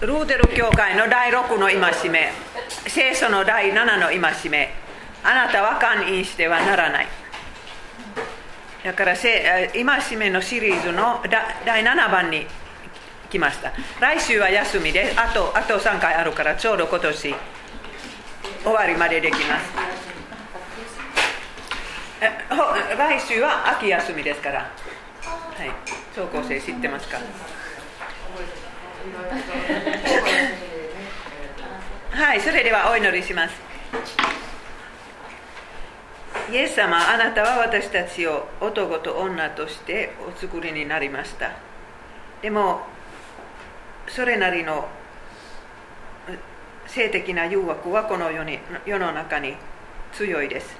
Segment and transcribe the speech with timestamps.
[0.00, 2.30] ルーテル教会の第6の戒め
[2.86, 4.70] 聖書の第7の戒め
[5.24, 7.08] あなたは勧誘してはならない。
[8.84, 11.20] だから戒めのシリーズの
[11.66, 12.46] 第7番に
[13.28, 13.72] 来ました。
[14.00, 17.34] 来週は休みであとあと3回あるからちょうど今年
[18.62, 19.72] 終わりまでできます。
[22.96, 24.60] 来週は秋休みですから。
[24.60, 24.68] は
[25.64, 25.70] い。
[26.14, 27.18] 超高生知ってますか？
[32.12, 33.54] はいそれではお祈りします。
[36.50, 41.52] イエス様あなたは私たちを男と女としてお作りになりました。
[42.42, 42.80] でも
[44.08, 44.88] それなりの
[46.86, 49.56] 性的な誘惑はこの世に世の中に
[50.12, 50.76] 強いです。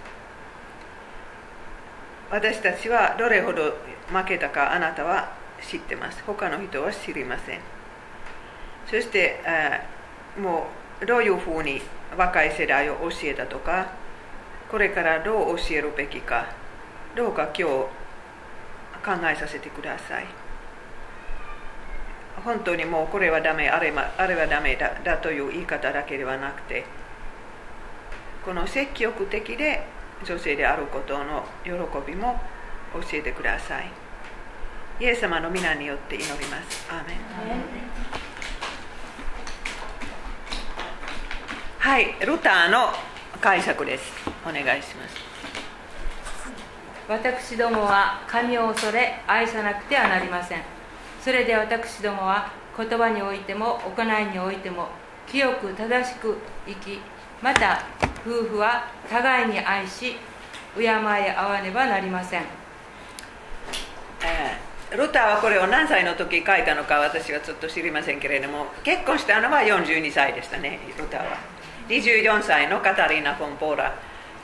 [2.30, 3.76] 私たちはどれほど
[4.12, 5.32] 負けたかあなたは
[5.62, 6.22] 知ってます。
[6.26, 7.77] 他の人は知りません。
[8.90, 9.40] そして
[10.38, 10.66] も
[11.02, 11.80] うどういうふうに
[12.16, 13.92] 若い世代を教えたとか
[14.70, 16.46] これからどう教えるべきか
[17.14, 17.68] どうか今日
[19.04, 20.26] 考えさせてください。
[22.44, 26.84] 本当にもうこれはダメあれ,、あれはダメだだという言い方だけではなくて
[28.44, 29.84] この積極的で
[30.24, 31.72] 女性であることの喜
[32.06, 32.40] びも
[32.94, 33.90] 教えてください。
[35.00, 36.86] イエス様の皆によって祈ります。
[36.90, 38.27] アーメン。
[41.80, 42.88] はい、ルターの
[43.40, 44.12] 解釈です。
[44.44, 45.14] お願いします。
[47.08, 50.62] 私どもは神を恐れ愛さなくてはなりません。
[51.22, 54.88] それで私どもは言葉においても行いにおいても
[55.28, 57.00] 清く正しく生き、
[57.40, 57.84] また
[58.26, 60.16] 夫婦は互いに愛し、
[60.76, 62.42] 敬い合わねばなりません。
[64.24, 71.57] えー、ルターはこれを何歳の時書いたのか私はちょっと知りませんけれども結婚したのは42歳でしたねルターは
[71.88, 73.94] 24歳のカタリーナ・フォン・ポーラ。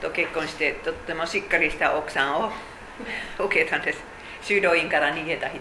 [0.01, 2.51] と結婚してとってもしっかりした奥さんを
[3.39, 3.99] 受けたんです。
[4.41, 5.59] 修道院から逃げた人、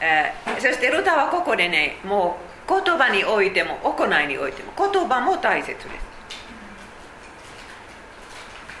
[0.00, 2.38] えー、そしてルタはここでねも
[2.68, 5.88] う言葉においても行いにおいても言葉も大切です、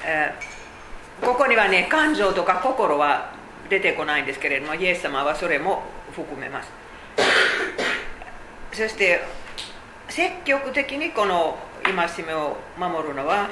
[0.04, 3.30] えー、ここにはね感情とか心は
[3.68, 6.68] 出てこないんですけれどもイエス様はそれも含めます。
[8.72, 9.22] そして
[10.10, 13.48] 積極的にこの戒めを守るのは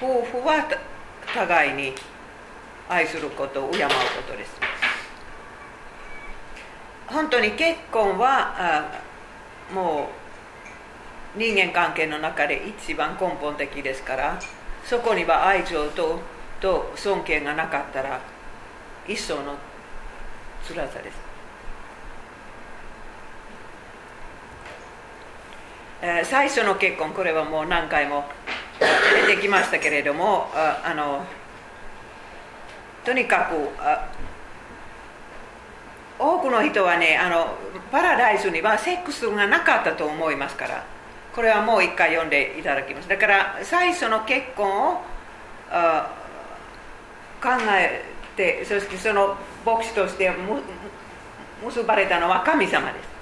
[0.00, 0.66] 夫婦は
[1.34, 1.92] 互いに
[2.88, 3.92] 愛することを敬うこ
[4.28, 4.58] とです。
[7.06, 8.90] 本当に結婚は
[9.74, 10.08] も
[11.36, 14.38] う人間関係の中で一番根本的ですから
[14.84, 16.20] そこには愛情と
[16.60, 18.20] と尊敬がなかったら
[19.06, 19.56] 一層の
[20.66, 21.19] 辛さです。
[26.02, 28.24] え、最初の結婚これはもう何回も
[29.26, 31.24] 出てきましたけれどもあの
[33.04, 33.68] とにかく
[36.18, 37.54] 多くの人はねあの
[37.90, 40.84] パラダイスにはセックスがなかったと思いますから
[41.34, 43.08] これはもう一回読んでいただきます。
[43.08, 44.94] だから最初の結婚を
[47.40, 48.04] 考え
[48.36, 50.30] てそしてその牧師として
[51.64, 53.19] 結ばれたのは神様です。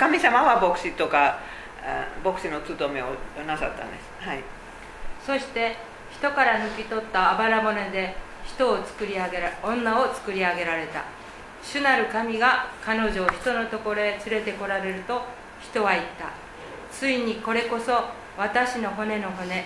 [0.00, 1.38] 神様は牧師とか
[2.24, 3.08] 牧師の務めを
[3.46, 4.42] なさったんです、はい、
[5.26, 5.76] そして
[6.10, 8.16] 人から抜き取ったあばら骨で
[8.46, 11.04] 人を作り上げら女を作り上げられた。
[11.62, 15.20] 主なる神が彼女を人のところへ連れてこられると
[15.60, 16.30] 人は言った。
[16.90, 17.92] ついにこれこそ
[18.38, 19.64] 私の骨の骨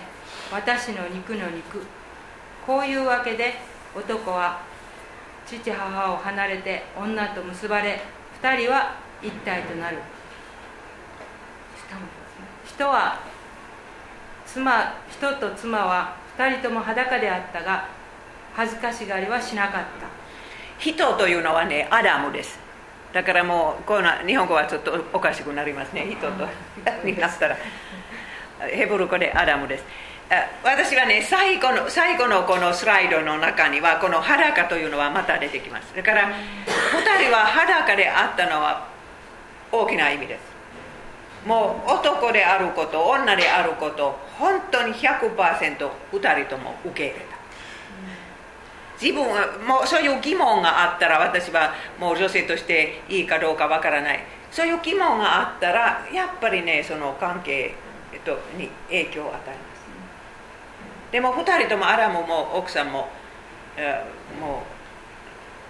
[0.51, 1.81] 私の肉の肉。
[2.67, 3.53] こういうわけで
[3.95, 4.59] 男は
[5.45, 8.01] 父母を離れて女と結ばれ
[8.41, 9.97] 2人は一体となる。
[12.65, 13.19] 人は
[14.45, 17.87] 妻人と妻は2人とも裸であったが
[18.53, 20.07] 恥ずかしがりはしなかった。
[20.77, 22.59] 人というのはねアダムです。
[23.13, 26.07] だからもうこの日本語はちょっとおかしくなりますね。
[26.09, 26.47] 人と
[27.03, 27.57] になったら。
[28.69, 29.83] ヘブル語でアダムです。
[30.63, 35.95] 私はね最後の最後のこのスライドの中にはこの裸というのはまた出てきます。
[35.95, 38.87] だから2人は裸であったのは
[39.71, 40.54] 大きな意味です
[41.45, 47.35] もう男であること女であること本当に 100%2 人とも受け入れた。
[48.99, 54.23] 自分はもうそういう疑問があったら私はもう女性としていいかどうかわからない。
[54.51, 57.75] そういう疑問があったらやっぱりねその関係
[58.23, 61.11] とに影響を与えます。
[61.11, 63.09] でも2人ともアラムも奥さんも
[64.39, 64.63] も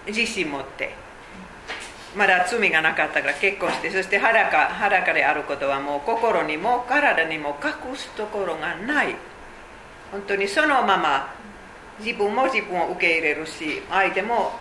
[0.06, 0.94] う自信持って
[2.16, 9.14] まだ罪がなかったから結婚してそして裸裸であることはもう心にも体にも隠すところがない。
[10.10, 11.34] 本当にそのまま
[11.98, 14.52] 自分も自分を受け入れるし相手も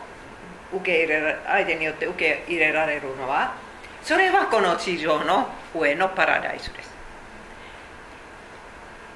[0.74, 3.56] 受け入れ相手によって受け入れられるのは
[4.04, 6.94] それはこの地上の上のパラダイスです。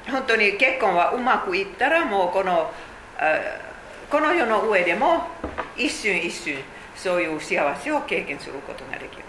[0.09, 2.71] 本当に結婚はうまくいったらもうこの
[4.09, 5.27] この世の上でも
[5.77, 6.55] 一瞬一瞬
[7.01, 9.23] そういう幸せを経験することができま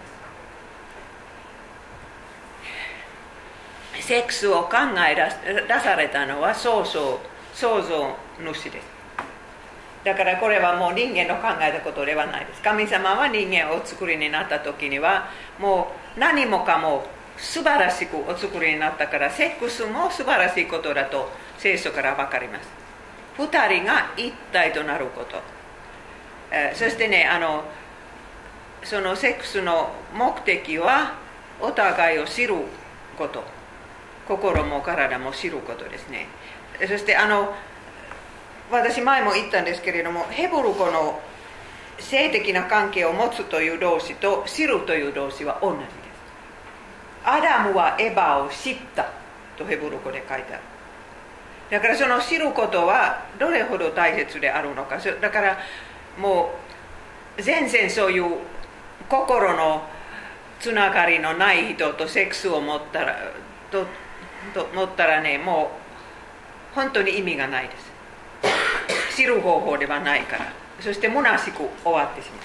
[3.95, 4.05] す。
[4.05, 4.77] セックスを考
[5.07, 7.19] え出されたのは想像
[7.53, 8.85] 想像主です。
[10.03, 12.61] だからこれはもう人間の考えたことではないです。
[12.61, 15.29] 神様は人間をお作りになった時には
[15.59, 17.05] もう何もかも
[17.37, 22.67] 素晴らしくお作りになったからセックスも素晴らしいことだと聖書から分かります。
[23.37, 25.37] 2人が一体となること、
[26.51, 27.63] え、そしてねあの
[28.83, 31.13] そのセックスの目的は
[31.59, 32.55] お互いを知る
[33.17, 33.43] こと。
[34.27, 36.27] 心も体も知ることですね。
[36.87, 37.53] そしてあの
[38.71, 41.19] 私前も言ったんですけれどもヘブル語の
[41.99, 45.91] 性的な関係を持つという動詞と知るという動詞は同じです。
[47.25, 49.09] アダムはエヴァを知った。
[49.57, 50.63] とヘブル語で書いてある。
[51.69, 54.97] だからその知ることはどれほど大切であるのか。
[54.97, 55.57] だから
[56.19, 56.51] も
[57.37, 58.37] う全然そういう
[59.09, 59.83] 心の
[60.59, 63.17] つながりのない人とセックスを持ったら
[63.71, 63.85] と
[64.53, 65.71] と思ったらねも
[66.73, 67.91] う本当に意味がないです。
[69.15, 70.53] 知る方法ではないから。
[70.79, 72.39] そして虚しく終わってしまう。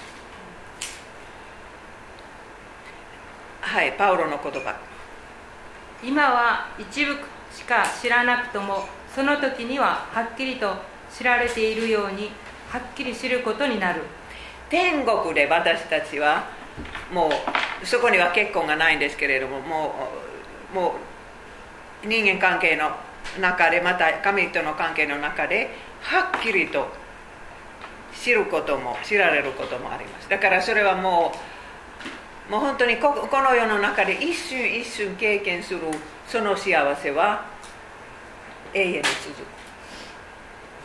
[3.61, 4.75] はいパウロの言葉。
[6.03, 7.15] 今は一部
[7.51, 10.75] しか知らなくともその時にははっきりと
[11.11, 12.29] 知られているように
[12.69, 14.01] はっきり知ることになる。
[14.69, 16.49] 天国で私たちは
[17.13, 17.29] も
[17.81, 19.95] うそこには結婚がないんですけれどもも
[20.73, 20.95] うも
[22.03, 22.91] う人間関係の
[23.39, 25.69] 中でまた神との関係の中で
[26.01, 26.89] はっきりと
[28.13, 30.29] 知ることも知られることもあります。
[30.29, 31.33] だからそれはも
[32.49, 35.79] うもう本当にここの世の中で一瞬一瞬経験する
[36.27, 37.45] その幸せは
[38.73, 39.56] 永遠に続く。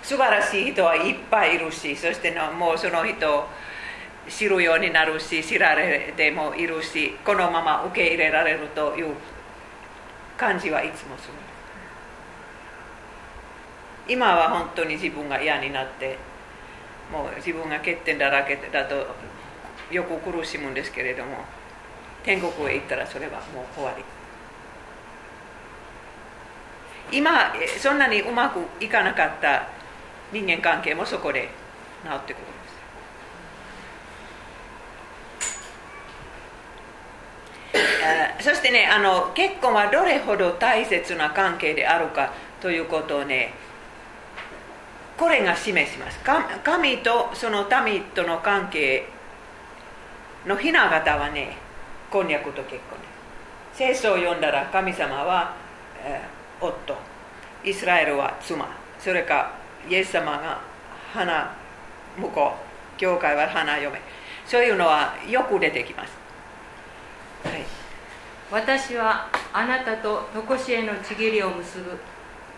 [0.02, 3.44] 素晴らしい人はいっぱいいるしそしてのもうその人を
[4.28, 9.14] 知るようになるし知られてもいるしこのまま受け入れられるという
[10.36, 11.34] 感じはいつもする。
[14.08, 16.18] 今は本当に自分が嫌になって
[17.12, 19.06] もう自分が欠点だらけだと
[19.92, 21.36] よく苦しむんですけれども
[22.24, 24.04] 天国へ行ったらそれはもう終わり。
[27.16, 29.68] 今そんなにうまくいかなかった
[30.32, 31.48] 人間関係もそこで
[32.04, 32.52] 治ってくるんで
[38.40, 38.44] す。
[38.50, 43.54] そしてねあの結婚はどれほど大切な関係であるかということをね
[45.16, 46.18] これが示します。
[46.64, 49.06] 神とその民との関係
[50.46, 51.56] のひな形はね
[52.10, 52.98] 婚約と結婚
[53.72, 55.54] 聖書を読んだら神様は、
[56.04, 56.96] えー、夫。
[57.64, 58.68] イスラエルは妻。
[58.98, 60.60] それかイエス様が
[61.12, 61.54] 花
[62.18, 62.54] 婿
[62.96, 64.00] 教会は花嫁。
[64.46, 66.12] そういうのはよく出てきます、
[67.44, 67.64] はい、
[68.50, 71.98] 私はあなたと常しえのちぎりを結ぶ。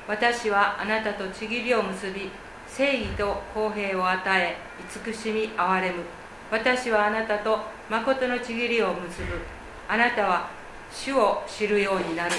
[0.06, 2.30] 私はあなたとちぎりを結び
[2.66, 4.56] 正義と公平を与え
[4.90, 6.02] 慈しみ憐れむ。
[6.50, 9.40] 私はあなたと誠のちぎりを結ぶ。
[9.88, 10.48] あなたは
[10.90, 12.34] 主を知るようになる。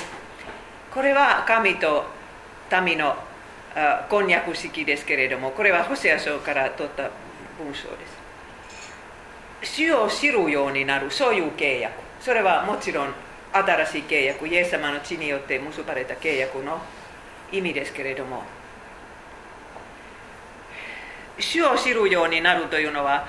[0.93, 2.05] これは神と
[2.83, 3.15] 民の
[4.09, 7.09] 婚約式ですけれどもこれはホセア書から取った
[7.57, 8.07] 文章で
[9.63, 9.75] す。
[9.75, 11.93] 主を知るようになるそういう契約。
[12.21, 13.13] それはもちろん
[13.51, 14.47] 新しい契約。
[14.47, 16.79] イエス様の血によって結ばれた契約の
[17.51, 18.43] 意味ですけれども。
[21.37, 23.27] 主を知るようになるというのは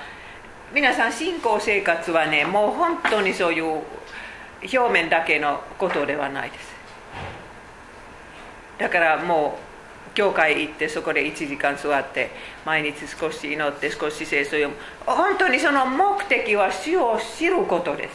[0.73, 3.83] 皆さん信仰生活はねもう本当にそういう
[4.63, 6.77] 表面だけのことではないです。
[8.79, 9.66] だからもう
[10.17, 12.31] 教会行ってそこで1時間座って
[12.65, 14.75] 毎日少し祈って少し聖書を読む。
[15.05, 18.15] 本当にその目的は主を知ることです。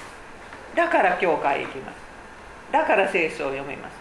[0.75, 1.95] だから教会行きます。
[2.71, 3.93] だから聖書を読みます。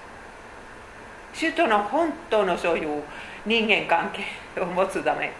[1.35, 3.03] 主との本当のそういう
[3.45, 5.31] 人間関係を持つため。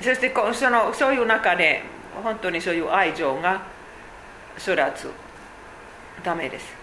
[0.00, 1.82] そしてそのそういう中で
[2.24, 3.60] 本当にそういう愛情が
[4.56, 5.10] 育つ
[6.24, 6.75] ためです。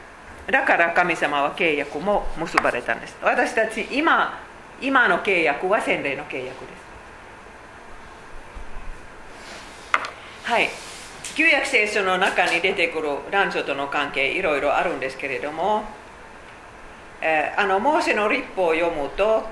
[0.48, 3.16] だから神様は契約も結ばれたんです。
[3.22, 4.40] 私たち今
[4.82, 6.84] 今の契約は洗礼の契約です。
[10.44, 10.70] はい。
[11.36, 15.84] 旧約聖書の中に出てくる男女との関係いろいろあるんですけれども、
[17.22, 19.44] えー、あのモーセの立法を読むと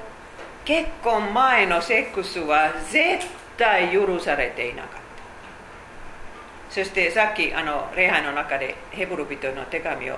[0.65, 3.25] 結婚前のセックスは絶
[3.57, 5.01] 対許されていなかった。
[6.69, 10.17] そしてさっきあの礼拝の中でヘブル人の手紙を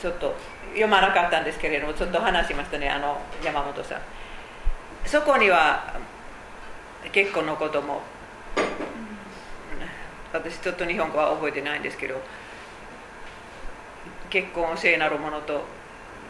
[0.00, 0.34] ちょっと
[0.70, 4.00] 読まなかったんですけれどもちょっと話しましたねあの山本さん。
[5.04, 5.94] そこには
[7.12, 8.02] 結婚のことも
[10.32, 12.20] 私ちょっと日本語は覚えてないんですけど
[14.28, 15.64] 結婚を聖なるものと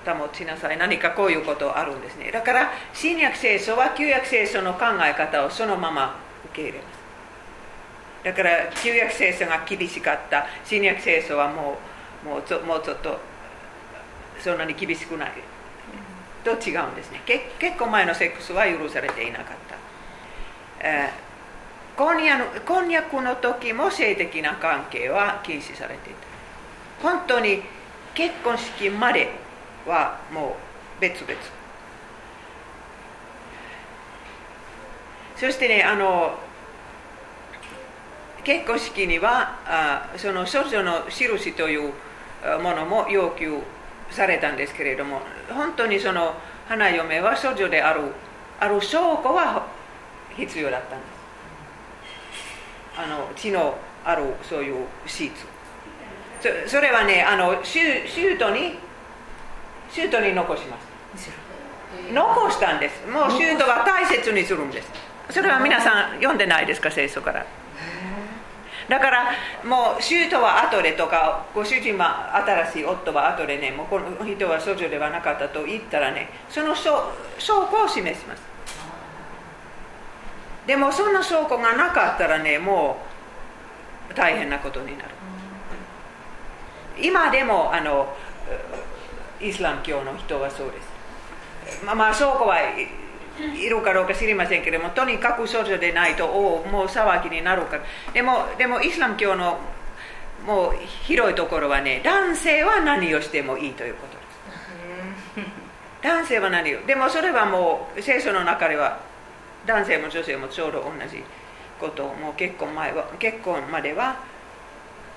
[0.07, 2.31] 保ちなさい何かこういうことあるんですね。
[2.31, 6.17] だから新約聖書は旧約聖書の考え方をそのまま
[6.53, 6.99] 受け入れます。
[8.25, 8.51] だから
[8.83, 10.47] 旧約聖書が厳しかった。
[10.65, 11.79] 新約聖書はも
[12.25, 13.19] うもうちょもうちょっと
[14.41, 15.33] そんなに厳しくない。
[16.45, 17.21] と違うんですね。
[17.27, 19.77] 結構前のセックスは許されていなかった、
[21.97, 26.21] 婚約婚約の時も性的な関係は禁止されていた。
[27.03, 27.63] 本当に
[28.15, 29.29] 結婚式まで
[29.87, 30.57] はも
[30.99, 31.35] う別々。
[35.37, 36.39] そしてねあの
[38.45, 41.93] 結婚式にはあその少女の印という
[42.63, 43.61] ものも要求
[44.11, 46.35] されたんですけれども本当にその
[46.69, 48.01] 花嫁は少女である
[48.61, 49.67] ある証拠は
[50.37, 51.19] 必要だったんです。
[52.97, 55.47] あの血のあるそういうシーツ。
[56.65, 58.79] そそれはねあのシュシュートに
[59.91, 60.77] シュートに残しま
[61.17, 61.31] す。
[62.13, 63.07] 残したんです。
[63.07, 64.91] もうシュートは大切にするんです。
[65.31, 67.47] それは皆さん読んでないですか聖書から。
[68.89, 69.31] だから
[69.65, 76.91] もうシュートは後でとかご主人は新しい夫は後でねもうこの人は少女ではなかったと言ったらねその証
[77.39, 78.43] 拠を示します。
[80.67, 82.97] でもそんな証拠がなかったらねも
[84.11, 85.11] う大変なことになる。
[87.01, 88.17] 今でもあの
[89.41, 90.81] イスラム教の人はそうで
[91.71, 91.85] す。
[91.85, 92.57] まあまあ証拠は
[93.57, 97.77] いるかどうか知りませんけれどもとにかく少女でないとおもう騒ぎになるか。
[97.77, 99.59] らでもでもイスラム教の
[100.47, 105.51] もう広いところはね男性は何をしてもいいということです。
[106.03, 109.01] 男性は何をでもそれはもう聖書の中では
[109.67, 111.23] 男性も女性もちょうど同じ
[111.81, 114.17] こともう結婚前は結婚までは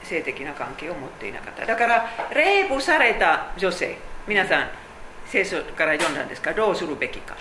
[0.04, 1.66] 性的な関係を持っていなかった。
[1.66, 3.98] だからレイプされた女性
[4.28, 4.70] 皆さん
[5.28, 6.54] 聖書から読んだんですか？
[6.54, 7.38] どうするべきか。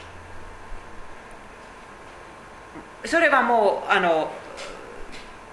[3.05, 4.31] それはもうあの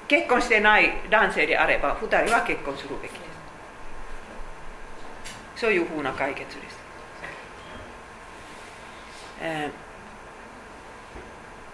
[0.08, 3.28] 結婚してない男性であれば2人は結婚するべきです。
[5.58, 6.78] そういうふうな解決です、
[9.42, 9.72] え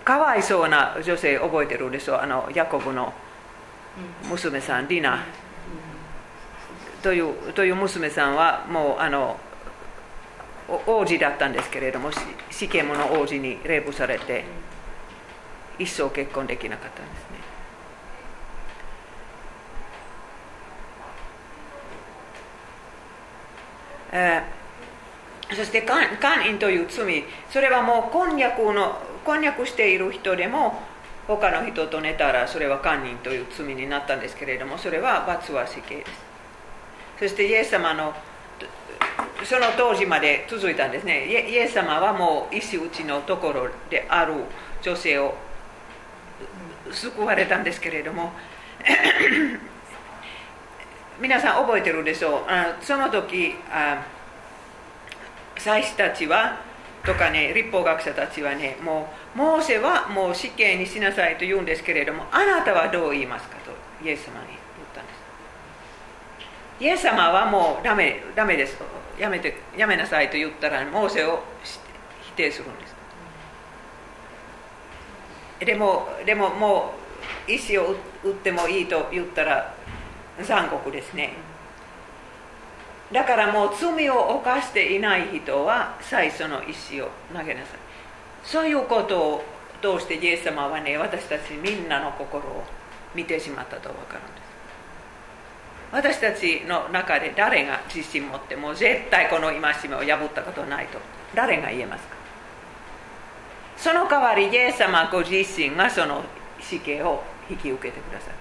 [0.01, 3.13] ー、かわいそうな女性覚えてるでしょあのヤコブの
[4.30, 5.25] 娘さんディナ
[7.03, 9.38] というという娘さんはもうあの
[10.88, 12.10] 王子だったんですけれども
[12.50, 14.46] 死刑もの王子にレイプされて
[15.80, 17.53] 一生結婚できなかったんですね。
[24.15, 25.98] えー、そして姦
[26.46, 27.24] 淫という罪。
[27.50, 30.82] それはもう婚約の婚約している人でも
[31.27, 36.12] 他の人と寝たらそれは堪忍という罪になったんですけれどもそれは罰は死刑です。
[37.20, 38.13] そしてイエス様の
[39.44, 41.25] その当時まで続いたんですね。
[41.25, 44.34] イエス様はもう石打ちのところである
[44.82, 45.34] 女性を
[46.94, 48.32] 救われたんですけれども。
[51.20, 52.44] 皆さん覚えてるでしょう。
[52.48, 54.04] あその時あ
[55.58, 56.58] 祭司たちは
[57.06, 63.72] とかね立法学者たちはねもうモーセはもう死刑にしなさいと言うんですけれどもあなたはどう言いますかと
[64.06, 64.60] イエス様に言っ
[64.94, 65.12] たんで
[66.80, 66.84] す。
[66.84, 68.78] イエス様はもうダメダメです。
[69.20, 71.44] やめてやめなさいと言ったらモーセを
[72.24, 72.93] 否定するんです。
[75.60, 76.93] でもでもも
[77.48, 79.74] う石を打ってもいいと言ったら
[80.41, 81.33] 残酷ですね。
[83.12, 87.79] だからもう罪を犯していない人は最初の石を投げなさい。
[88.43, 89.43] そういうことを
[89.81, 92.63] 通してイエス様はね私たちみんなの心を
[93.13, 94.43] 見てしまったと分かるんです。
[95.91, 100.98] 私たちの中で誰が自信持ってもう絶対この戒めを破ったことないと
[101.36, 102.15] 誰が言えますか？
[103.84, 106.24] その代わりイエス様ご自身がその
[106.62, 108.34] 死刑を引き受けてください。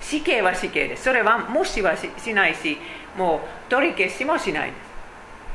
[0.00, 1.02] 死刑は死刑です。
[1.02, 2.54] それは無視はしない。
[2.54, 2.78] し
[3.18, 4.76] もう取り消しもしないで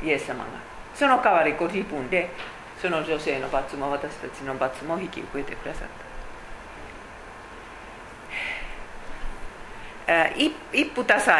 [0.02, 0.04] す。
[0.04, 0.44] イエス様が。
[0.94, 2.28] その代わりご自分で
[2.78, 5.88] その女性の罰も私たちの罰も引き受けてくださっ
[10.06, 10.28] た。
[10.36, 10.52] 一
[10.92, 11.38] 夫多妻。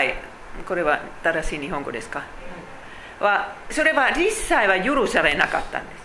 [0.67, 2.23] これは正しい日本語ですか、
[3.21, 6.00] はそれは実際は許されなかったんです。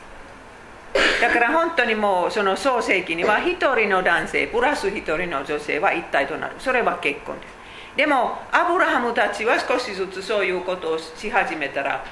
[1.21, 6.55] だから本当にもうその創世記には一人の男性プラス一人の女性は一体となる。
[6.59, 7.53] それは結婚です。
[7.97, 12.03] でもアブラハムたちは少しずつそういうことをし始めたら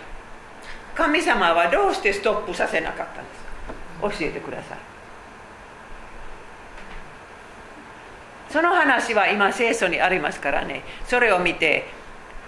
[0.95, 3.43] 神様はどうしてストップさせなかったんです
[4.01, 4.09] か？
[4.09, 4.77] 教えてください。
[8.49, 10.83] その話は今聖書にありますからね。
[11.05, 11.85] それを見て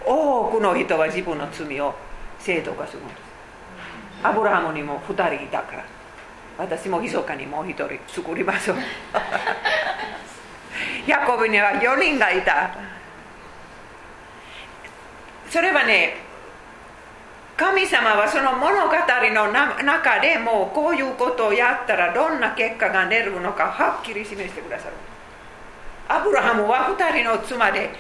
[0.06, 1.96] 多くの人は自分の罪を
[2.40, 3.18] 正当化するんです。
[4.24, 5.95] アブラハムにも2人いたから。
[6.58, 8.78] 私も密かにもう1人作りましょう。
[11.08, 12.70] ヤコブには4人がいた。
[15.50, 16.18] それはね
[17.58, 24.94] 神様はその物語の中でもうこういうことをやったらどんな結果が出るのかはっきり示してくださる。
[26.08, 27.92] アブラハムは2人の妻で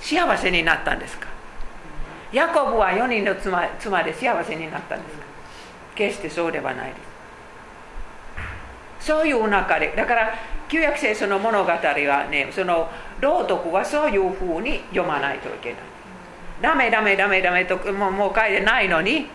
[0.00, 1.26] 幸せになったんですか？
[2.32, 5.24] ヤコブは4人の妻妻で幸せになったんですか？
[5.94, 7.09] 決してそうではないです。
[9.10, 9.92] そういう中で。
[9.96, 10.32] だから
[10.68, 12.88] 旧約聖書の物語はねその
[13.20, 15.80] 道徳はそういうふうに読まないといけない。
[16.62, 19.26] ダメダメダメダメともうもう書いてないのに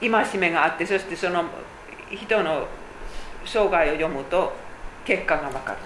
[0.00, 1.44] 戒めがあってそしてその
[2.10, 2.66] 人の
[3.44, 4.52] 生涯を読むと
[5.04, 5.78] 結果が分かる。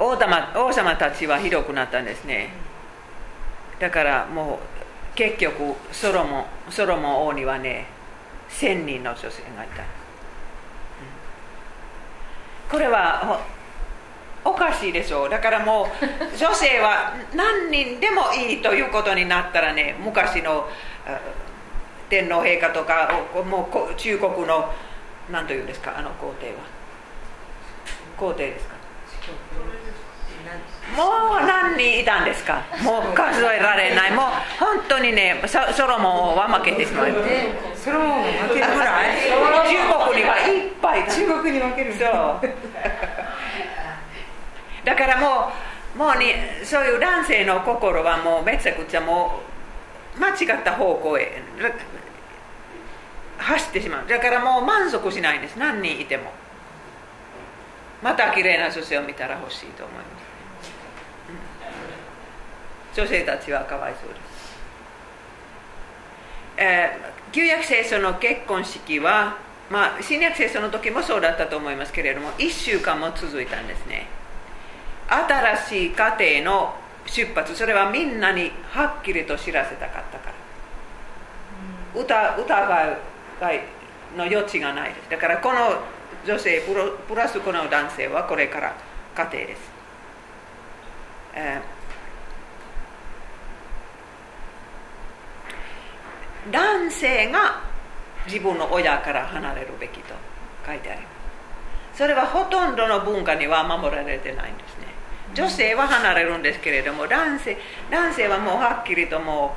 [0.00, 2.50] 王様王様たちはひどくなったんですね。
[3.78, 4.58] だからも
[5.14, 7.97] う結局ソロモンソロモン王にはね
[8.50, 9.82] 1000人の女性がいた、
[12.70, 13.40] これは
[14.44, 15.28] おかしいでしょう。
[15.28, 15.88] だからもう
[16.36, 20.68] 女性は何人でもいいということになったらね昔の
[22.08, 23.12] 天皇陛下とか
[23.44, 24.72] もう中国の
[25.30, 26.54] 何というんですかあの皇帝は。
[28.16, 28.74] 皇帝ですか
[30.96, 32.62] もう何人いたんですか？
[32.82, 34.12] もう数えられない。
[34.12, 34.24] もう
[34.58, 37.06] 本当にねソロモンは負けてしまう。
[37.76, 39.30] ソロモン負けるぐらい中
[40.10, 41.04] 国にはいっぱい。
[41.08, 42.08] 中国に負けるそう。
[44.84, 45.52] だからも
[45.94, 46.32] うもうに
[46.64, 49.40] そういう男性の心はもうめちゃくちゃも
[50.16, 51.42] う間違った方向へ
[53.36, 54.08] 走ってしまう。
[54.08, 55.58] だからもう満足しないんです。
[55.58, 56.32] 何人いても。
[58.00, 60.17] また綺麗な女性を見たら欲しいと思います、うん、
[62.98, 64.20] 女性たちはかわいそうです、
[66.56, 69.36] えー、旧約聖書の結婚式は
[69.70, 74.08] まあ新約聖書の時もそうだったと思いますけれども1週間も続いたんですね。
[75.06, 76.74] 新しい家庭の
[77.06, 80.34] 出発それはみんなにはっきりと知らせたかったから、
[81.94, 83.60] うん、疑い
[84.16, 85.10] の余地がないです。
[85.10, 85.58] だからこの
[86.26, 86.62] 女性
[87.06, 88.74] プラスこの男性はこれから
[89.14, 89.60] 家庭です、
[91.34, 91.77] えー、
[96.50, 97.60] 男性が
[98.26, 100.14] 自分の親から離れるべきと
[100.66, 101.08] 書いてありま
[101.94, 101.98] す。
[101.98, 104.86] それはほとんどの文化には守られてないんですね。
[105.34, 107.58] 女性は離れるんですけれども男性
[107.90, 109.54] 男性はもうはっきりとも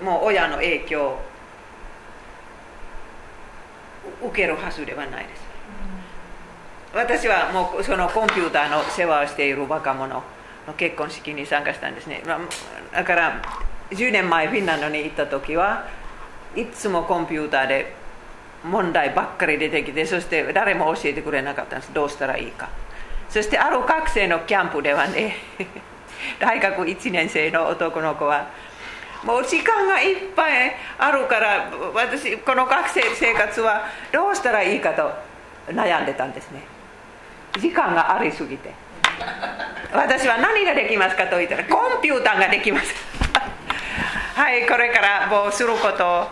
[0.00, 1.18] うもう親の影響
[4.22, 5.42] 受けるはずではないです、
[6.94, 10.22] 私はもうそのコンピューターの世話をしている若者
[10.76, 12.22] 結婚式に参加したんですね。
[12.92, 13.42] だから
[13.90, 15.86] 10年前フィンランドに行った時は
[16.54, 17.94] いつもコンピューターで
[18.64, 21.94] 問題ばっかり出てきてそして誰も教えてくれなかったんです。
[21.94, 22.68] どうしたらいいか。
[23.28, 25.36] そしてある学生のキャンプではね
[26.40, 28.46] 大学1年生の男の子は
[29.24, 35.12] もう時間がいっぱいあるから私この学生生活はどうしたらいいかと
[35.68, 36.62] 悩んでたんですね。
[37.58, 38.72] 時間がありすぎて。
[39.92, 42.94] 私は何ができますかと言ったらコンピューターができます。
[44.34, 46.28] はいこれからもうすることを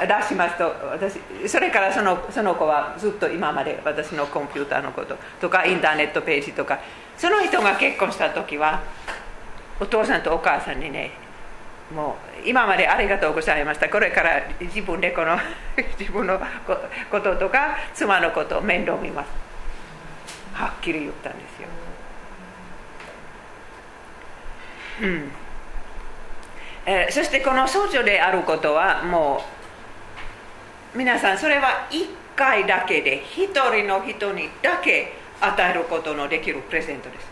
[0.00, 0.74] 出しますと。
[0.90, 6.78] 私それからそのその子はずっと今まで私のコンピューターのこととかインターネットページとか
[7.16, 8.80] その人が結婚した時は
[9.78, 11.12] お父さんとお母さんにね
[11.94, 13.88] もう今までありがとうございました。
[13.88, 15.38] これから自分でこの
[15.98, 16.38] 自分の
[17.10, 19.28] こととか妻のことを面倒見ます。
[20.52, 21.68] はっきり言ったんですよ、
[25.00, 25.30] うん。
[26.86, 29.42] えー、そしてこの僧侶であることはも
[30.94, 37.26] う皆さんそれは1回だけで1人の人にだけ与えることのできるプレゼントです。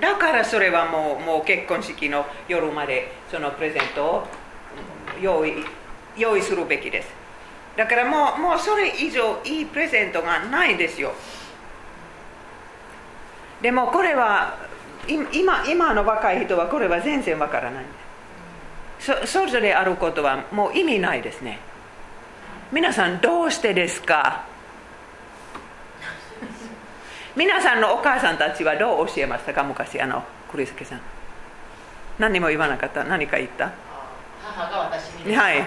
[0.00, 4.26] だからそれはもうもう結婚式の夜までそのプレゼントを
[5.20, 5.64] 用意
[6.16, 7.08] 用意するべきです。
[7.76, 11.12] だからもうもうそれ以上いいプレゼントがないですよ。
[13.62, 14.58] でもこれは
[15.08, 17.84] 今今の若い人はこれは全然わからない。
[19.00, 21.58] そそれぞれあることはもう意味ないですね。
[22.70, 24.44] 皆さんどうしてですか？
[27.34, 29.62] 皆さんのお母さんたちはどう教えましたか？
[29.64, 31.00] 昔あの栗助さん。
[32.18, 33.04] 何も言わなかった？
[33.04, 33.72] 何か言った？
[34.44, 35.66] 母が私にはい。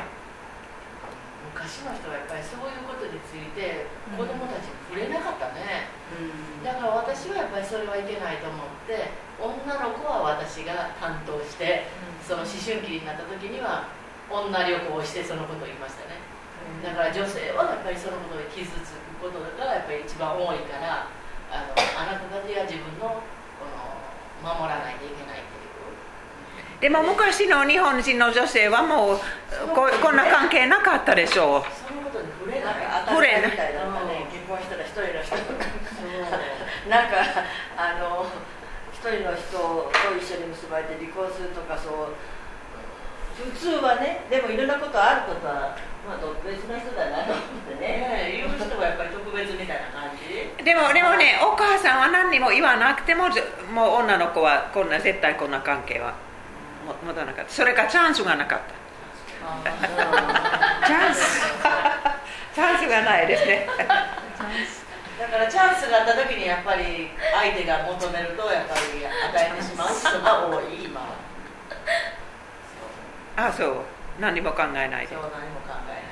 [1.53, 5.89] 昔の人はやっぱりそういうことについて子供たちに触れなかったね、
[6.63, 8.64] だから私はやっぱりそれはいけないと思って女の子は
[10.25, 11.85] 私が担当して、
[12.25, 13.85] その思春期になった時には
[14.29, 16.17] 女旅行をしてそのことを言いましたね、
[16.81, 21.05] だから女性はやっぱりそのことで傷つくことがやっぱり一番多いから
[21.53, 26.81] あのあなたたちが自分のこの守らないといけないっていう。
[26.81, 29.19] でも昔の日本人の女性はもう
[29.73, 31.69] ここんな関係なかったでしょう。
[31.69, 33.05] そのことに触れないなん。
[33.05, 33.73] か当たり前みたい
[34.33, 35.65] 結婚したら一人の人とか。
[36.89, 37.17] なんか
[37.77, 38.54] あの一
[39.11, 42.15] 人の人と一緒に結ばれて離婚するとかそう
[43.35, 45.75] 普通はねでもいろんなことあることは
[46.07, 48.31] まあ特別な人だなと思ってね。
[48.31, 50.63] ね言う人はやっぱり特別みたいな感じ？
[50.63, 53.41] でもでもねお母さんは何にも言わなくてもず
[53.73, 56.13] もう女の子はこんな絶対こんな関係は
[56.85, 57.51] も持たなかった。
[57.51, 58.75] それかチャンスがなかった。
[60.87, 61.45] チャンス。
[62.55, 63.67] チャンスがないですね
[65.19, 71.15] だからチャンスがあった時にやっぱり相手が求めるとやっぱり与えてしまう人が多い今は。
[73.37, 73.75] あそう。
[74.19, 75.15] 何も考えないで。
[75.15, 76.03] そう何も考え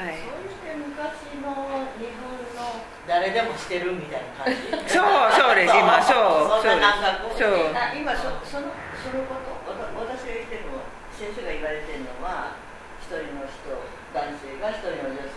[0.00, 0.12] ない。
[0.12, 0.20] はい。
[0.20, 2.84] そうして昔の日本の。
[3.06, 4.90] 誰でもしてるみたいな感じ。
[4.90, 5.76] そうそうです。
[5.76, 6.12] 今そ
[6.56, 7.38] うそんな感覚。
[7.38, 7.70] そう。
[7.76, 9.56] あ今そそのそのこと。
[9.76, 12.56] 私が言ってるのは先生が言われてるのは
[13.00, 13.68] 一人の人
[14.12, 15.35] 男性が一人の女性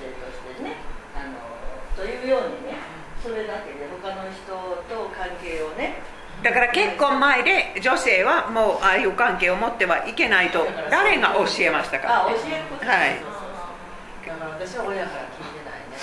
[1.99, 2.79] というようにね
[3.19, 4.55] それだけで他の人
[4.87, 5.99] と関係をね
[6.39, 12.87] だから結婚前で女性はもうああいう関係を持ってはいけないと誰が教えましたかあ教えること。
[12.87, 13.19] はい。
[13.19, 15.99] だから私は親から聞いてないね。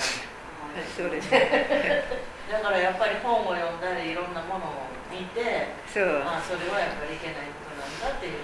[0.93, 1.31] そうです。
[2.53, 6.21] だからやっぱり本を読んだりいろんなものを見てそう。
[6.21, 8.37] あそれはやっぱりいけないことなんだっていう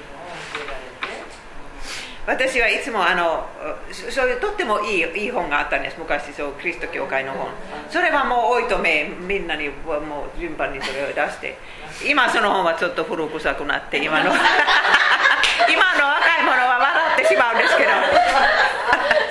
[2.25, 3.45] 私はいつもあの
[3.91, 5.97] そういうとってもいいいい本があったんです。
[5.99, 7.47] 昔そうキリスト教会の本。
[7.89, 11.57] それはもう置いとめみんなにもう順番にそれを出して。
[12.07, 14.31] 今その本はちょっと古臭くなって今の。
[15.69, 17.91] 今の若い者は笑ってしまうんですけど。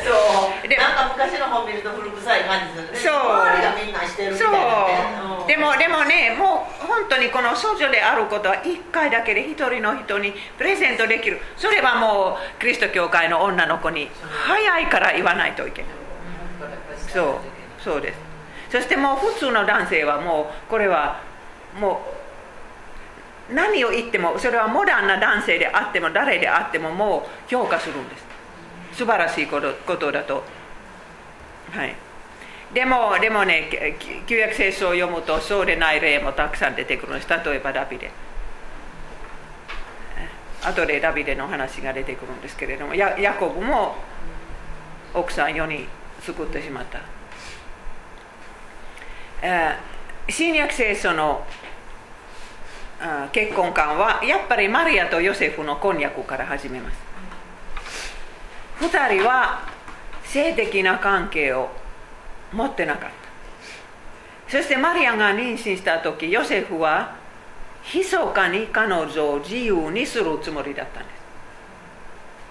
[0.02, 0.68] そう。
[0.68, 2.98] でなんか昔の本見ると古臭い感じするね。
[2.98, 3.14] そう。
[3.14, 4.58] 周りがみんなしてるみたそいな。
[4.58, 5.48] ねう。
[5.48, 11.40] でもでもねもう本当にこの少女であることは1回だけで一人の人にプレゼントできる。
[11.56, 14.08] それはもうキリスト教会の女の子に
[14.46, 15.90] 早いから言わないといけない。
[17.12, 17.82] そう。
[17.82, 18.18] そうです。
[18.70, 21.20] そしてもう普通の男性はもうこれは
[21.78, 22.21] もう
[23.50, 28.24] 何を言ってもそれはモダンな男性であっても誰であってももう評価するんです。
[28.92, 30.42] 素晴らしいことことだと。
[31.70, 31.94] はい。
[32.72, 37.28] でもでもね旧約聖書を読むとそうでない例もたくさん出てくるんです。
[37.28, 38.10] 例えばダビデ。
[40.64, 43.96] 後でダビデの話が出てくるんですけれどもヤヤコブも
[45.12, 45.86] 奥さん4人
[46.20, 47.00] 救ってしまった。
[49.42, 49.92] えー
[50.28, 51.44] 新約聖書の
[53.32, 56.98] 結婚観はやっぱりマリアとヨセフの婚約から始めます。
[58.80, 59.62] 2人は
[60.24, 61.70] 性的な関係を
[62.52, 63.10] 持ってなかっ
[64.46, 64.50] た。
[64.50, 67.16] そしてマリアが妊娠した時ヨセフは
[67.92, 71.08] 密かに彼女を自由にするつもりだったんで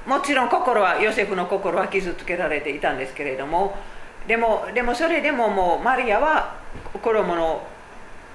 [0.05, 0.09] す。
[0.09, 3.77] もちろん心はヨセフの心は傷つけられていたんですけれども
[4.27, 6.55] でもでもそれでももうマリアは
[6.91, 7.65] 子供の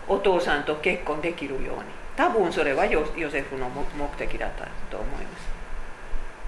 [0.09, 1.96] お父さんと結婚できるように。
[2.17, 3.83] 多分それはヨセフの目
[4.17, 5.47] 的だったと思います。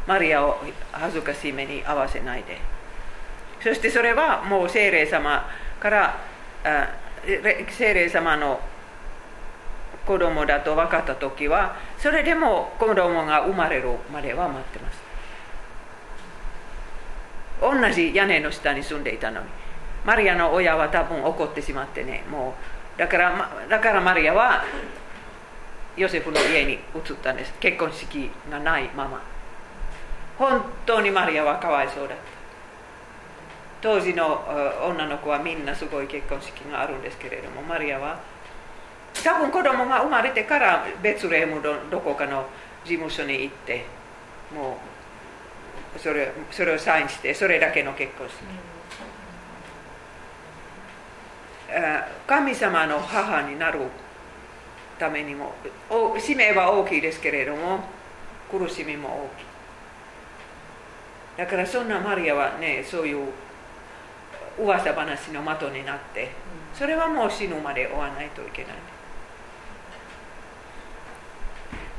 [0.06, 0.56] マリアを
[0.90, 2.58] 恥ずかしい目に合わせないで。
[3.62, 5.44] そしてそれはもう精霊様
[5.80, 6.16] から
[6.64, 6.88] あ
[7.26, 8.60] れ精霊様の
[10.06, 15.02] 子供だと分かった時はそれでも子供が生まれるまでは待ってます。
[17.60, 19.46] 同じ屋根の下に住んでいたのに
[20.06, 22.54] マリアの親は多分怒ってしまってねも
[22.96, 24.64] うだからだからマリアは
[25.98, 26.80] ヨセフの家に移っ
[27.22, 29.20] たんです結婚式がないまま
[30.38, 32.38] 本当にマリアはかわいそうだった
[33.80, 38.20] 当時のあ女の子はみんなすごい結婚式があるんですけれどもマリアは
[39.24, 42.46] 多分子供が生まれてからベツレヘムのどこかの
[42.84, 43.84] 事務所に行って
[44.54, 44.78] も
[45.96, 48.36] うそれそれをサインしてそれだけの結婚式、
[52.26, 53.80] 神様の母になる
[54.98, 55.52] ためにも
[56.18, 57.80] 使命は大きいですけれども
[58.50, 59.44] 苦しみも大きい。
[61.38, 63.28] だからそんなマリアはねそういう
[64.58, 66.30] 噂話の的になって
[66.74, 68.72] それはもう死ぬまで追わないといけない、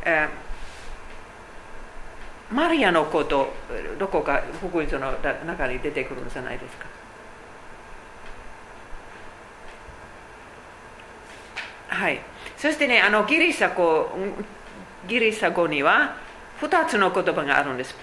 [0.04, 3.54] えー、マリアのこと
[3.98, 5.14] どこか福音書の
[5.46, 6.86] 中に出てくるんじゃないですか。
[11.88, 12.20] はい。
[12.60, 14.10] そしてねあのギリシャ語
[15.08, 16.18] ギリシャ語には
[16.62, 17.96] 2つの言葉があるんです。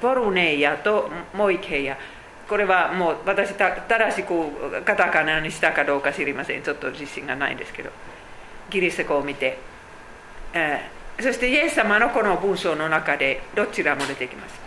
[0.00, 1.96] ポルネイヤとモイケイヤ
[2.48, 6.62] これはもう私た正しくカタカナにしたかどうか知りません。
[6.62, 7.90] ちょっと自信がないんですけど。
[8.70, 9.58] ギリシャ語を見て、
[10.52, 14.66] えー、そしてイエス様のこの文章の中でどちらも出てきます。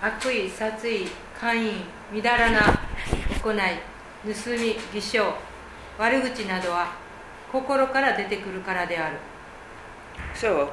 [0.00, 1.08] 悪意殺意
[1.40, 1.72] 姦淫
[2.12, 2.60] みだらな
[3.42, 3.97] 行い。
[4.24, 5.34] 盗み偽証
[5.98, 6.92] 悪口などは
[7.50, 9.16] 心から出てくるからである。
[10.34, 10.68] そう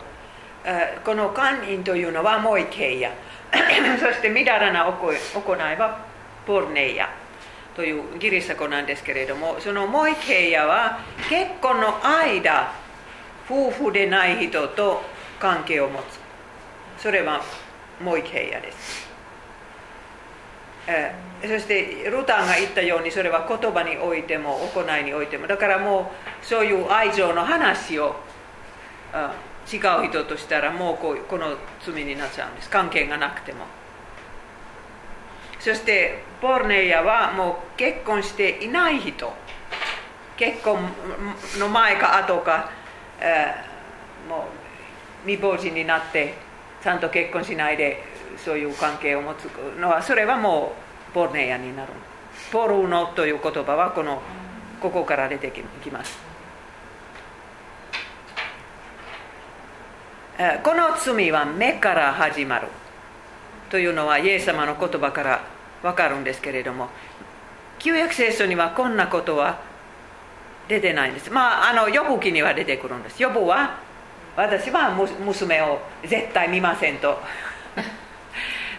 [1.03, 2.65] この官員というのはもうイ
[2.99, 3.11] ヤ
[3.99, 5.15] そしてみだらな行い
[5.77, 5.99] は
[6.45, 7.09] ポルネイヤ
[7.75, 12.71] というギリシャ語なんですけれどもそのモイケイヤは結婚の間
[13.49, 15.03] 夫婦でない人と
[15.39, 16.25] 関係を持つ。
[16.97, 17.41] それは
[18.01, 19.04] モイケイヤです、
[20.87, 25.47] えそしてルタンが言ったようにそれは言葉においても行いにおいても。
[25.47, 26.11] だからも
[26.43, 28.15] うそういう愛情の話を
[29.71, 32.69] 違う人としたらもうこうこの罪になっちゃうんです。
[32.69, 33.65] 関係がなくても。
[35.59, 39.33] そしてポルネイヤはもう結婚していない人。
[40.37, 40.77] 結婚
[41.59, 42.69] の前か後か、
[43.21, 43.55] え、
[44.27, 44.47] も
[45.25, 46.33] う未亡人になって
[46.83, 48.03] ちゃんと結婚しないで
[48.45, 50.73] そういう関係を持つのはそれはも
[51.09, 51.91] うポルネイヤになる。
[52.51, 54.21] ポルノという言葉はこの
[54.79, 55.51] ここから出て
[55.83, 56.19] きます。
[60.63, 62.67] この罪は目から始まる。
[63.71, 65.41] というのはイエス様の言葉から
[65.81, 66.89] 分かるんですけれども
[67.79, 69.59] 旧約聖書にはこんなことは
[70.67, 71.31] 出てないんです。
[71.31, 73.19] まああの予部記には出てくるんです。
[73.23, 73.79] 予部は
[74.37, 77.17] 私は娘を絶対見ませんと。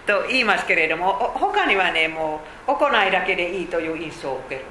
[0.07, 4.63] と言いますけれども他にはねもう行いだけでいいという印象を受ける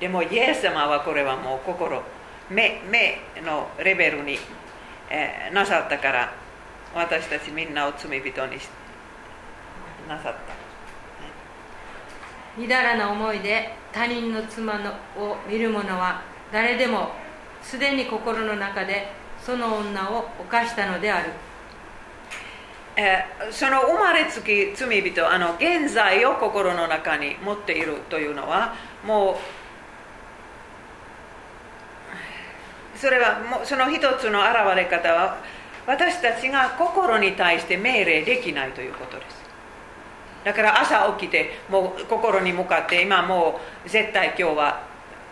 [0.00, 2.02] でもイエス様はこれはもう心
[2.50, 4.38] 目目のレベルに
[5.12, 6.32] えー、なさったから
[6.94, 8.58] 私たちみんなを罪人に
[10.08, 10.38] なさった。
[12.56, 17.10] みだらな思いで他人の妻のを見る者は誰でも
[17.62, 19.12] すでに心の中で
[19.44, 21.30] その女を犯したのである、
[23.02, 28.74] え、その生まれつき罪人あの現在を心の中に持っているというのは
[29.06, 29.36] もう
[32.98, 35.38] それはもうその一つの現れ方は
[35.86, 39.40] 私たちが心に対して命令できないということです。
[40.44, 44.82] だから朝起きてもう心に向かって今もう絶対今日は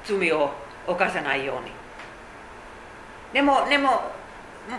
[0.04, 0.50] 罪を
[0.86, 1.70] 犯さないように。
[3.34, 4.10] でもでも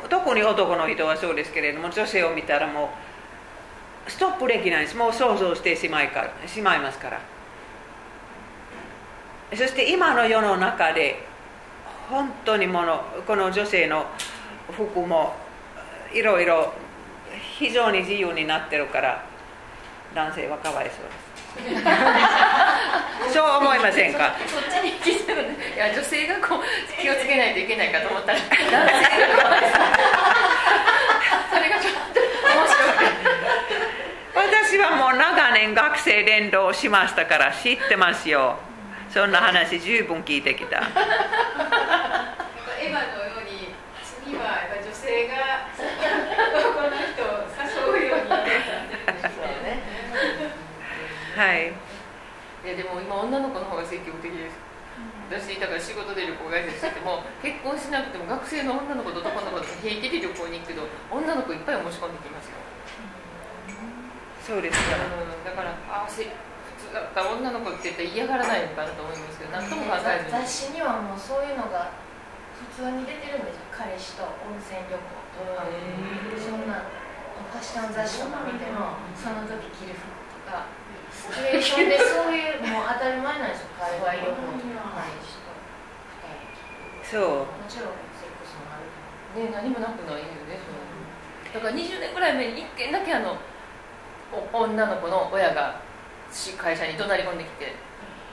[0.10, 2.90] 特に男の人はそうですけれども女性を見たらも
[4.08, 4.98] うストップできないです。
[4.98, 7.20] もう想像してしまいかしまいますから。
[9.56, 11.24] そして今の世の中で
[12.10, 14.06] 本当にものこの女性の
[14.72, 15.36] 服も
[16.14, 16.72] いろいろ
[17.58, 19.24] 非常に自由になってるから
[20.14, 21.29] 男性はかわいそうです。
[23.34, 24.34] そう思いませんか？
[24.48, 25.44] そっちに聞いてる
[25.76, 26.64] いや女性がこう
[27.02, 29.72] 気をつけないといけないかと思ったら 男性がかわいそう
[31.52, 32.90] それがちょっと面白い
[34.36, 38.58] 私はもう長年学生連動しましたから知ってますよ。
[39.14, 40.78] そんな話十分聞いてきた。
[42.80, 43.74] エヴァのように
[44.24, 45.34] 次はやっぱ女性が
[46.74, 47.26] この人を
[47.98, 48.54] 誘うようになったんね
[51.40, 51.72] はい。
[51.72, 54.60] いやでも今女の子の方が積極的です
[55.32, 62.60] 私だから仕事で旅行会社してても結婚しなくても学生の女の子と男の子と平気で旅行に行くけど女の子いっぱい申し込んできますよ。
[64.44, 70.44] そうですか、うん、だからあせだった女の子って言ったら嫌がらないのかなと思いますけど何とも考えずに。
[70.44, 71.96] 雑誌にはもうそういうのが
[72.76, 75.08] 普通に出てるんですよ彼氏と温泉旅行
[75.40, 75.64] とか。
[76.36, 76.84] そんな
[77.48, 80.19] 昔の雑誌とか見てもその時着る服
[81.32, 82.36] シチュエーションでそう。
[82.36, 85.54] いうもう当たり前なんですよ海外旅行とか彼氏と
[87.08, 88.86] そうもちろんセックスもある
[89.46, 90.60] ね何もなくないよね
[91.54, 93.38] だから20年ぐらい前に1件だけあの
[94.54, 95.82] 女の子の親が
[96.58, 97.74] 会社に怒鳴り込んできて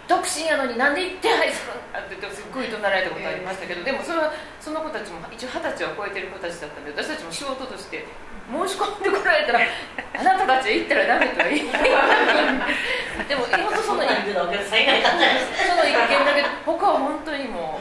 [0.06, 4.30] 独身やのになんで手配するんだって言ってすっごい怒鳴られたことありましたけど、でもそれは
[4.60, 8.06] その子たちも一応二十歳を超えてる子たちだったんで私たちも仕事として
[8.46, 9.60] 申し込んでこられたら
[10.18, 11.82] あなたたちは行ったらダメとは言えない
[13.28, 17.80] でも本当その一件 その一件だけ他は本当にも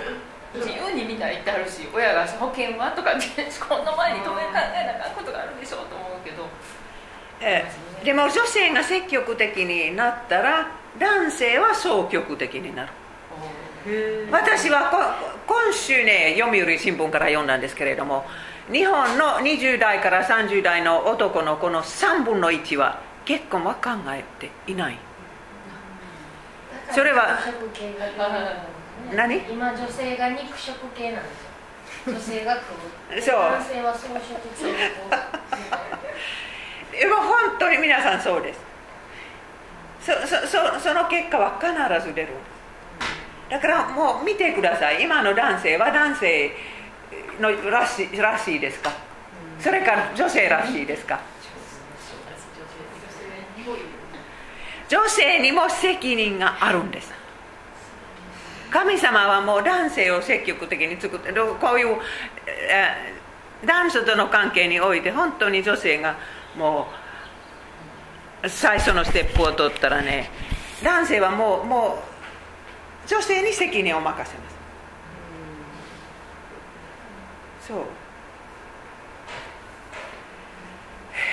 [0.53, 6.47] う自由にみんな言ってはるし親が保険はとかってこの前に止め考えなあかんことがあるんでしょうと思うけど。
[7.41, 7.65] え
[8.03, 12.89] でも女性が積極的になったら男性は消極的になる。
[14.31, 18.25] 私は今週ね読売新聞から読んだんですけれども
[18.71, 24.97] 日本の20代から30代の男の子の3分の1は結婚は考えていない。
[26.91, 27.37] それは
[29.15, 29.37] 何？
[29.51, 31.33] 今女性が肉食系なんです
[32.09, 32.13] よ。
[32.13, 32.63] 女性が食
[33.17, 33.21] う。
[33.21, 33.35] そう。
[33.35, 34.19] 男性は草食
[34.57, 34.63] 系
[36.99, 38.59] でも本当に皆さんそうです。
[40.01, 41.71] そそそその結果は必
[42.07, 42.29] ず出る
[43.49, 45.03] だからもう見てください。
[45.03, 46.51] 今の男性は男性
[47.39, 48.91] のらしらしいですか？
[49.59, 51.19] それから女性らしいですか？
[54.87, 57.11] 女性にも責任があるんです。
[58.71, 61.97] 神様はもう男性を積極的に作ってこういう
[62.47, 63.15] え
[63.65, 66.17] 男女との関係において本当に女性が
[66.57, 66.87] も
[68.43, 70.29] う最初のステップを取ったらね
[70.83, 72.03] 男性はもうも
[73.05, 74.54] う女性に責任を任せます。
[77.67, 77.73] そ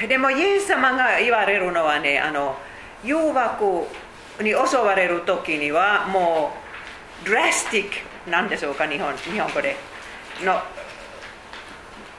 [0.05, 0.09] う。
[0.09, 2.57] でもイエス様が言われるのはねあの
[3.05, 3.87] 誘惑
[4.41, 6.53] に襲われる時にはも
[7.25, 7.91] うドラスティッ
[8.25, 9.77] クなんでしょうか日本日本語で。
[10.45, 10.61] の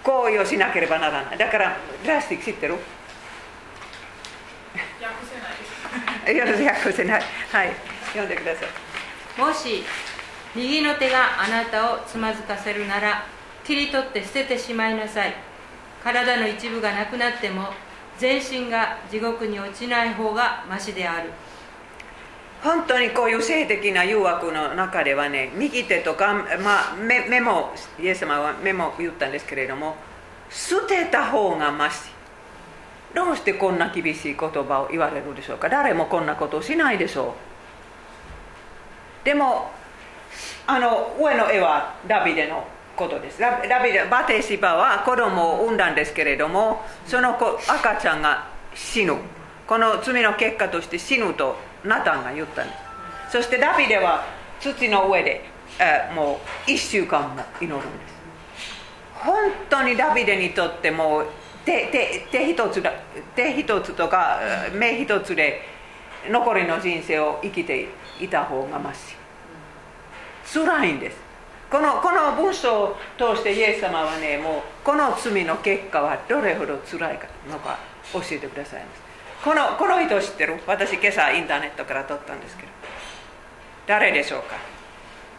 [0.04, 1.38] 行為をしなければならない。
[1.38, 2.74] だからドラスティック知ってる？
[2.74, 2.86] 訳
[6.46, 6.66] せない。
[6.66, 7.22] 訳せない。
[7.52, 7.74] はい。
[8.08, 9.42] 読んでください。
[9.42, 9.84] もし
[10.56, 13.26] 右の手があなたをつまずかせるなら
[13.64, 15.34] 切り取って捨ててしまいなさい。
[16.04, 17.70] 体の一部がなくなっても
[18.20, 21.30] 全身が地獄に落ちない方がましである。
[22.62, 29.98] 本当にこういう性的な誘惑の中ではね右手とか、まあ、目目もイエス様は目も言ったんですけれども
[30.50, 32.10] 捨てた方がまし
[33.14, 35.70] どうしてこんな厳しい言葉を言われるでしょうか。
[35.70, 37.36] 誰もこんなことをしないでしょ
[39.24, 39.26] う。
[39.26, 39.70] でも
[40.66, 42.66] あの上の絵はダビデの
[42.96, 43.40] ことです。
[43.40, 49.16] ダビデバテシバは子供を産んだんですけれどもその子赤ちゃんが死ぬ。
[49.68, 52.74] この罪の結果として死ぬとナタンが言ったんで
[53.30, 54.26] すそしてダビデは
[54.60, 55.42] 土の上で、
[55.80, 58.14] えもう1週間も祈るんです。
[59.16, 59.36] 本
[59.70, 61.24] 当にダビデにとっても
[61.66, 62.92] 手手手一つだ
[63.36, 64.40] 手一つとか
[64.74, 65.62] 目一つで
[66.30, 67.88] 残りの人生を生きて
[68.22, 69.16] いた方がまし
[70.54, 71.33] 辛いんです。
[71.74, 77.80] このこの文章を通してイエス様はねもうこの罪の結果はどれほど辛いかのか
[78.14, 79.02] 教えてくださいます。
[79.44, 80.62] このこの人知ってる？
[80.68, 82.70] 私今朝インターネットから撮ったんですけど。
[83.88, 84.56] 誰でしょうか？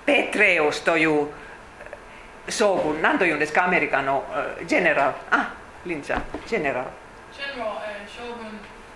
[0.06, 1.28] ペトレオスという
[2.48, 3.00] 将軍。
[3.00, 3.66] 何というんですか？
[3.66, 4.24] アメリカの
[4.66, 5.14] ジェネラル。
[5.30, 5.54] あ
[5.86, 6.24] リンちゃん。
[6.48, 6.88] ジェネラル。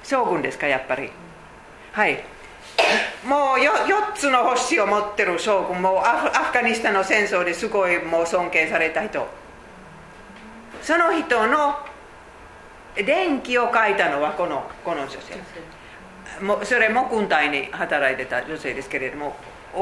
[0.02, 0.66] 将軍ですか？
[0.66, 1.08] やっぱり。
[1.92, 2.20] はい
[3.24, 9.26] もう 4, つの星を持ってる将軍もうアフガニスタンの戦争ですごいもう尊敬された人。
[10.82, 11.74] その人の
[12.96, 15.34] 電気を書いたのはこのこの女性。
[16.42, 19.36] もそれも軍隊に働いてた女性ですけれども
[19.74, 19.80] お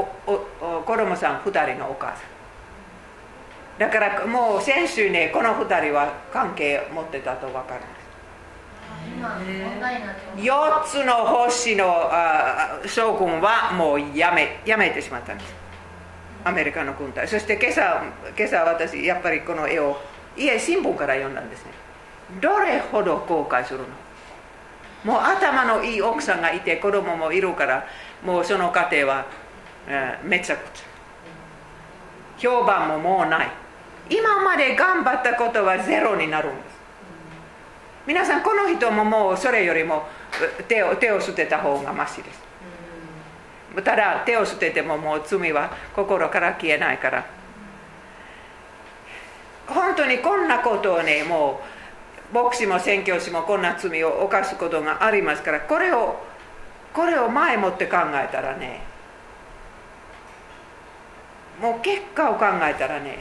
[0.59, 3.79] お子供さん2人のお母さん。
[3.79, 8.06] だからもう先週ねこの2人は関係持ってたと分かるんです。
[10.37, 15.55] 4つの星のあ将軍はもうやめやめてしまったんです。
[16.43, 17.27] アメリカの軍隊。
[17.27, 18.03] そして今朝
[18.37, 19.97] 今朝私やっぱりこの絵を
[20.37, 21.71] 家新聞から読んだんですね。
[22.41, 23.85] どれほど後悔するの？
[25.03, 27.87] もう頭のいい奥さんがいて子供もいるから
[28.23, 29.25] もうその家庭は、
[29.87, 30.83] えー、めちゃくちゃ。
[32.37, 33.51] 評判ももうない。
[34.09, 36.76] 今まで頑張ったことはゼロになるんです。
[38.07, 40.03] 皆さんこの人ももうそれよりも
[40.69, 42.47] 手を手を捨てた方がましです。
[43.83, 47.25] ただ手を捨ててももう罪は心から消えないから。
[49.67, 51.59] 本当にこんなことをねも
[52.31, 56.15] う牧師も宣教師もこんな罪を犯すことがありますからこれを
[56.93, 58.81] これを前もって考えたらね
[61.61, 63.19] もう結果を考えたらね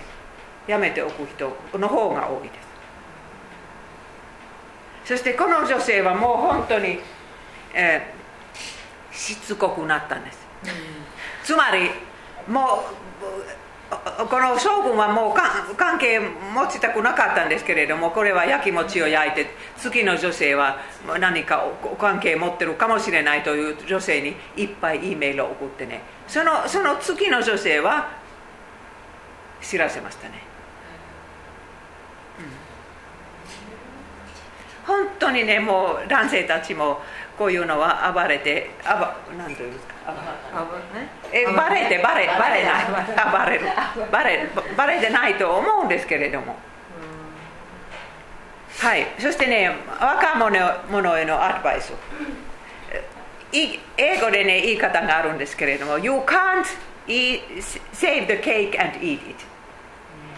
[0.69, 2.66] やめておく人の方が多いです。
[5.07, 6.99] そしてこの女性はもう本当に、
[7.73, 10.39] えー、しつこくなったんです、
[11.45, 11.91] つまり
[12.49, 19.47] もうこの将軍はもう関係持ちたくなかったんですけれどもこれは焼き餅を焼いて
[19.79, 20.79] 次の女性は
[21.21, 21.65] 何か
[21.99, 26.03] 関係持ってるかもしれないという女性にいっぱい E メールを送ってね。
[26.27, 28.11] そのその次の女性は
[29.63, 30.35] 知らせましたね、
[32.41, 32.47] うん、
[34.87, 37.01] 本当にねもう男性たちも
[37.37, 39.97] こういうのは暴れてあば何というんですか
[41.33, 42.85] えバレてバレバレない。
[43.17, 43.67] あバレる。
[44.11, 46.57] バレバレてないと思うんですけれども。
[48.79, 49.07] はい。
[49.19, 49.71] そしてね
[50.01, 51.93] 若者へのアドバイス。
[53.53, 56.65] 英語でね言い方があるんですけれども You can't
[57.09, 57.41] eat,
[57.93, 59.45] save the cake and eat it.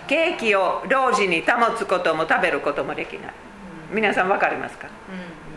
[0.06, 3.32] ケーキを同時に保つことも食べることもできない
[3.92, 5.48] 皆さん分かりますか、うん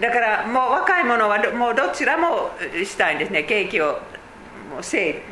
[0.00, 2.50] だからもう若い者はもうどちらも
[2.84, 3.92] したいんですねケーキを
[4.70, 5.22] もうセール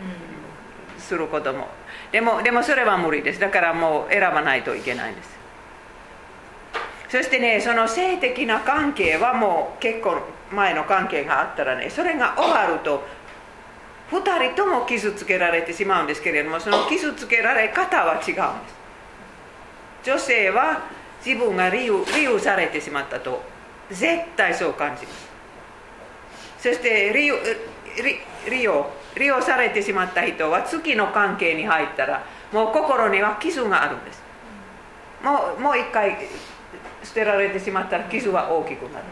[0.99, 1.69] することも。
[2.13, 3.41] でもでもそれは無理です。
[3.41, 5.37] だからもう選ばないといけないんです。
[7.11, 10.17] そしてねその性的な関係はもう結構
[10.51, 13.05] 前の関係があったらねそれが終わると
[14.11, 18.39] 2人とも傷つけられてしまうんですけれどもその傷つけられ方は違うんです。
[20.05, 20.83] 女性は
[21.25, 23.55] 自分が利用利用されてしまったと。
[23.91, 24.07] 絶
[24.37, 25.29] 対そう感じます
[26.59, 27.37] そして利用
[28.49, 34.23] 利用利用されてしまった人は月の関係に入ったらもう心には傷があるんです。
[35.23, 36.17] もうもう一回
[37.03, 39.05] 捨てられてしまったら傷は大きくなる。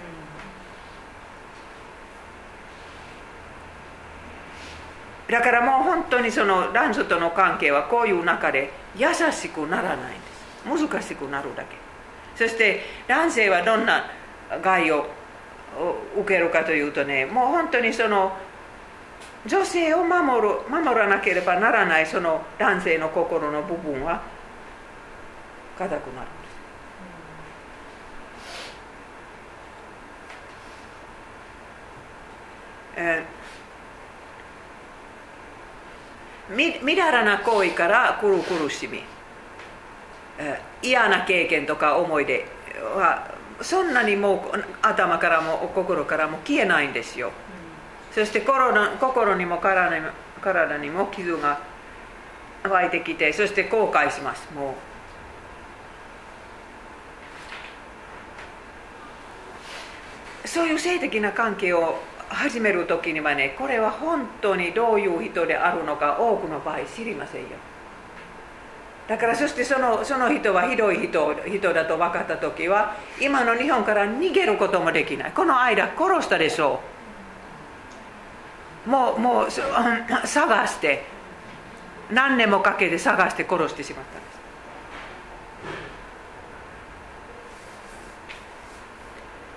[5.29, 10.89] だからもう本当にその男女との関係はこういう中で優しくならないんです。
[10.91, 11.82] 難しくなるだけ。
[12.43, 14.05] そして男性はどんな
[14.61, 15.07] 害を
[16.17, 18.37] 受けるかというとねもう本当にその
[19.47, 24.23] 女性を守る守らなければならないその男性の心の部分は
[25.79, 26.53] 硬くなるんです。
[32.97, 33.25] え、
[36.51, 39.03] みみだらな行為から来る苦しみ、
[40.83, 42.47] 嫌な経験とか思い出
[42.97, 43.31] は
[43.61, 51.61] そんなにもう頭からも心からも消えないんですよ、うん、そして心にも体にも体にも傷が
[52.65, 54.75] 湧いてきてそして後悔しますもう。
[60.49, 67.49] そういう性的な関係を始める時にはねこれは本当にどういう人であるのか多くの場合知りませんよ
[69.13, 75.33] だからそしてそのその人はひどい人人だと分かった時は今の日本から逃げることもできない。
[75.33, 76.81] この間殺したでしょ
[78.87, 78.89] う。
[78.89, 79.51] もうもう
[80.27, 81.05] 探して
[82.11, 84.05] 何年もかけて探して殺してしまっ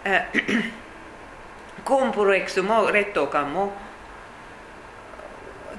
[0.04, 0.74] たんです。
[1.86, 3.72] コンプレックスも劣等感も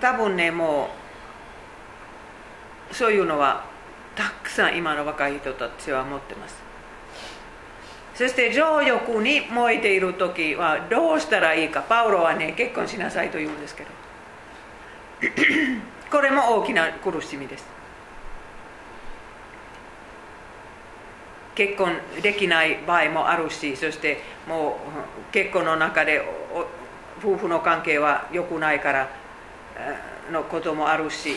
[0.00, 0.95] 多分ねもう
[2.92, 3.64] そういうのは
[4.14, 6.56] たくさん今の若い人たちは持ってます。
[8.14, 11.82] そして情欲に燃えている時はどうしたらいいか。
[11.82, 13.90] パウロはね結婚しなさいと言うんですけど。
[16.10, 17.66] これも大きな苦しみです。
[21.54, 24.76] 結婚できない場合もあるしそしても
[25.30, 26.22] う結婚の中で
[27.18, 29.08] 夫婦の関係は良くないから
[30.30, 31.36] のこともあるし。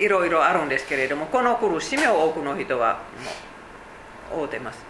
[0.00, 3.00] いろいろあるんですけれどもこの苦しみを多くの人は
[4.30, 4.84] もう負うてます。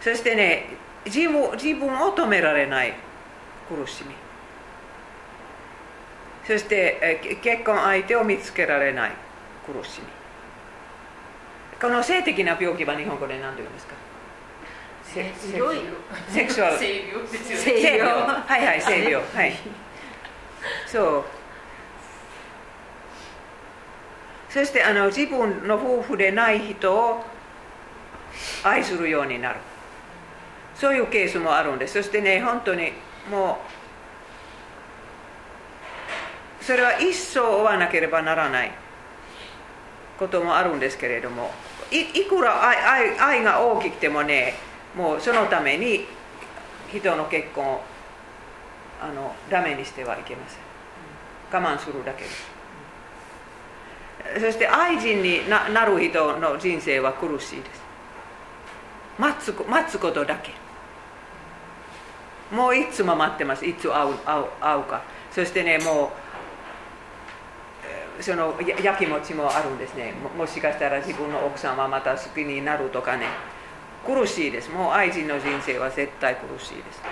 [0.00, 0.66] そしてね
[1.06, 2.94] 自分自分を止められない
[3.68, 4.14] 苦しみ。
[6.46, 9.12] そして結婚相手を見つけられない
[9.66, 10.06] 苦しみ。
[11.80, 13.94] この性的な病気は日本語で何て言うんですか？
[16.30, 16.78] セクシュアル。
[16.78, 18.08] 性病。
[18.12, 19.14] はいはい性病。
[19.34, 19.56] はい。
[20.86, 21.24] そう
[24.52, 27.24] そしてあの自分の夫婦でない人を
[28.62, 29.56] 愛するようになる。
[30.74, 31.94] そういうケースもあるんです。
[31.94, 32.92] そしてね本当に
[33.30, 33.58] も
[36.60, 38.72] うそれは一生追わなければならない。
[40.18, 41.50] こともあるんですけれども。
[41.90, 44.54] いくら愛愛愛が大きくてもね
[44.94, 46.06] もうそのために
[46.90, 47.80] 人の結婚を
[49.00, 50.60] あのダメにしてはいけません。
[51.62, 52.51] 我慢するだけです。
[54.38, 57.82] そして愛人になる人の人生は苦しいです。
[59.18, 60.52] 待つ待つことだけ。
[62.54, 63.66] もういつも待ってます。
[63.66, 65.02] いつ会う会う会うか。
[65.30, 66.12] そしてねも
[68.18, 70.14] うそのやきもちもあるんですね。
[70.36, 73.26] もしかしたら自分の奥さんはまた好きになるとかね。
[74.06, 74.70] 苦しいです。
[74.70, 77.02] もう愛人の人生は絶対苦しいです。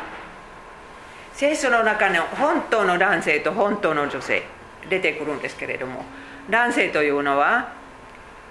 [1.34, 4.42] 聖書の中の本当の男性と本当の女性
[4.88, 6.04] 出てくるんですけれども。
[6.50, 7.72] 男性というのは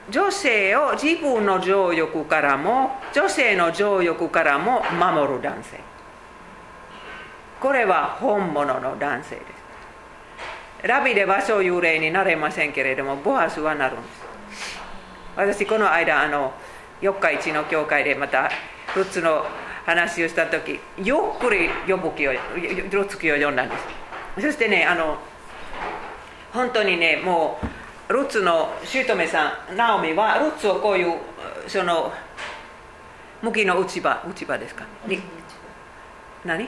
[0.09, 5.79] 女性を自分の情欲からも女性の情欲からも守る男性。
[7.59, 9.41] これは本物の男性で
[10.81, 10.87] す。
[10.87, 14.07] ラビではそういう例になれませんけれどもボアスはなるんで
[14.55, 14.79] す。
[15.35, 16.53] 私この間あの
[17.01, 18.49] 四日市の教会でまた
[18.95, 19.45] ルツの
[19.85, 23.75] 話をした時よっくり呼ぶ気をルツキを読んだんで
[24.35, 24.41] す。
[24.41, 25.17] そしてねあの
[26.53, 27.78] 本当にねもう
[28.09, 31.13] ルツの姑さんナオミはルツをこういう
[31.67, 32.11] その
[33.41, 34.83] 向きの落ち葉落ち葉ですか？
[35.07, 35.19] に
[36.43, 36.67] 何？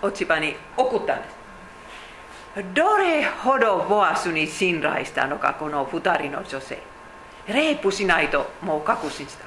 [0.00, 0.38] 落ち葉。
[0.38, 2.64] に送ったんです。
[2.74, 6.78] どれほどボアスに信頼したのかこの2人の女性。
[7.48, 9.44] レイプしないともう確信した。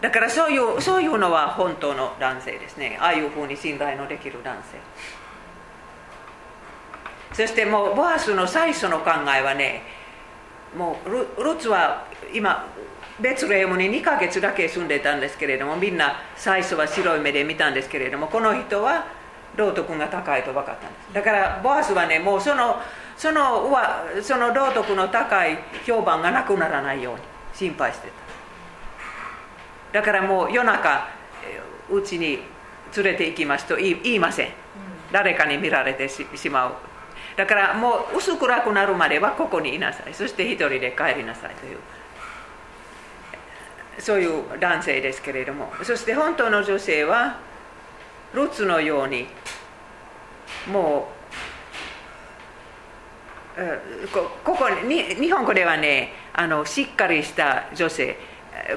[0.00, 2.98] だからそういうそういうのは本当の男性ですね。
[3.00, 4.78] ああいうふうに信頼のできる男性
[7.34, 9.82] そしてもうボアスの最初の考えはね
[10.76, 12.66] もうルルツは今
[13.20, 19.06] ベツレヘムに2ヶ月だけ住んでたんですけれどもみんな最初は白い目で見たんですけれどもこの人は
[19.56, 21.14] 道徳が高いと分かったんです。
[21.14, 22.80] だからボアスはねもうその
[23.16, 23.70] その
[24.22, 27.20] その道徳の高い評判がなくならないように
[27.52, 28.08] 心配して
[29.92, 30.00] た。
[30.00, 31.08] だからもう夜中
[31.88, 32.40] うちに
[32.96, 34.48] 連れて行きますと言いません。
[35.12, 36.72] 誰かに見られてしまう
[37.36, 40.14] だからもう薄暗くなるまではここにいなさい。
[40.14, 41.78] そして一人で帰りなさいという。
[43.98, 45.72] そういう男性ですけれども。
[45.82, 47.38] そして本当の女性は
[48.34, 49.26] ルツのように
[50.70, 51.08] も
[53.56, 58.16] うこここに日本語ではねあのしっかりした女性。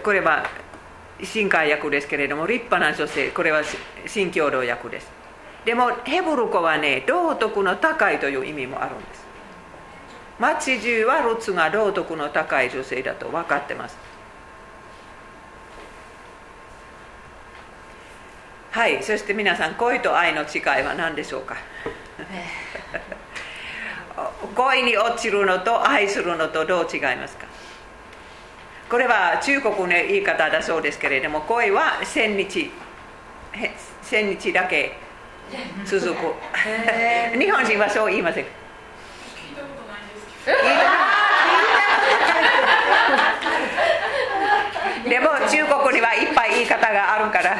[0.03, 0.45] これは
[1.23, 3.29] 新海訳ですけれども立派な女性。
[3.29, 3.63] これは
[4.05, 5.16] 新共同訳です。
[5.67, 9.27] でもヘブル語はね道徳の高いという意味もあるんです。
[10.39, 13.97] 町中はルツが道徳の高い女性だと分かってます。
[18.71, 21.57] はいそして皆さん恋と愛の違いは何でしょうか？
[24.55, 27.45] 恋に落ちるのと愛するのとどう違いますか？
[28.89, 32.71] これは中国の言い方だそうですけれども恋は千日
[34.01, 35.05] 千日だけ
[35.85, 36.35] 続く
[37.39, 38.43] 日本人はそう言いません。
[38.43, 38.51] 聞い
[39.55, 40.51] たことないですけ
[45.07, 47.57] どでも中国にはいっぱい言い方があるから、は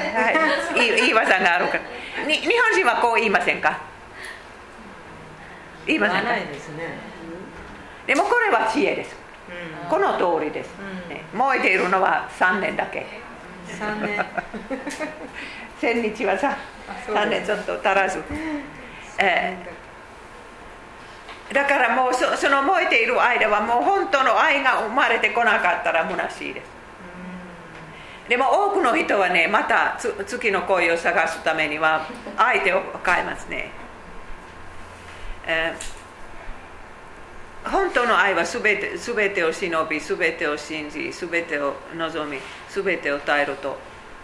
[0.76, 1.84] い、言い技があるから。
[2.26, 3.80] に日本人はこう言いませんか？
[5.86, 6.30] 言いませんか？
[8.06, 9.16] でもこれは知恵です、
[9.84, 11.10] うん、この通りです、うん。
[11.10, 13.06] ね、燃えているのは3年だけ
[13.68, 14.26] 3年。
[15.80, 16.58] 千日はさ
[17.08, 18.24] 3年ちょっと足らず、
[19.20, 26.78] えー、だからもうそその燃えている間はもう本当の愛が生まれてこなかったら虚しいです。
[28.28, 32.06] でも多くの人はねまた月の恋を探すためには
[32.36, 33.72] 相手を変えますね、
[35.46, 35.97] えー、
[37.70, 42.38] 本当の愛は全て全てを忍び全てを信じ全てを望み
[42.70, 43.78] 全てを耐えると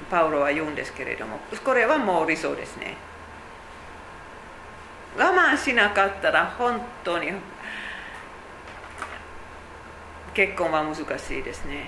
[0.09, 2.95] パウロは言うんですけれどもこれはもう理想ですね。
[5.17, 7.31] 我慢しなかったら本当に
[10.33, 11.85] 結婚は難しいですね。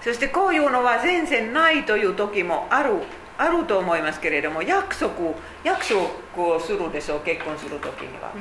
[0.00, 2.94] そしてこういうのは全然ないという時もある
[3.36, 8.32] あると思いますけれども約束約束をするでしょう結婚する時には、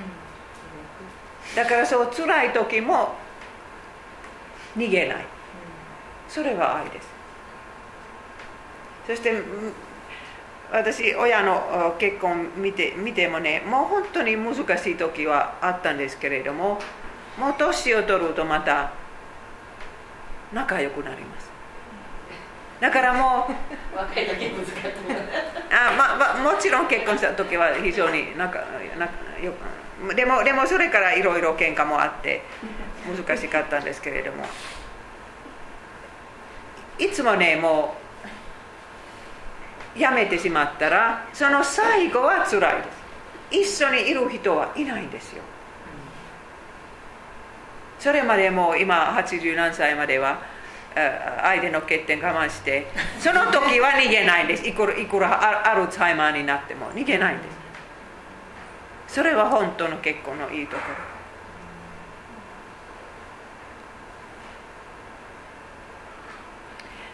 [1.57, 3.15] だからそう辛い時も
[4.77, 5.25] 逃げない。
[6.29, 7.07] それは愛です。
[9.07, 9.33] そして
[10.71, 16.77] 私親の結婚見て見てもねもう本当に難しい時はあったんですけれども
[17.39, 18.91] もう年を取るとまた
[20.53, 21.49] 仲良くなります。
[22.79, 23.51] だからもう
[23.97, 24.73] 若い時難しい。
[25.73, 28.59] あ、ままもちろん結婚した時は非常に仲
[28.99, 29.11] 仲
[29.43, 29.53] よ
[30.15, 32.43] でもでもそれからいろいろ喧嘩もあって
[33.05, 34.45] 難しかったんですけれども。
[36.99, 37.95] いつもねも
[39.95, 43.79] うやめてしまったらその最後は辛いです。
[43.79, 45.43] 一緒にいる人はいないんですよ。
[47.99, 50.39] それまでもう今80何歳までは
[51.43, 52.87] 相手の欠点我慢して
[53.19, 54.67] その時は逃げないんです。
[54.67, 57.56] いくらいくらアルツハイマーになっても逃げないんです。
[59.07, 60.81] それは本当の結婚のいいとこ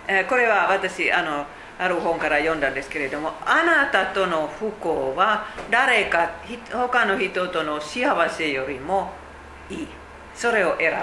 [0.08, 0.24] ろ。
[0.28, 1.46] これは私あの
[1.80, 6.30] ある本から読んだんですけれどもあなたとの不幸は誰か
[6.72, 9.12] 他の人との幸せよりも
[9.70, 9.88] いい。
[10.36, 10.96] それを選ぶ。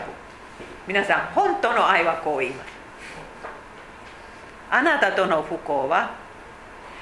[0.86, 2.68] 皆さん本当の愛はこう言います。
[4.70, 6.14] あなたとの不幸は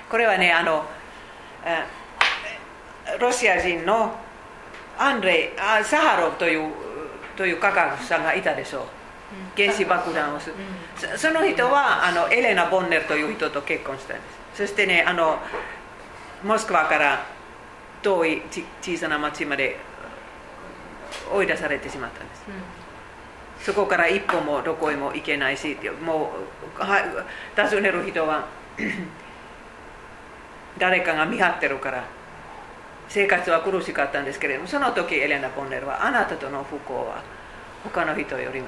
[0.09, 0.84] これはねあの
[3.20, 4.14] ロシア人の
[4.98, 6.70] アンレイあサハロフという
[7.36, 8.82] という科学者がいたでしょう。
[9.56, 10.54] 原子爆弾をする、
[11.12, 14.22] うん、その人はあのエレナ・ボンネルという人と結婚したんで
[14.54, 14.59] す。
[14.59, 15.38] そしてねあの
[16.42, 17.26] モスクワから
[18.02, 18.42] 遠い
[18.80, 19.76] 小さな町まで
[21.32, 26.32] 追い出されてしまったんです、うん、そこから一歩もどこへも行けないしも
[26.76, 26.80] う
[27.56, 28.46] 尋ねる人は
[30.78, 32.04] 誰かが見張ってるから
[33.09, 37.22] 生活は苦しかったんですけれどもその時エレナ・ボンネルはあなたとの不幸は
[37.82, 38.66] 他の人よりも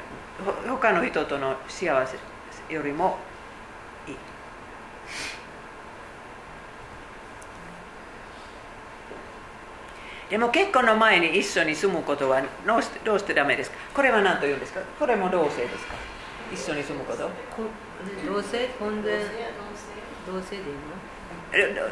[0.68, 2.16] 他の人との幸せ
[2.74, 3.18] よりも
[4.09, 4.16] いい。
[10.30, 13.76] でも結婚の前に一緒に住むことはどうしてどうしてダメですか？
[13.93, 14.80] これは何と言うんですか？
[14.99, 15.95] これも同性ですか？
[16.55, 17.28] 一緒に住むこと？
[18.24, 19.26] 同性婚で
[20.26, 21.82] 同性でいいの？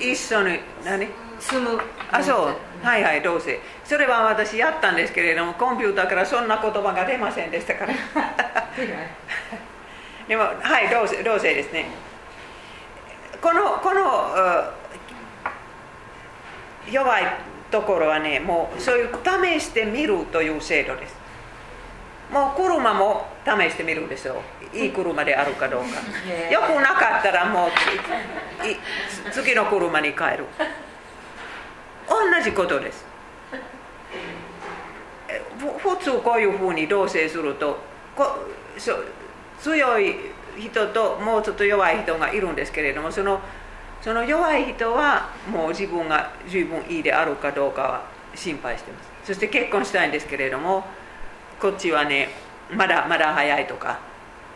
[0.00, 1.08] 一緒に何？
[1.40, 1.80] 住む。
[2.10, 2.56] あそう。
[2.82, 7.94] はいはい同性それは私やったんですけれどもコンピューターからそんな言葉が出ませんでしたから。
[10.28, 11.86] でもはい同性同性ですね。
[13.40, 14.72] このこの
[16.90, 17.24] 弱い
[17.70, 21.17] ところはねもうそういう試してみるという制度です
[22.30, 24.36] もう車も試してみるんですよ。
[24.74, 25.86] いい車であるかどうか。
[26.50, 27.70] よくなかったらもう
[29.32, 30.44] 次の車に帰る。
[32.08, 33.06] 同じことです。
[35.78, 37.78] 普通こういうふうに同棲すると
[39.60, 40.16] 強い
[40.56, 43.40] 人ともうちょっと弱い人がいるんですけれどもその
[44.00, 48.02] その弱い人はもう自分が十分いいであるかどうかは
[48.34, 49.08] 心配してます。
[49.24, 50.84] そして結婚したいんですけれども
[51.60, 52.28] こっちはね
[52.70, 53.98] まだまだ早いとか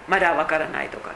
[0.09, 1.15] まだわからないとか。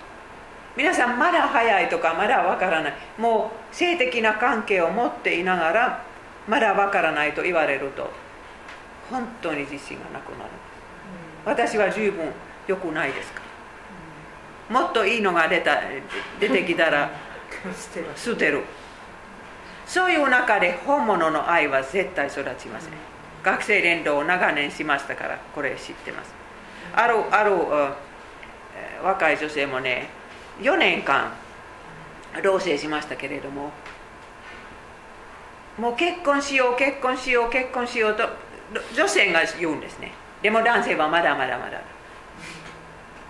[0.77, 2.95] 皆さんまだ早いとかまだわからない。
[3.17, 6.05] もう性的な関係を持っていながら
[6.47, 8.11] まだわからないと言われると
[9.11, 10.51] 本当に自信がなくなる、
[11.45, 12.31] 私は十分
[12.67, 13.41] 良くないですか
[14.69, 15.81] もっといいのが出た
[16.39, 17.11] 出てきたら
[18.17, 18.63] 捨てる。
[19.87, 22.93] そういう中で本物の愛は絶対育ちません、
[23.47, 26.35] 学生連動を長年しましたからこれ知ってます。
[26.93, 27.53] あるある
[29.05, 30.09] 若い女性もね
[30.61, 31.33] 4年間
[32.43, 33.71] 同棲しましたけれども
[35.79, 38.25] もう結婚しよう結婚しよう結婚しようと
[38.97, 40.13] 女性が言うんですね。
[40.43, 41.81] でも男性はまだまだまだ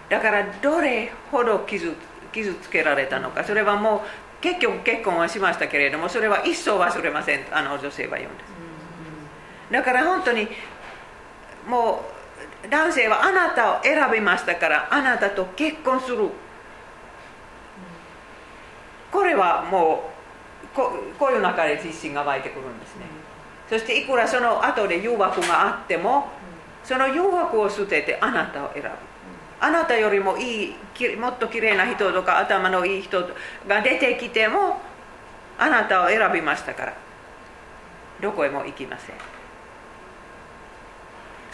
[0.08, 0.20] だ。
[0.20, 1.94] からどれほど傷
[2.32, 4.00] 傷つけられたのかそれはもう
[4.40, 7.40] 結局結婚はしましたけれどもそれは一生忘れません。
[7.52, 8.55] あの女性は言うんです。
[9.70, 10.48] だから本当に
[11.66, 12.04] も
[12.64, 16.28] う男性はあなたを選びましたからあなたと結婚する。
[19.10, 20.10] これはも
[20.64, 23.06] うここういう中で自信が湧いてくるんですね。
[23.68, 26.28] そしていくらその後で誘惑があっても
[26.84, 28.88] その誘惑を捨ててあなたを選ぶ。
[29.58, 33.26] あなたよりもいいもっと綺麗な人とか頭のいい人
[33.66, 34.80] が出てきても
[35.58, 36.94] あなたを選びましたから。
[38.20, 39.16] どこへも行きません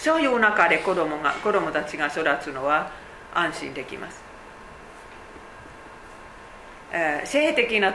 [0.03, 2.91] そういう中で子供が子供たちが育つのは
[3.33, 4.21] 安心できます、
[6.93, 7.95] えー、性的な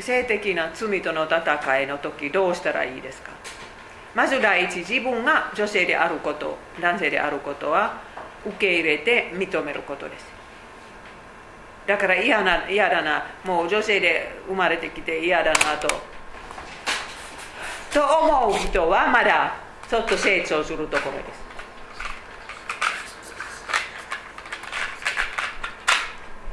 [0.00, 3.32] 性的な罪との戦いの時どうしたらいいですか？
[4.14, 8.00] まず第一自分が女性であること男性であることは
[8.46, 10.26] 受け入れて認めることです。
[11.88, 15.88] だから嫌な嫌だなもう女性で生まれてきて嫌だなと
[17.92, 21.54] と思う人はまだちょっと成長するところです。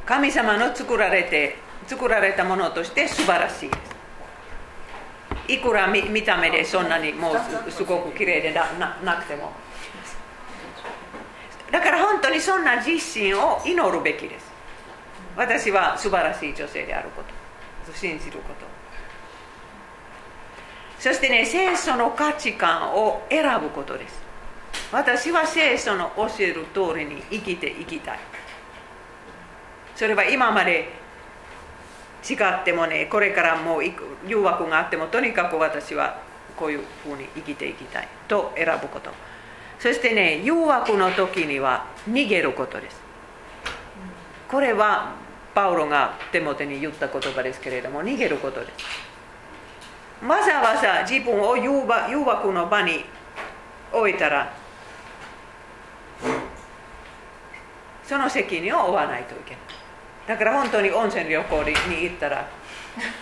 [0.04, 1.56] 神様の作られて
[1.86, 3.76] 作られたものとして素晴らしいで
[5.46, 5.52] す。
[5.54, 8.66] いくら見見た目でそんなにもうすごく綺麗でな
[9.02, 9.52] なくても。
[11.70, 14.52] だから本当にそんな自信を祈るべきです。
[15.36, 17.32] 私は素晴らしい女性であること。
[17.96, 18.81] 信じること。
[21.02, 24.22] そしてね聖書の価値観を選ぶことです。
[24.92, 28.20] 私は聖書の教える通りに生きていきたい。
[29.96, 30.92] それは今まで
[32.30, 36.20] 違ってもねこれからもう誘惑があってもとにかく私は
[36.56, 39.10] こういうふうに生きていきたいと選ぶこと。
[39.80, 43.00] そしてね誘惑の時には逃げることです。
[44.48, 45.16] これは
[45.52, 49.11] パウロが手元に言った言葉ですけれども逃げることです。
[50.26, 51.68] わざわざ自分を誘
[52.18, 53.04] 惑の場に
[53.92, 54.52] 置いたら
[58.04, 59.60] その責任を負わないといけない。
[60.26, 62.46] だから本当に温泉旅行に行ったら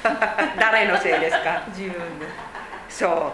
[0.58, 1.62] 誰のせいですか？
[1.68, 2.26] 自分で。
[2.88, 3.32] そう。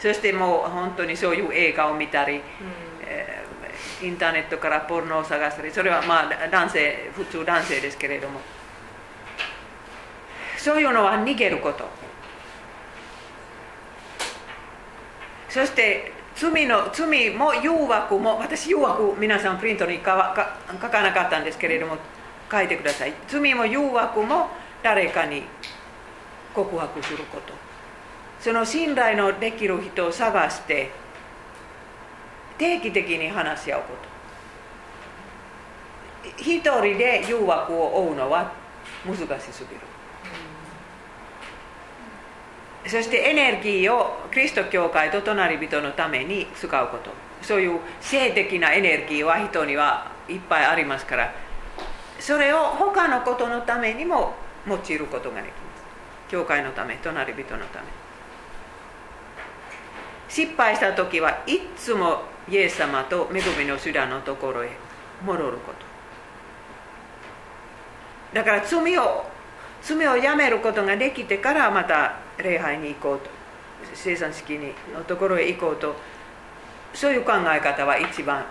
[0.00, 2.42] そしてもう本当にそういう映画を見たり、うん、
[3.02, 8.40] えー、インターネットからポルノを探したりそれはまあ男性普通男性ですけれども
[10.60, 11.88] そういうのは逃げること。
[15.48, 20.58] そして罪の罪も誘惑も私誘惑皆さんプリントに書か
[21.02, 21.96] なかったんですけれども
[22.52, 23.14] 書いてください。
[23.26, 24.48] 罪も誘惑も
[24.82, 25.44] 誰かに
[26.54, 27.54] 告白すること。
[28.38, 30.90] その信頼のできる人を探して
[32.58, 33.94] 定期的に話し合うこ
[36.28, 36.42] と。
[36.42, 38.52] 一人で誘惑を追うのは
[39.06, 39.89] 難しすぎる。
[42.86, 47.10] そしてエネルギーをキリスト教会と隣人のために使うこと。
[47.42, 51.32] そういう性的なエネルギーは人にはいっぱいありますから。
[52.18, 54.34] それを他のことのためにも
[54.66, 55.82] 用いることができます。
[56.28, 57.86] 教会のため隣人のため。
[60.28, 64.70] 失敗した時はいつもイエス様と恵みの手段のところへ
[65.24, 65.86] 戻ること。
[68.34, 69.24] だから罪を
[69.82, 73.30] 罪をやめることができてからまた礼拝に行こうと
[73.94, 74.58] 生産式
[74.94, 75.94] のところへ行こうと
[76.92, 78.44] そういう考え方は一番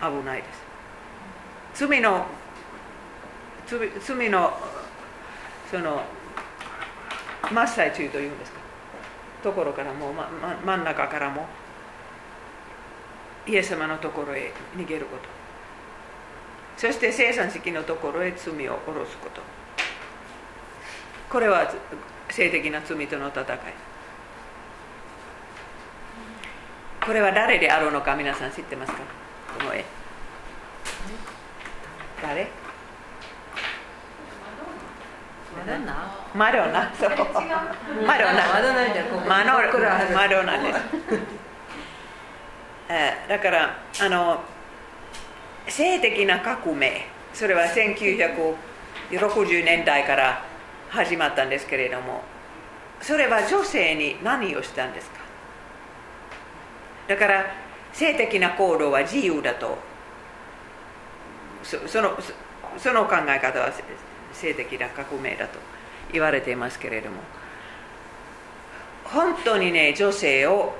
[0.00, 0.44] 危ないで
[1.74, 1.86] す。
[1.86, 2.26] 罪の
[3.66, 4.52] 罪の
[5.70, 6.02] その
[7.52, 8.60] 真っ最中というんですか。
[9.42, 11.46] ところからもう、まま、真ん中からも
[13.46, 15.28] イエス様のところへ逃げること。
[16.76, 19.40] そして生産式のところへ罪を下ろすこと。
[21.30, 21.72] これは
[22.30, 23.46] 性的な罪との戦い。
[27.04, 28.98] これは誰であるのか皆さん知ってますか？
[29.58, 29.84] この絵。
[32.22, 32.48] 誰？
[35.56, 36.12] マドンナ。
[36.34, 36.92] マロナ。
[36.98, 38.48] そうマロナ。
[38.48, 38.84] マドナ
[40.14, 40.80] マロナです。
[43.28, 44.42] だからあの
[45.68, 47.06] 性的な革命。
[47.32, 50.44] それは1960年代から
[50.90, 52.22] 始まったんですけれども。
[53.00, 55.18] それは女性に何をしたんですか？
[57.08, 57.44] だから
[57.92, 59.76] 性的な行動は自由だと。
[61.62, 62.16] その
[62.78, 63.70] その考え方は
[64.32, 65.58] 性的な革命だと
[66.12, 67.16] 言われていますけれども。
[69.04, 70.74] 本当にね女性を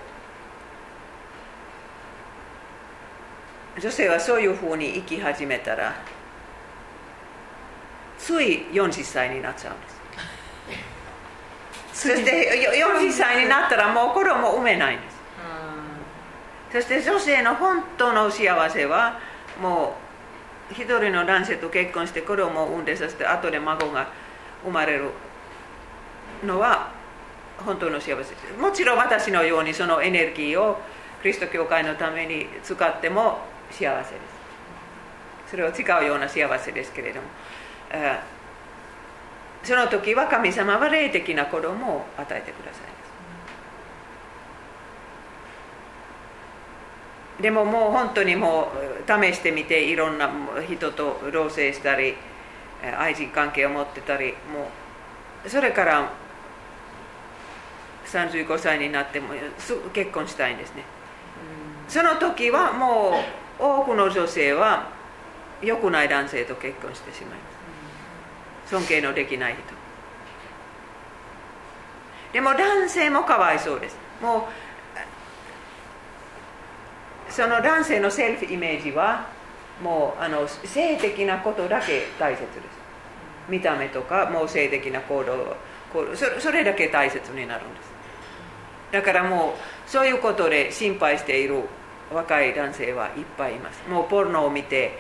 [3.79, 5.95] 女性はそういうふうに生き始めたら
[8.19, 9.96] つい40歳になっちゃうんです。
[11.97, 14.97] そして40歳になったらもう子供を産めない。
[14.97, 14.99] ん。
[15.01, 15.17] です
[16.71, 19.19] そして女性の本当の幸せは
[19.63, 19.95] も
[20.71, 24.09] う一人の男性と結婚して子供を産んでそして後で孫が
[24.63, 25.09] 生まれる
[26.45, 26.93] のは
[27.65, 28.17] 本当の幸せ。
[28.17, 30.79] ですもちろん私のようにそのエネルギーを
[31.23, 33.39] キリスト教会のために使っても
[33.71, 35.51] 幸せです。
[35.51, 37.29] それは違うような幸せですけれども
[39.67, 42.79] その時は神様は霊的な子供を与えてくださ
[47.41, 50.31] いでももう本当にもう試してみていろんな
[50.71, 52.15] 人と同棲したり
[52.97, 54.71] 愛人関係を持ってたりも
[55.45, 56.13] うそれから
[58.07, 59.31] 35歳になっても
[59.93, 60.85] 結婚したいんですね。
[61.89, 63.21] その時はも
[63.59, 64.89] う多くの女性は
[65.61, 67.46] 良くない男性と結婚してしまいます。
[68.67, 69.63] 尊敬のできない人。
[72.33, 73.97] でも男性もかわいそうです。
[74.21, 74.49] も
[77.29, 79.27] うその男性のセルフイメージは
[79.83, 82.53] もうあの性的なことだけ大切です。
[83.49, 85.57] 見た目とかもう性的な行動
[86.15, 87.91] そそれだけ大切になるんです。
[88.93, 91.63] だからもうそういうことで心配している
[92.13, 93.83] 若い男性はいっぱいいます。
[93.89, 94.99] もうポルノを見て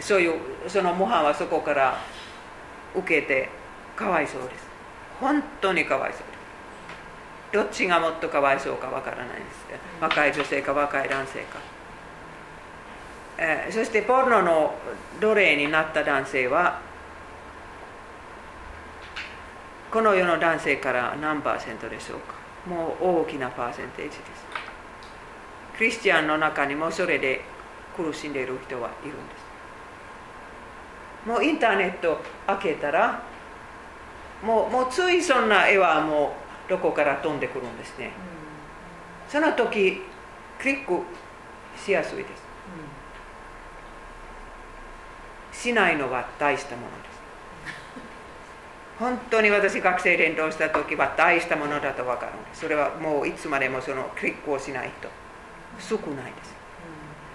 [0.00, 0.34] そういう
[0.68, 1.98] その模範はそこから
[2.94, 3.48] 受けて
[3.96, 4.66] かわいそうです。
[5.20, 6.34] 本当にかわいそうです。
[7.52, 9.64] どっちがもっとかわいそうかわからないです
[10.00, 11.60] 若い女性か若い男性か、
[13.38, 14.74] え、そしてポルノの
[15.20, 16.80] 奴隷になった男性は
[19.92, 22.34] この世の男性から何パーセントでしょうか。
[22.68, 24.20] もう大きなパーセンテージです。
[25.78, 27.42] クリスチャンの中にもそれで
[27.96, 29.43] 苦しんでいる人はいるんです。
[31.26, 33.22] もうインターネット開けたら
[34.42, 36.34] もうもうついそんな絵はも
[36.66, 38.12] うどこから飛んでくるんですね、
[39.26, 40.02] うん、その時
[40.58, 41.00] クリック
[41.78, 42.28] しやすいです、
[45.52, 47.14] うん、しないのは大したものです。
[48.98, 52.60] 本当に私学生連動した時は大したものだと分かるんです。
[52.60, 55.08] それはもういつまでもそのクリックをしないと。
[55.80, 56.63] 少ないです、うん、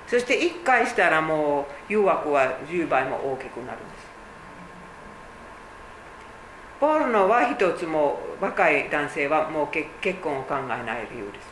[0.09, 4.09] そして1回したらもう誘惑は10倍も大きくなるんです。
[6.79, 9.87] ポルノは一つも若い男性はもう結
[10.19, 11.47] 婚を考えない理由です。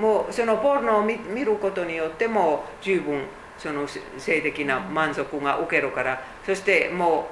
[0.00, 3.26] もうそのポルノを見ることによっても十分
[3.58, 7.28] その性的な満足が受けるからそしても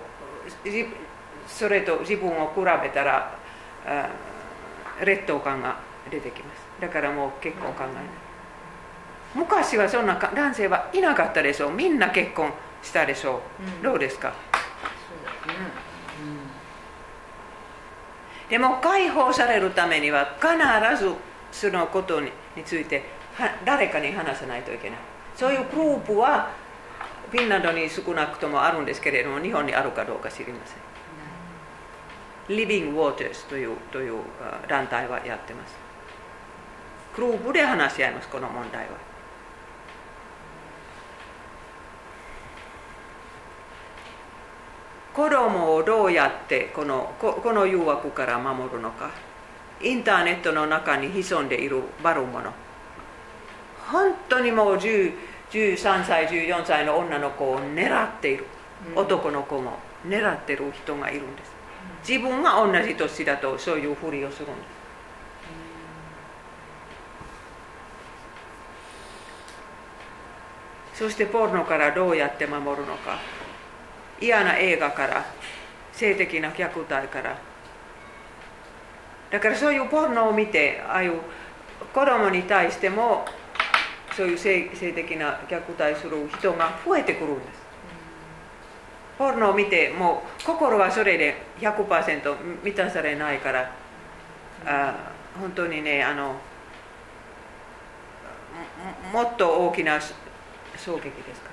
[0.46, 0.50] う
[1.46, 3.38] それと自分を比べたら
[5.02, 5.78] 劣等感が
[6.10, 6.62] 出てきます。
[6.80, 8.02] だからもう結婚を考えない。
[9.34, 11.72] 昔はそんな男性はいなかったでしょう。
[11.72, 13.40] みんな結婚したでしょ
[13.80, 14.32] う、どうですか、
[18.48, 21.12] でも解放されるためには必ず
[21.50, 22.30] そのことに
[22.64, 23.02] ついて
[23.64, 24.98] 誰かに話さないといけない。
[25.34, 26.50] そういうグループは
[27.30, 32.56] フィンランドに少なくともあるんですけれども日本にあるかどうか知りません。
[32.56, 34.20] Living Waters というという
[34.68, 35.74] 団体はやってます。
[37.16, 39.13] グループで話し合いますこの問題は
[45.14, 49.10] 子供をどうやってこのこの誘惑から守るのか。
[49.80, 52.52] インターネットの中に潜んでいる悪者
[53.86, 55.14] 本当にもう13
[56.04, 58.46] 歳14歳の女の子を狙っている、
[58.94, 61.52] 男の子も狙ってる人がいるんです。
[62.08, 64.54] 自分が同じ年だとそういうふりをするんで
[70.94, 70.98] す。
[71.00, 73.18] そしてポルノからどうやって守るのか
[74.20, 75.24] 嫌な映画から
[75.92, 77.36] 性的な虐待から。
[79.30, 81.14] だからそういうポルノを見てああいう
[81.92, 83.24] 子供に対しても
[84.16, 87.64] そういう性性的な虐待する人が増えてくるんです。
[89.18, 93.70] ポルノを見てもう心はそれで100%満たされないから。
[94.66, 96.36] あ本当にねあの
[99.12, 101.50] もっと大きな衝撃ですか。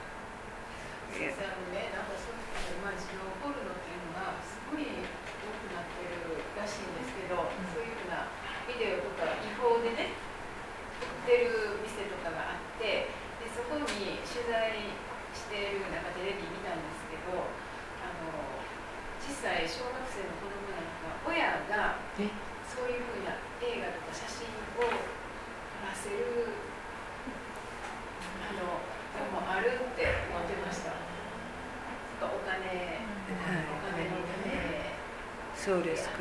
[35.72, 36.16] そうですか。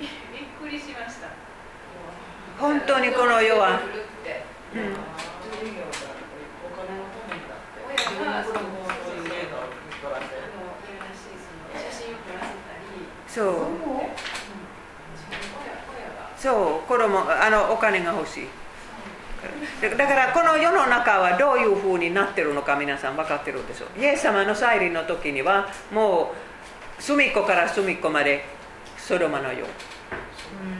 [0.00, 0.08] びっ
[0.58, 1.28] くりしました。
[2.58, 3.80] 本当にこの世は。
[13.28, 13.54] そう。
[16.38, 18.48] そう、子供、あのお金が欲しい。
[19.80, 24.00] だからこの世の中はどういうふうになってるのか皆さん分かってるでしょう。
[24.00, 26.34] イエス様の再臨の時にはも
[26.98, 28.44] う隅っこから隅っこまで
[28.98, 29.68] ソドマのよう。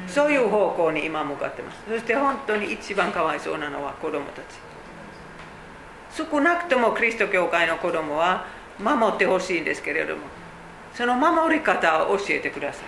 [0.06, 1.78] そういう方向に今向かってます。
[1.88, 4.44] そして本当に一番かわいそうなのは子供たち。
[6.28, 8.44] 少なくともキリスト教会の子供は
[8.78, 10.22] 守ってほしいんですけれども
[10.92, 12.80] その守り方を教えてくださ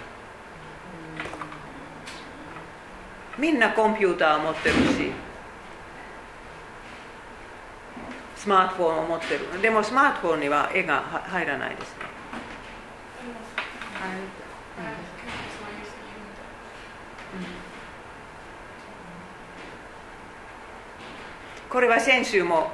[3.38, 3.40] い。
[3.40, 5.10] みんなコンピューターを持ってるし
[8.42, 9.62] スマートフォンを持ってる。
[9.62, 11.98] でもスマートフォンには絵が入らないですね、
[21.70, 22.72] これは先週も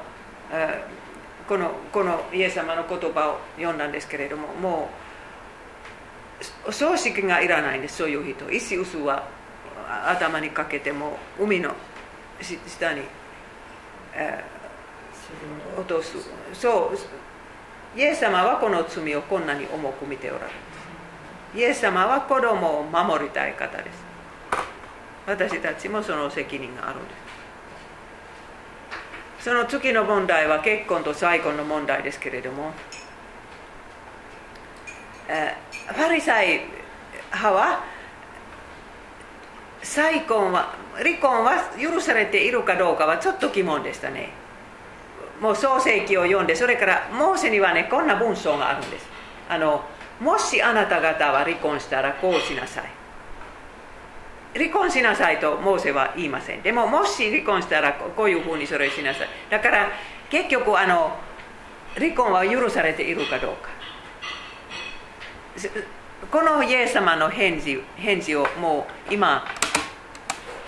[1.47, 4.89] このこのイエス様の言葉を読んだんですけれどもも
[6.67, 8.51] う葬式がいらないんですそういう人。
[8.51, 9.29] 石臼は
[10.07, 11.75] 頭にかけても海の
[12.41, 13.03] 下に、
[14.15, 14.58] えー
[15.77, 16.17] 落とす
[16.53, 17.99] そう。
[17.99, 21.59] イエス様はこの罪をこんなに重く見ておられます。
[21.59, 24.05] イエス様は子供を守りたい方です。
[25.27, 27.11] 私たちもその責任があるんで
[29.39, 29.45] す。
[29.45, 32.73] その次の問題は結婚と再婚の問題ですけれども。
[35.27, 36.63] ファリサイ
[37.33, 37.85] 派は
[39.83, 44.31] 再婚は離婚は許されているかどうかはちょっと疑問でしたね。
[45.41, 49.07] もう創世記を読んでそれからモーセにはねこんな文章があるんです。
[49.49, 49.85] あの
[50.21, 52.85] もしあなた方は離婚したらこうしなさい。
[54.55, 56.63] 離婚しなさいとモーセは言いません。
[56.63, 59.29] でももし離婚したらこういうふうにそれしなさい。
[59.51, 59.91] だから
[60.31, 61.17] 結局あの
[61.95, 63.69] 離婚は許されているかどうか。
[66.31, 69.45] このイエス様の返事返事をもう今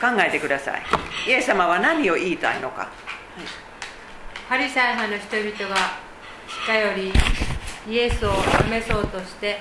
[0.00, 0.82] 考えてください。
[1.26, 2.88] イエス様は何を言いたいのか、
[4.50, 5.92] パリサイ派の人々が
[6.66, 7.12] 近寄り
[7.88, 8.32] イエスを
[8.68, 9.60] 試そうとして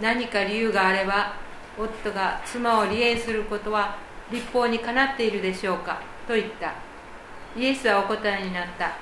[0.00, 1.34] 何か理由があれば
[1.78, 3.96] 夫が妻を離縁することは
[4.32, 6.72] 立法にかなっているでしょうかと言った。
[7.56, 8.96] イエスはお答えになった。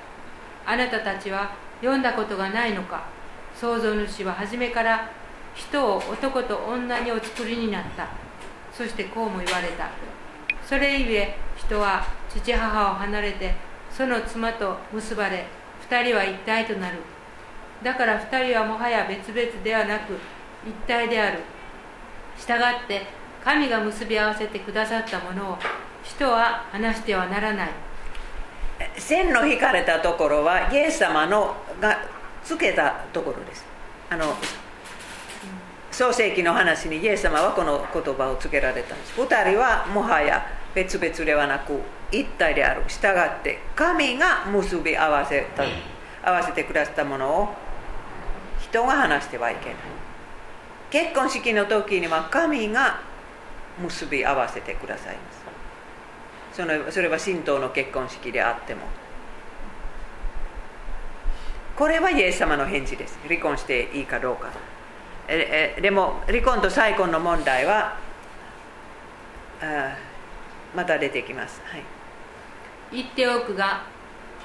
[0.63, 3.05] あなたたちは読んだことがないのか
[3.55, 5.09] 創造主は初めから
[5.55, 8.09] 人を男と女にお作りになった。
[8.71, 9.89] そしてこうも言われた。
[10.63, 15.45] それゆえ人は父母を離れてその妻と結ばれ
[15.89, 16.97] 2人は一体となる。
[17.83, 20.13] だから2人はもはや別々ではなく
[20.65, 21.39] 一体である。
[22.37, 23.05] したがって
[23.43, 25.57] 神が結び合わせてくださったものを
[26.03, 27.69] 人は話してはならない。
[28.97, 31.99] 線の引かれたところはイエス様のが
[32.43, 33.65] つけたところです。
[34.09, 34.35] あの
[35.91, 39.21] 創世記の話にイエス様はこの言葉をつけられたんです。
[39.21, 40.43] 2人はもはや
[40.75, 41.79] 別々ではなく
[42.11, 42.83] 一体である。
[42.87, 45.63] 従って神が結び合わせた
[46.23, 47.49] 合わせてくださったものを
[48.59, 49.75] 人が話してはいけない。
[50.89, 53.01] 結婚式の時には神が
[53.81, 55.43] 結び合わせてくださいます。
[56.53, 58.81] そのそれは神道の結婚式であっても。
[61.75, 63.17] これはイエス様の返事です。
[63.27, 64.49] 離婚していいかどうか。
[65.27, 67.97] えでも離婚と再婚の問題は
[70.75, 71.83] また出てきます、はい、
[72.91, 73.83] 言っておくが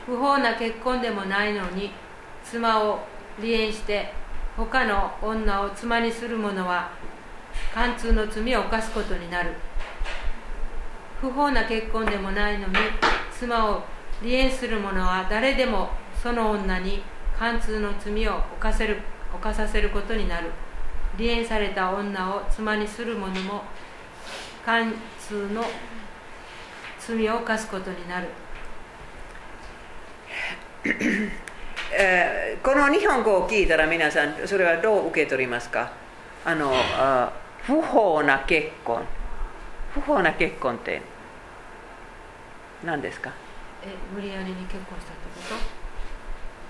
[0.07, 1.91] 不法な結婚でもないのに
[2.45, 3.01] 妻を
[3.39, 4.13] 離縁して
[4.57, 6.91] 他の女を妻にする者は
[7.75, 9.53] 貫通の罪を犯すことになる。
[11.21, 12.75] 不法な結婚でもないのに
[13.37, 13.83] 妻を
[14.21, 17.03] 離縁する者は誰でもその女に
[17.39, 18.99] 貫通の罪を犯せる
[19.33, 20.51] 犯させることになる。
[21.17, 23.63] 離縁された女を妻にする者も
[24.65, 25.65] 貫通の
[27.09, 28.29] 罪を犯すことになる。
[31.91, 35.91] えー、この日本語を聞いたら皆さんそれはどう受け取りますか？
[36.45, 37.33] あのあ
[37.63, 39.03] 不法な結婚。
[39.95, 41.01] 不法な結婚って
[42.85, 43.33] 何ですか？
[43.83, 45.61] え無理やりに結婚したってこ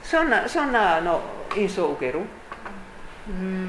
[0.02, 0.06] と？
[0.06, 1.20] そんなそんなの
[1.56, 2.20] 印象を受ける？
[3.28, 3.68] うん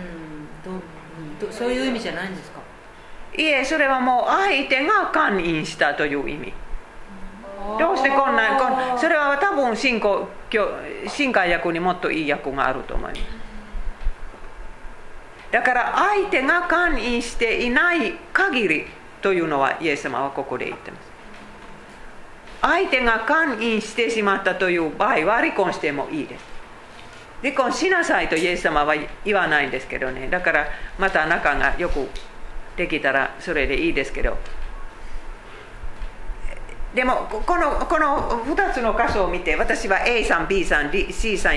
[0.63, 2.58] どどそういう意味じゃないんですか？
[3.39, 6.53] いえそれはもう相手が勧誘したという意味。
[7.79, 10.27] どうしてこんなこんそれは多分信仰
[11.07, 13.21] 新海役にもっといい役があると思います。
[15.51, 18.85] だから相手が勧誘していない限り
[19.21, 21.09] というのはイエス様はここで言ってます。
[22.61, 26.43] 相手が勧誘してしまったという場合は離婚してもいいです。
[27.41, 30.27] 離婚しなさいとイエス様は言わないんですけどね。
[30.27, 30.67] だから
[30.97, 32.09] また仲がよく
[32.79, 34.37] できたらそれでいいですけど
[36.95, 41.55] でもこのこの2つの箇所を見て私は A さん B さん C さん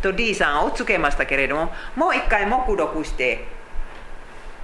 [0.00, 3.44] と D さんをつけましたけれどももう一回目録して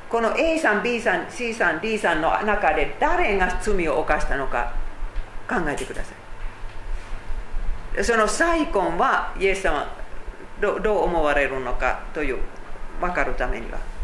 [0.09, 4.75] この A さん B さん C さん D さんの中で誰が罪を犯したのか
[5.47, 6.15] 考えてくださ
[8.01, 9.87] いその再婚はイエス様
[10.61, 12.39] どう思われるのかという
[12.99, 13.98] 分かるためには。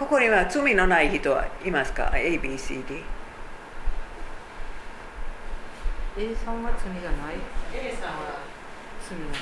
[0.00, 3.02] ここには罪のない人はいますか ?ABCD。
[6.16, 7.34] A さんは罪がない
[7.74, 8.40] ？A さんは
[9.06, 9.36] 罪がない？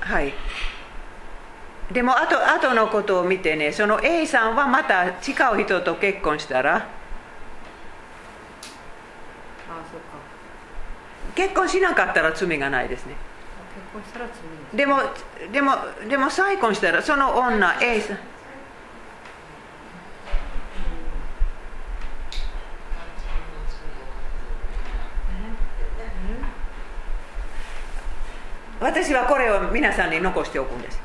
[0.00, 0.32] はい。
[1.92, 5.10] でもあと後のことを見てね、その A さんはまた違
[5.60, 6.84] う人と結婚したら、ああ
[9.90, 10.06] そうか
[11.40, 13.14] 結婚しなかったら罪がないですね。
[14.74, 15.00] でも、
[15.50, 15.72] でも、
[16.06, 18.18] でも再婚したら、その女 A さん、
[28.80, 31.00] 私はこれを皆さんに残しておくんです。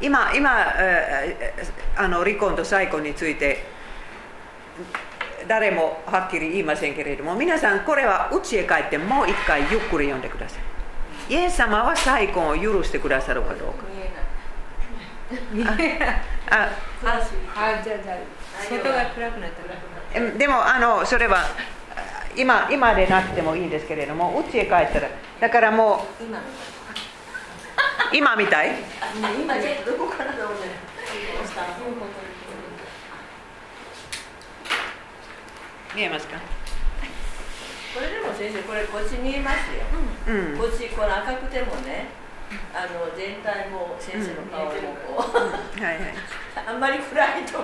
[0.00, 3.64] 今、今、えーあの離婚と再婚について、
[5.46, 11.32] 誰もはっきり言いませんけれども、皆さん、これは家へ帰ってもう一回ゆっくり読んでください。
[11.32, 13.84] イエス様は再婚を許してくださるかどうか。
[15.52, 16.22] 見えない。
[16.50, 16.70] あ
[17.04, 17.78] 話あな
[20.30, 21.44] っでもあのそれは
[22.34, 26.40] 今今でなくてもいいんですけれども家へ帰ったらだからもう今。
[28.10, 28.70] 今みたい？
[29.14, 30.60] 今どこからだろうね
[35.94, 36.38] 見えますか？
[37.94, 39.82] これでも先生これこっち見えますよ、
[40.28, 40.58] うん。
[40.58, 42.06] こっちこの赤くてもね
[42.72, 44.72] あの全体も先生の顔も
[45.04, 46.14] こう、はいはい。
[46.66, 47.58] あんまり暗いと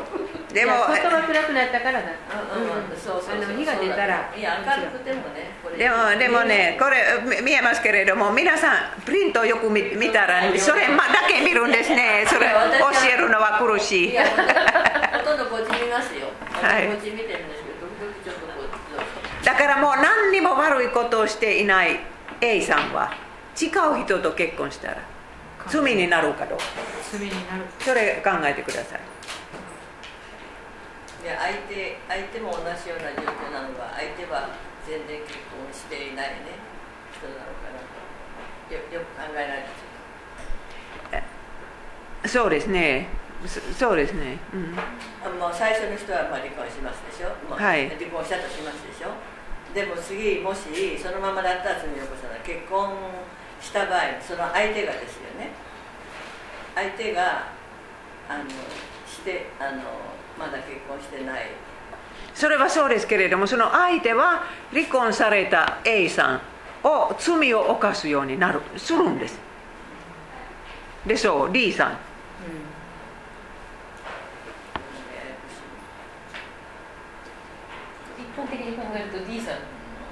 [0.52, 2.08] でも外が暗くなったからだ。
[2.54, 2.96] うんうんうん。
[2.96, 4.32] そうそうそうあの火が出たら。
[4.34, 12.24] いや明るくてもねでもでもねこれみ見えますけれども皆さんプリントをよく見見たらそれまだけ見るんですね。
[12.26, 12.54] それ教
[13.14, 14.10] えるのは苦しい。
[14.10, 16.88] いやほとんどこっち見ますよ、はい。
[16.88, 18.68] こっち見てるんですけど時々ちょっとこう
[19.44, 22.00] だからもう何にも悪いことをしていない
[22.40, 23.12] A さんは
[23.60, 23.66] 違
[24.00, 24.96] う人と結婚したら
[25.68, 26.64] 罪になるかどうか。
[27.12, 27.64] 罪になる。
[27.78, 29.00] それ考えてください。
[31.24, 34.48] いや相手相手も同じような状況なのが相手は
[34.86, 36.60] 全然結婚していないね。
[37.16, 37.80] 人なのかな
[38.68, 39.68] とよよく考えられる。
[42.28, 43.08] そうですね。
[43.46, 44.72] そそうですね、うん、
[45.20, 47.90] あもう最初の人はまあ離婚しますでしょ、まあはい。
[47.90, 49.12] 離婚したとしますでしょ
[49.74, 50.60] でも次もし
[51.02, 52.94] そのままだったら罪を起こさない結婚
[53.60, 55.50] した場合その相手がですよね。
[56.74, 57.48] 相手が
[58.28, 58.44] あの
[59.06, 59.82] してあの
[60.38, 61.50] まだ結婚してない。
[62.34, 66.40] それはそうですけれどもその相手は離婚された A さん
[66.86, 69.38] を罪を犯すようになるするんです。
[71.06, 71.98] でそう D さんやや
[75.36, 75.48] こ
[78.18, 79.54] しい一般的に考えると D さん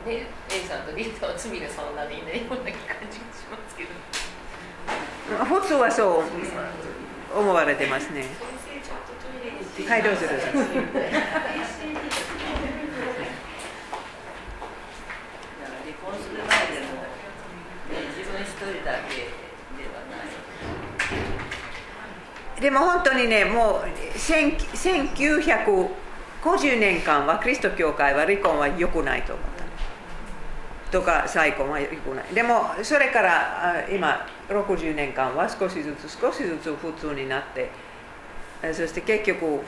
[0.07, 2.73] ね A さんと D さんは罪がそんなにいないような感
[3.11, 3.91] じがしますけど。
[5.45, 8.25] 普通はそう思われてますね。
[9.89, 10.61] はいどうぞどうぞだから
[15.83, 19.31] 離婚する前でも、ね、自分一人だけで
[19.89, 20.23] はな
[22.59, 22.61] い。
[22.61, 25.15] でも本当にねもう1000
[26.43, 30.90] 50年間はキリスト教会は離婚は良くないと思った。
[30.90, 32.35] とか再婚は良くない。
[32.35, 37.70] でもそれから今60年間は少しずつ少しずつ普通になって。
[38.73, 39.60] そして結局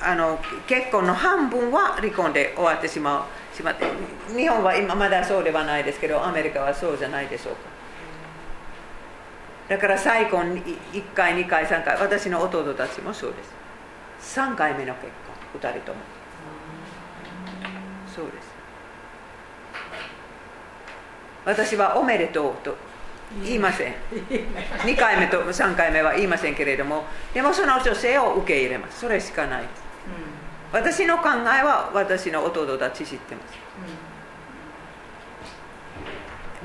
[0.00, 3.86] あの結婚の半分は離婚で終わってしまうしまって
[4.36, 7.60] 日本は今まだそうではないですけどアメリカはそうじゃないでしょうか。
[9.68, 13.61] だから再婚1回2回3回私の弟たちもそうです。
[14.22, 15.06] 3回目の結
[15.52, 16.00] 婚2人とも。
[18.14, 18.52] そうです。
[21.44, 22.76] 私はおめでとうと
[23.42, 23.94] 言いません。
[24.84, 27.04] 2回目と3回目は言いませんけれども
[27.34, 29.00] でもその女性を受け入れます。
[29.00, 29.62] それしかない。
[29.62, 29.82] です
[30.72, 33.58] 私の考えは私の弟たち知ってます。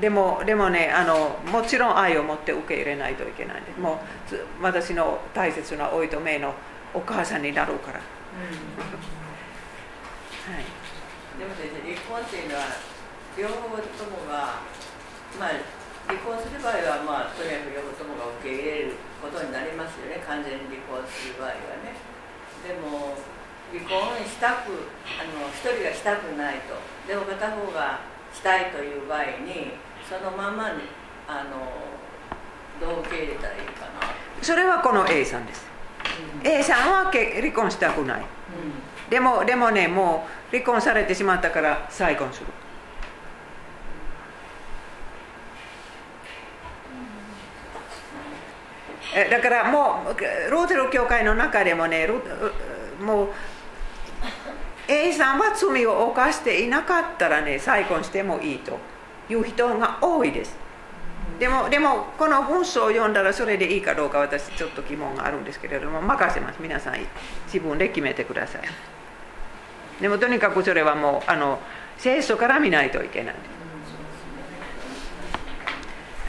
[0.00, 3.62] でもでもねあのもちろん愛を持って受け入れないといけない。
[3.62, 6.54] んですもうつ私の大切なおいとめの
[6.94, 8.04] お母さんになるから、は
[10.56, 10.64] い、
[11.38, 12.64] でも先生離婚っていうのは
[13.36, 14.60] 両方ともが
[15.38, 15.60] まあ
[16.08, 21.92] 離婚する場合はまあとにかく両方ともが受け入れることになりますよね完全に離婚する場合はね。
[22.64, 23.14] でも
[23.70, 24.88] 離婚したく
[25.20, 26.74] あの一人がしたくないと
[27.06, 28.00] でも片方が
[28.32, 29.76] したいという場合に
[30.08, 30.88] そのままに
[31.28, 31.68] あの
[32.80, 34.08] どう受け入れたらいいかな。
[34.40, 35.67] それはこの A さんです、
[36.42, 38.22] A さんはけ離婚したくない。
[39.10, 42.46] でもでもねもう離婚されてしまったから再婚する。
[49.14, 52.22] えだからもうローテル教会の中でもねル
[53.04, 53.28] もう
[54.86, 58.78] A さんは罪を犯していなかったらね再婚してもいいと
[59.28, 60.56] いう人が多いです
[61.38, 66.56] でもでもこの文章を読んだらそれでいいかどうか私ちょっと疑問があるんですけれども任せます。
[66.60, 66.98] 皆さん
[67.46, 68.62] 自分で決めてください。
[70.02, 71.60] でもとにかくそれはもうあの
[71.96, 73.34] 聖書から見ないといけない、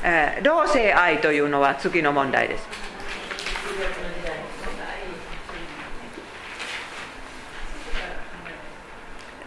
[0.04, 2.68] えー同性愛というのは次の問題です。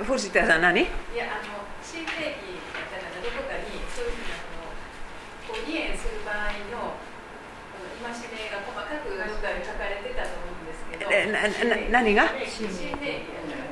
[0.04, 0.80] 藤田さん何？
[0.80, 0.88] いや
[1.24, 3.62] あの新世紀だったらどこかに
[3.94, 6.98] そういうふうなあのこう離縁する場合の
[8.02, 12.26] 戒めが細かくどっかに書かれてたと思うんですけどえなな何が？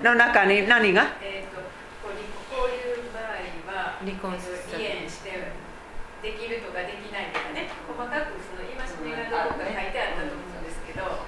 [0.03, 1.19] の中に何が？
[1.21, 1.61] えー、と
[2.03, 3.43] こう離こういう場合
[3.75, 4.59] は離婚する。
[4.79, 5.35] 離縁して
[6.23, 11.25] できるとかできないとかね細かくその戒めがどこか書いてあったと思うんですけど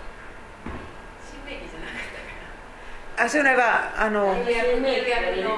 [1.25, 5.49] 新明記じゃなかったかあそれはあのレビキがレビ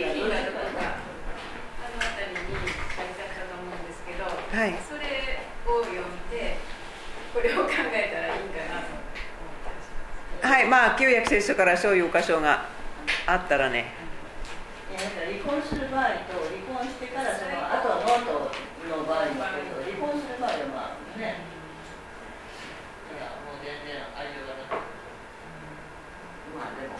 [0.00, 4.32] キがどこかあの辺りに書いてあったと思うんですけど、は
[4.64, 6.56] いそれを読んで
[7.36, 9.04] これを考えたらいいかなと思
[9.60, 9.92] ったりし
[10.70, 12.64] まあ旧約聖書からそういう箇所が
[13.26, 13.86] あったらね。
[14.96, 18.54] 離婚する場合と離婚してからその後のと
[18.88, 21.42] の場合ですけど離婚する場合はまあね。
[23.10, 24.78] いやもう全然愛情がなく
[26.54, 26.94] まあでも。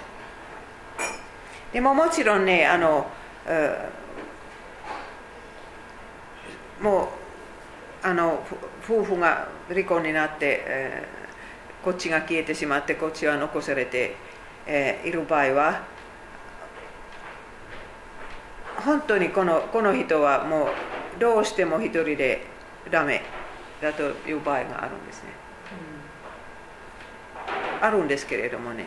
[1.73, 3.07] でももちろんねあの、
[3.47, 4.01] えー
[6.83, 7.11] も
[8.03, 8.43] うあの
[8.83, 11.20] ふ夫婦が離婚になって、えー
[11.83, 14.15] こっちが消えてしまってこっちは残されて、
[14.67, 15.83] えーいる場合は
[18.77, 22.47] 本当にこのこの人はもうどうしても一人で
[22.91, 23.23] ダメ
[23.81, 25.31] だという場合があるんですね。
[27.81, 28.85] あるんですけれどもね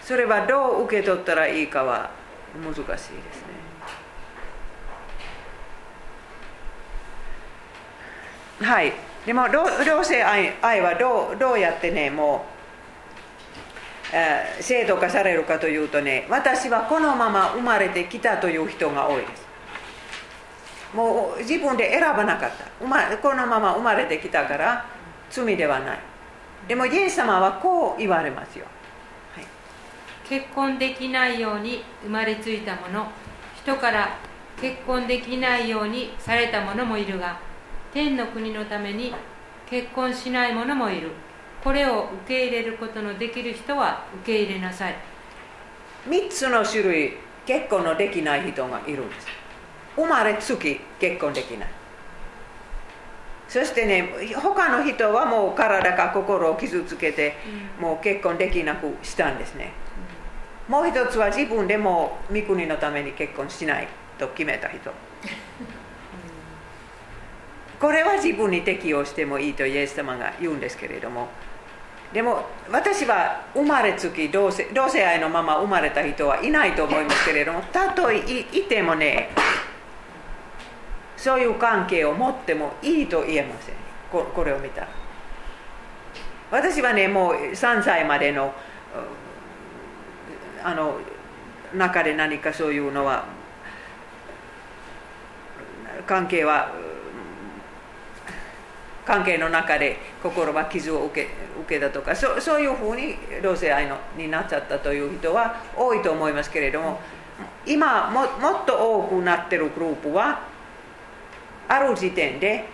[0.00, 2.10] それはどう受け取ったらいいかは
[2.54, 3.16] 難しいですね。
[8.66, 12.44] はいでも同性愛愛はどうどうやってねも
[14.12, 19.46] う、えー制度化されるかというとね私はこのまま生まれてきたという人が多いです。
[20.94, 22.86] もう自分で選ばなかった。
[22.86, 24.86] まこのまま生まれてきたから
[25.30, 25.98] 罪ではない。
[26.66, 28.66] でもイエス様はこう言われますよ。
[29.34, 29.46] はい。
[30.28, 33.06] 結婚できないように生まれついた者
[33.62, 34.18] 人から
[34.60, 37.38] 結婚できないようにされた者もいるが
[37.92, 39.14] 天の国のために
[39.68, 41.10] 結婚しない者もいる。
[41.62, 44.94] これを受け入れることのできる人は受け入れなさい。
[46.08, 49.26] 3つの種類結婚のできない人がいるんです。
[49.96, 51.68] 生まれつき結婚できない。
[53.48, 57.34] そしてね他の人はもう体か心を傷つけて
[57.80, 59.72] もう結婚できなくしたんですね。
[60.68, 63.88] もう一つは自分でも御国のために結婚しない
[64.18, 64.92] と決めた人
[67.80, 71.28] これは自分に適用してもいいとイエス様が言うんですけれども。
[72.12, 79.30] でも私は生まれつき同性同性愛のまま生まれた人はいないと思いますけれども たとえいいてもね
[81.16, 83.74] そういう関係を持ってもいいと言えません。
[84.10, 84.88] ここれを見たら。
[86.50, 88.52] 私はねもう3歳までの
[90.62, 90.98] うんあの
[91.74, 93.24] 中で何かそういうのは
[96.06, 96.89] 関係はうん
[99.10, 101.28] 関係の中で心は傷を受け
[101.62, 107.00] 受けたとかそそういうふうに同性愛のになっちゃったという人は多いと思いますけれども
[107.66, 110.42] 今ももっと多くなってるグループは
[111.66, 112.66] ある時点で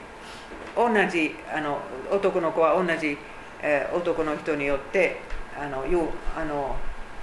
[0.76, 1.78] 同じあの
[2.12, 3.16] 男の子は同じ、
[3.62, 5.20] えー男の人によって
[5.58, 6.06] あのいう
[6.36, 6.76] あの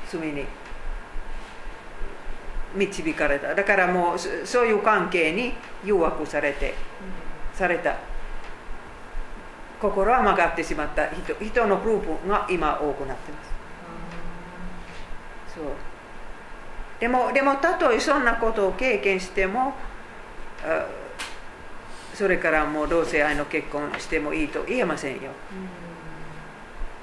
[0.10, 0.44] 罪に
[2.76, 3.53] 導かれた。
[3.53, 5.53] だからもうそそういう関係に
[5.85, 6.73] 誘惑されて、
[7.53, 8.12] された。
[9.84, 11.10] 心は曲がってしまった。
[11.10, 13.52] 人人のグループが今多くなってます。
[15.56, 15.64] そう。
[17.02, 19.74] でもでもたとえそんなことを経験しても
[20.64, 20.88] あ
[22.14, 25.32] それからもう同性愛の結婚してもいいと言えませんよ。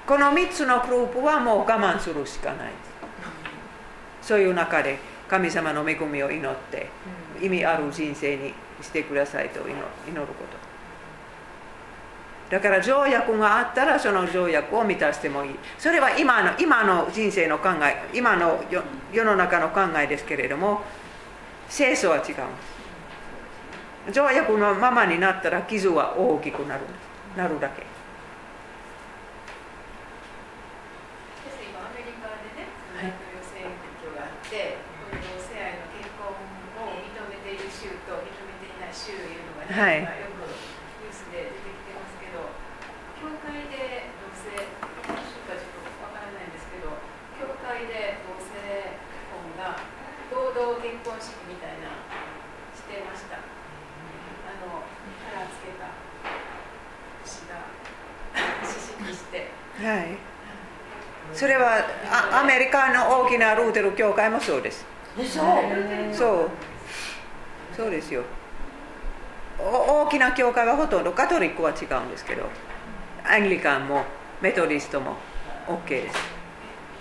[0.07, 2.70] この3つのグループはもう我慢するしかない。
[4.23, 4.98] そういう中で
[5.28, 6.89] 神様の恵みを祈って
[7.43, 9.70] 意味ある人生にしてくださいと祈
[10.09, 10.69] 祈ること
[12.51, 15.55] だから条約があったらその条約を満たしてもいい。
[15.78, 18.60] それは今の今の人生の考え今の
[19.12, 20.82] 世の中の考えですけれども
[21.70, 22.35] 清楚は違う
[24.12, 26.81] 条約のままになったら傷は大きくなる。
[27.36, 27.86] なるだけ。
[31.62, 32.66] 今アメリカでね、
[32.98, 33.70] 大統領選
[34.02, 40.31] 挙があって、この同性愛の結婚を認めている州と認めていない州いうのが、ね、はい
[59.82, 60.07] はい。
[61.32, 61.85] それは
[62.32, 64.85] アメリカの大きなルーテル教会もそうです。
[65.16, 65.24] そう？
[66.15, 66.51] そう。
[67.77, 68.23] そうですよ。
[69.59, 72.48] 大きな教会はほとんどカトリックは違うんですけど
[73.24, 74.05] アングリカンも
[74.40, 75.16] メトリストも
[75.69, 76.16] OK です。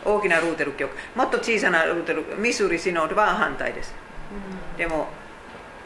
[0.05, 0.95] 大きなルーテル教会。
[1.15, 3.93] もっと小さなルーテルミスーリシノードは反対です、
[4.77, 5.07] でも、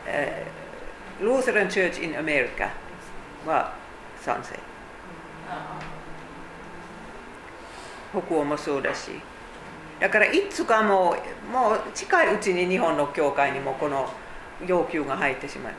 [0.06, 2.70] えー、ルーテルン・チューチ・イン・アメリカ
[3.46, 3.74] は
[4.22, 4.56] 賛成
[8.14, 9.12] 北欧もそうだし。
[10.00, 11.16] だからいつかも
[11.48, 14.10] うもう近いうちに日本の教会にもこの
[14.66, 15.74] 要求が入ってしまう。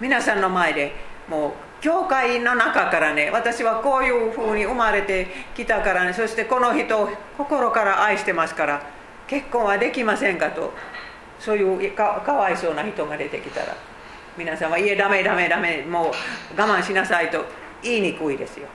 [0.00, 0.92] 皆さんの前で
[1.28, 8.82] もう教会の中からね私はこういうふうに生まれてきたからねそしてこの人を心から愛してますから
[9.26, 10.72] 結婚はできませんかと
[11.38, 13.76] そういうかかわいそうな人が出てきたら
[14.36, 17.44] 皆さんは「いえダメダメダメもう我慢しなさい」と
[17.82, 18.68] 言いにくいですよ。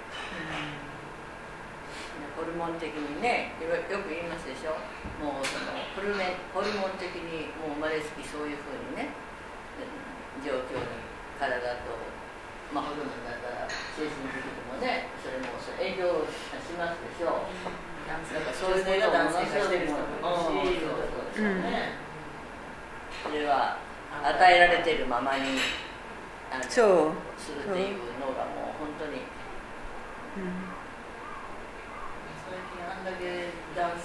[2.54, 3.70] モン的にねよ
[4.00, 4.74] く言いますでしょ？
[5.20, 9.10] もうそのホルメホルモン的にもう生まれつきそういうふうにね
[10.46, 10.86] 状況に
[11.40, 11.94] 体と、
[12.74, 17.42] まあ、ホルモンだったら精神的にもねそれもそれ影響しますでしょ？
[17.42, 17.70] う、うん、
[18.10, 21.98] なんかそういうことをものすごくしそうですよね、
[23.24, 23.78] それは
[24.22, 25.58] 与えられてるままに
[26.70, 27.18] そう。
[27.40, 29.26] するっていうのがもう本当に、
[30.38, 30.70] うん
[33.04, 34.00] だけ男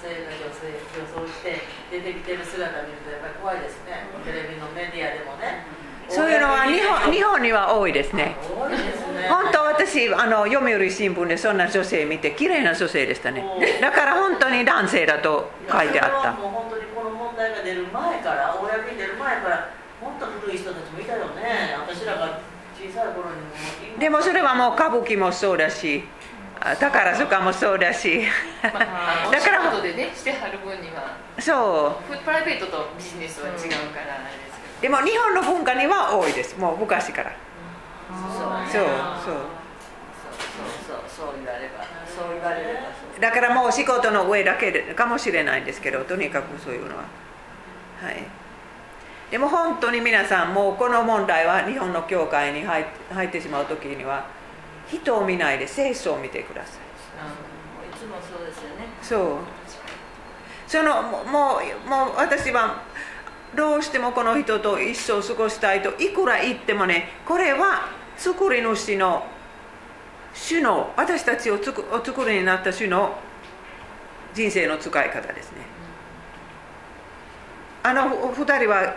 [0.58, 5.62] 性が女性女装して出てきてる姿見るとやっぱり怖いですね、テレビのメディアでもね。
[6.08, 8.34] そういうのは日本日本には多いですね。
[8.48, 13.44] 多いですね本当私あの読売新聞でそんな女性見て綺麗な女性でしたね。
[13.80, 16.32] だから本当に男性だと書いてあった。
[16.32, 19.70] もう本当にこの問題が出る前から公に出る前から
[20.00, 21.76] もっと古い人たちもいたよね。
[21.86, 22.40] 私らが
[22.74, 23.36] 小さい頃に
[23.92, 23.98] も。
[23.98, 26.04] でもそれはもう歌舞伎もそうだし。
[26.60, 28.22] 宝塚もそうだし、
[28.62, 29.80] まあ、だから。
[29.80, 31.16] でねしてはる分には。
[31.38, 32.16] そう。
[32.16, 36.58] プライベートとビジネスは違うからですけど、でも日本の文化には多いです。
[36.58, 37.32] もう昔から。
[38.08, 38.42] そう。
[38.72, 38.84] そう
[39.24, 39.34] そう。
[41.08, 41.84] そう言われば。
[42.06, 42.80] そう言われれば
[43.20, 47.04] だからもう仕事の上だけかもしれないんですけどとにかくそういうのは。
[48.02, 48.24] はい。
[49.30, 54.26] でも本当に皆さんもうこの問題は日本の教会に入ってしまう時には
[54.90, 56.72] 人を見ないで清楚を見てください。
[56.74, 58.86] いつもそうですよね。
[59.02, 59.58] そう。
[60.66, 62.82] そのもうもう私は
[63.56, 67.88] どうしてもこの人と一生過ごしたいといくら言ってもねこれは
[68.18, 69.26] 作り主の
[70.34, 73.18] 主の私たちをつくお作りになった主の
[74.34, 75.58] 人生の使い方ですね。
[77.82, 78.94] あの二人は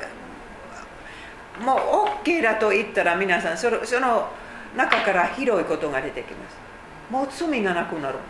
[1.62, 4.28] もう OK だと言ったら皆さんそのその
[4.76, 6.58] 中から広いことが出てきます。
[7.10, 8.24] もう罪がなくなるんで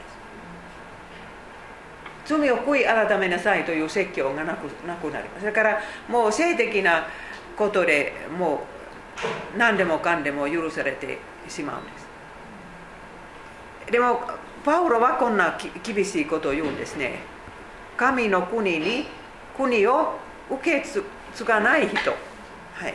[2.26, 2.38] す。
[2.38, 5.46] 罪を悔い改めなさいという説教がなくなくなります。
[5.46, 7.08] だからもう性的な
[7.58, 8.64] ことでも
[9.56, 13.92] う何でもかんでも許されてしまうんです。
[13.92, 14.22] でも
[14.64, 17.20] パウロはこんな厳しいことを言うんですね。
[17.98, 19.06] 神の国に
[19.56, 20.16] 国を
[20.50, 21.04] 受け継
[21.44, 22.12] がない人。
[22.74, 22.94] はい。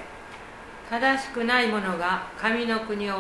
[0.89, 3.15] 正しくない者が神の国を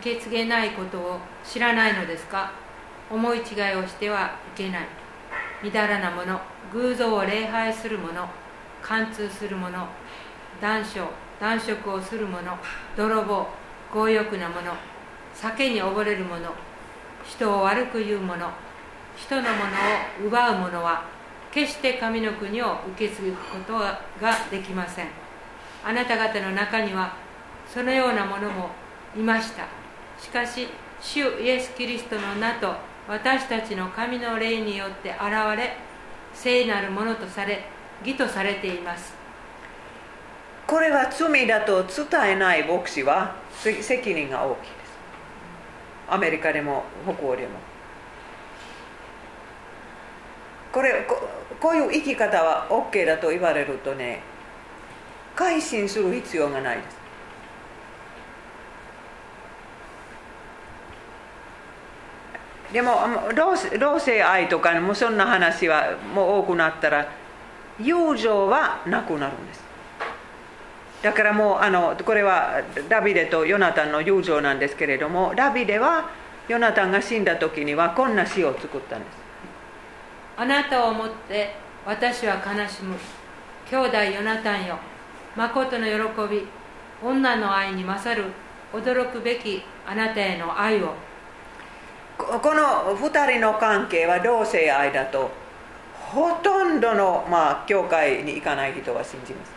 [0.00, 2.50] 受け継げないことを知らないのですか？
[3.10, 3.44] 思い違い
[3.76, 4.86] をしてはいけない。
[5.62, 6.38] みだらな者
[6.72, 8.28] 偶像を礼拝する者
[8.82, 9.88] 貫通する者
[10.60, 11.08] 断書
[11.40, 12.56] 断食をする者
[12.96, 13.46] 泥棒
[13.92, 14.72] 強欲な者
[15.34, 16.52] 酒に溺れる者
[17.24, 18.50] 人を悪く言う者
[19.16, 19.54] 人のもの
[20.24, 21.04] を奪う者は
[21.50, 23.98] 決して神の国を受け継ぐことが
[24.50, 25.06] できません。
[25.84, 27.14] あなた方の中には
[27.66, 28.70] そのようなものも
[29.16, 29.64] いました。
[30.18, 30.68] しかし
[31.00, 32.74] 主イエス・キリストの名と
[33.06, 35.20] 私たちの神の霊によって現
[35.56, 35.76] れ
[36.34, 37.64] 聖なるものとされ
[38.04, 39.14] 義とされています。
[40.66, 44.98] これは罪だと伝えない牧師は責任が大きいです。
[46.10, 47.50] アメリカでも北欧でも。
[50.70, 51.26] これこ
[51.60, 54.20] こういう生き方は OK だと言われるとね
[55.38, 56.98] 改心する必要がないです。
[62.72, 62.96] でも
[63.78, 67.06] 同性愛とかもそんな話はもう多くなったら
[67.78, 69.62] 友情はなくなるんです。
[71.02, 76.10] だからもうあのこれはダビデとヨナタンの友情なんですけれどもダビデは
[76.48, 79.10] ヨナタンが死んだ時にはこんな詩を作ったんです。
[80.36, 81.54] あなたをもって
[81.86, 82.96] 私は悲しむ。
[83.70, 84.76] 兄弟ヨナタンよ。
[85.38, 85.92] 誠の喜
[86.28, 86.48] び
[87.00, 88.28] 女の愛に勝る
[88.72, 90.94] 驚くべきあなたへの愛を。
[92.16, 95.30] この2人の関係は同性愛だと
[95.94, 99.52] ほとんどの、まあ、教会に行かない人は信じます。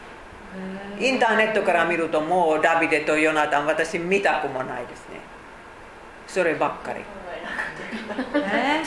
[0.99, 5.19] インターネットから見るともうダビデとヨナタン私見たくもないですね。
[6.27, 6.99] そればっかり。
[8.35, 8.83] え？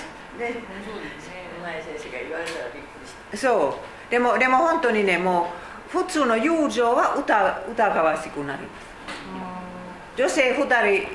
[3.37, 4.11] そう。
[4.13, 5.65] でもでも本当にねもう
[5.95, 8.95] 普通の友情は疑わしくなります。
[10.17, 10.67] 女性2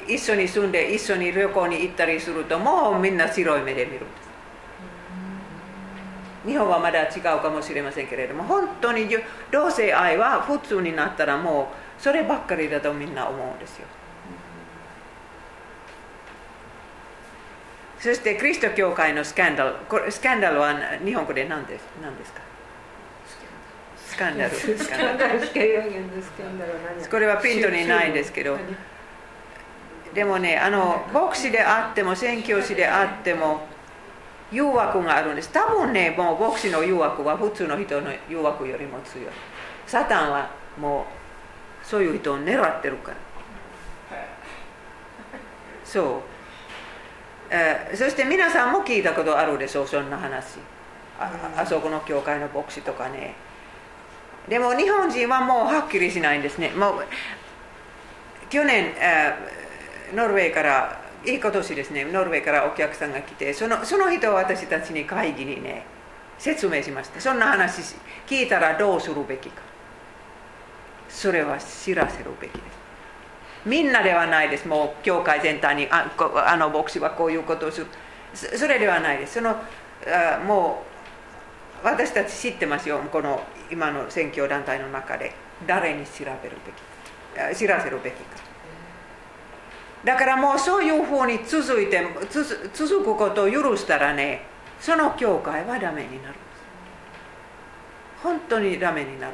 [0.06, 4.30] 人一緒に住んで一緒に旅行に行ったりするともうみんな白い目で見るんです。
[6.48, 9.08] 日本はまだ違うかもしれませんけれども本当に
[9.52, 13.88] 同性愛は普通になったらもうそればっかりだとみんな思うんですよ。
[18.00, 19.76] そしてキリスト教会のスキャンダル。
[20.10, 20.74] スキャンダルは
[21.04, 22.49] 日本語で何です何ですか？
[24.20, 28.58] スキャンダルスンダルこれはピントにないですけど
[30.14, 33.62] でもねあの牧師であっても宣教師であっても
[34.52, 35.34] 誘惑がある。
[35.34, 39.28] んです多分ねもう牧師の誘惑は普通の人の誘惑よりも強い
[39.88, 41.06] サタンはも
[41.82, 42.98] うそういう人を狙ってる。
[42.98, 43.18] から
[45.86, 46.22] そう、
[47.50, 49.58] えー、そして皆さんも聞いたことある。
[49.58, 50.60] でしょうそんな話
[51.20, 53.36] ああそこの教会の牧師とかね
[54.50, 56.70] でも日本人はもうはっきりしないんですね。
[56.72, 57.04] もう
[58.50, 62.04] 去年、えー、ノルウェーからいい今年ですね。
[62.06, 65.86] ノルウェーからお客さんが来てそのその人は私たちに会議にね
[66.40, 67.22] 説明しました。
[67.22, 67.96] そんな話
[68.26, 69.62] 聞いたらどうするべきか。
[71.08, 72.64] それは知らせるべきです。
[73.66, 74.68] みんなではないです。
[74.68, 76.12] もう教会全体にあ
[76.48, 77.88] あの牧師はこういうことをする。
[78.34, 79.36] それではないです。
[79.36, 80.84] そのあも
[81.84, 83.00] う私たち知ってますよ。
[83.12, 85.34] この今の選挙団体の中で
[85.68, 86.72] 誰に調べるべ
[87.54, 88.38] き知らせるべきか。
[90.04, 92.02] だからもうそういうふうに続いて
[92.74, 94.44] 続くことを許したらね
[94.80, 96.36] その教会はダメになる
[98.24, 99.34] 本当にダメになる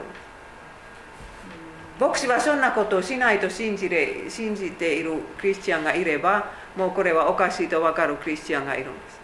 [1.99, 9.19] 牧師はそんなことをしないと信じれ信じているクリスチャンがいればもうこれはおかしいと分かるクリスチャンがいるんです。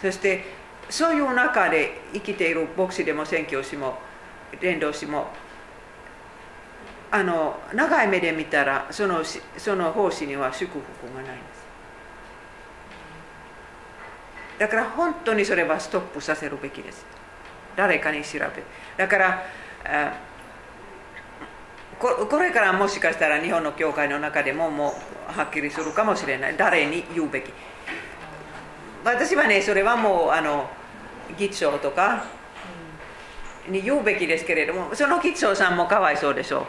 [0.00, 0.61] そして
[0.92, 3.98] そういう中で生きている牧師でも宣教師も
[4.60, 5.28] 伝道師も
[7.10, 9.22] あの長い目で見たらその
[9.56, 11.62] その奉仕には祝福がないんです。
[14.58, 17.06] だから本当にそれはストップさせるべきです。
[17.74, 18.62] 誰かに調べ。
[18.98, 19.42] だから
[21.98, 24.92] これからもしかしたら日本の教会の中でもも
[25.26, 26.56] うはっきりするかもしれない。
[26.58, 27.50] 誰に言うべき。
[29.02, 30.68] 私はねそれはもうあの
[31.38, 32.24] 議長とか
[33.68, 36.66] に言うべきですけれどもその議長さんもかわいそうでしょ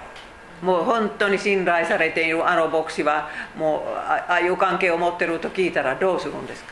[0.62, 0.66] う。
[0.66, 6.72] もう本当に信頼されているあの牧師はもうああいう関係を持ってると聞いたらどうするんですか？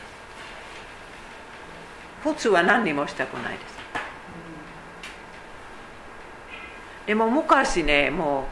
[2.22, 3.72] 普通は何にもしたくないです。
[7.06, 8.44] でも昔ねもう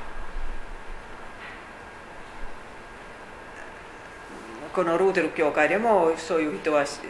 [4.74, 7.00] このルーテル教会でもそういう人は辞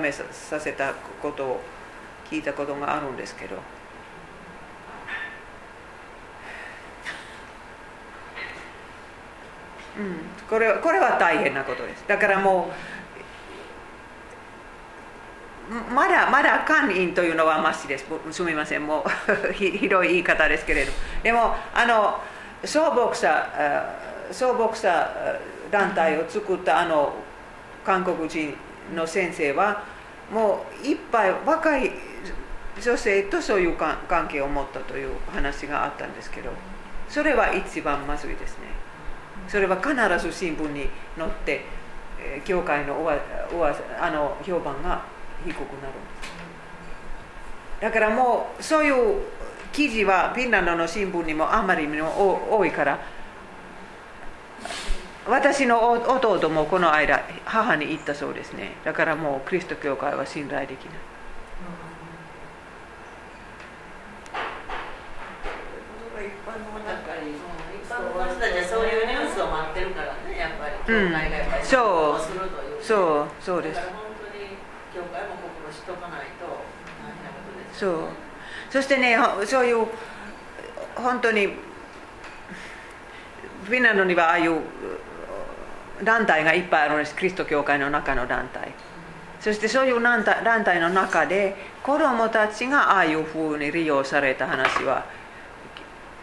[0.00, 0.24] めさ
[0.60, 1.60] せたことを
[2.30, 3.56] 聞いたことがあるんですけど。
[9.98, 10.16] うん、
[10.48, 12.04] これこれは大変なことです。
[12.06, 12.70] だからも
[15.70, 18.06] うまだまだ官員というのはましです。
[18.30, 18.86] すみません。
[18.86, 19.04] も
[19.50, 20.92] う ひどい言い方ですけれど。
[21.22, 22.20] でもあの
[22.64, 23.48] 総牧者
[24.30, 25.10] 総牧者
[25.70, 27.12] 団体を作ったあの
[27.84, 28.56] 韓国人
[28.94, 29.82] の先生は
[30.32, 31.90] もういっぱい若い
[32.80, 36.50] 女性とそういう関係を持ったという話があったんですけど
[37.08, 38.68] それは一番まずいですね。
[39.48, 39.94] それは必
[40.26, 41.62] ず新聞に載って、
[42.20, 43.16] え、教会のおわ
[43.50, 45.02] おわあの評判が
[45.44, 45.70] 低くなるんで
[46.22, 47.80] す。
[47.80, 49.22] だからもうそういう
[49.72, 52.98] 記事はフィンランドの新聞にもあまりにも多いから
[55.26, 58.72] 私の弟もこの間母に言ったそうですね。
[58.84, 60.94] だからもうキリスト教会は信頼できない
[68.68, 72.20] そういうニュースを待ってるからねやっぱり教会がやっぱりそう。
[72.82, 73.26] そう。
[73.44, 73.80] そうです。
[74.94, 76.48] 教会も心しとかないと大
[77.12, 78.08] 変なことです、そう。
[78.70, 79.86] そしてねそういう
[80.96, 84.62] 本当にフィンランドにはああいう
[86.02, 87.14] 団体がいっぱいあるんです。
[87.14, 88.72] キリスト教会の中の団体。
[89.40, 95.04] そしてそういう団体の中で子供たちがああいうふうに利用された話は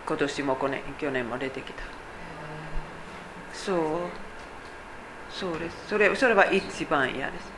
[0.07, 1.83] 今年も去年去年も出てきた。
[3.53, 3.77] そう
[5.39, 5.87] そうです。
[5.89, 7.51] それそれは一番嫌です。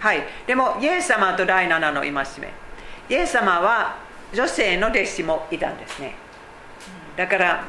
[0.00, 0.22] はい。
[0.46, 2.24] でもイエス様と第7の戒め。
[3.08, 3.96] イエス様は
[4.34, 6.16] 女性の弟子もいたんですね。
[7.16, 7.64] だから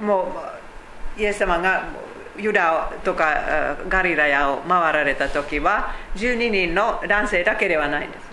[0.00, 0.32] も
[1.16, 1.88] うイエス様が
[2.38, 8.26] ユダとかガリラヤを回られた時は12人の男性だけではないんです。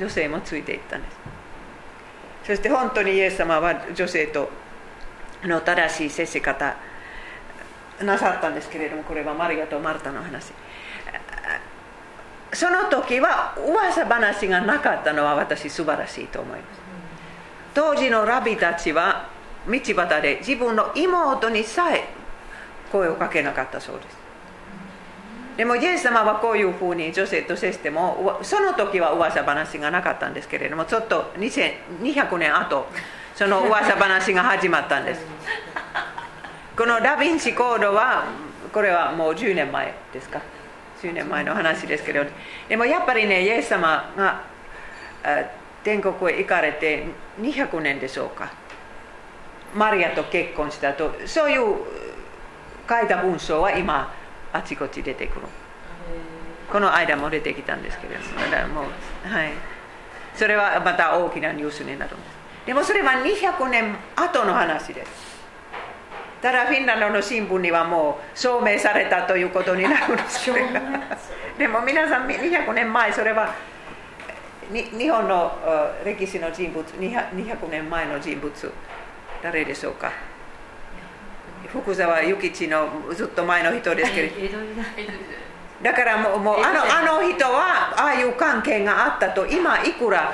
[0.00, 1.16] 女性もついていったんです。
[2.46, 4.50] そして本当にイエス様は女性と
[5.44, 6.76] の正しい接し方
[8.02, 10.52] なさったんですけれどもこれはマリアとマルタの話。
[12.52, 16.80] その時は噂話がなかったのは私素晴らしいと思います。
[17.74, 19.28] 当時のラビたちは
[19.68, 22.04] 道端で自分の妹にさえ
[22.90, 24.16] 声をかけなかったそうです。
[25.56, 32.86] でもイエス様はこういうふうに女性と接してもその時は噂話がなかったんですけれどもちょっと200年後
[33.34, 35.20] その噂話が始まったんです。
[36.76, 38.24] このダ・ヴィンチコードは
[38.72, 40.42] これはもう10年前ですか
[41.00, 42.24] ？10年前の話ですけど。
[42.68, 44.42] でもやっぱりねイエス様が
[45.82, 47.06] 天国へ行かれて
[47.40, 48.52] 200年でしょうか。
[49.74, 51.76] マリアと結婚したとそういう
[52.88, 54.12] 書いた文章は今
[54.52, 55.46] あちこち出てくる。
[56.70, 59.52] この間も出てきたんですけれどももう、はい、
[60.34, 62.36] それはまた大きなニュースになるんです。
[62.66, 65.35] でもそれは200年後の話です。
[66.46, 70.48] ただフィンランドの新聞にはもう証明されたということになるんです
[71.58, 73.52] でも皆さん200年前それは
[74.70, 75.58] 日本の
[76.04, 78.72] 歴史の人物 200, 200年前の人物
[79.42, 80.12] 誰でしょうか？
[81.66, 84.58] 福沢諭吉のずっと前の人ですけど。
[85.82, 90.32] だからもうもうあのあの人はああいう関係があったと今いくら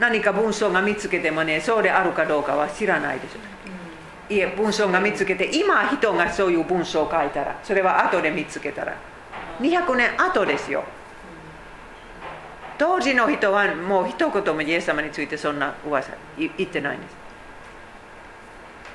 [0.00, 3.59] 何か文章が見つけてもねそうであるかどうかは知らないでしょ
[4.30, 8.96] いえ文章が見つけて今人がそういう文章を書いたらそれは後で見つけたら。
[9.60, 10.84] 200年後ですよ。
[12.78, 17.14] 当時の人はもう一言もイエス様についてそんな噂言ってないんです。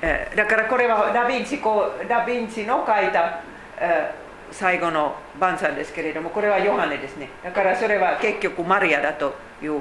[0.02, 3.40] えだからこれはダ・ヴィンチこうダ・ヴィンチの書いた、
[3.78, 4.12] え
[4.50, 7.28] 最後の晩餐ですけれどもこれはヨハネですね。
[7.44, 9.80] だからそれは結局マリアだという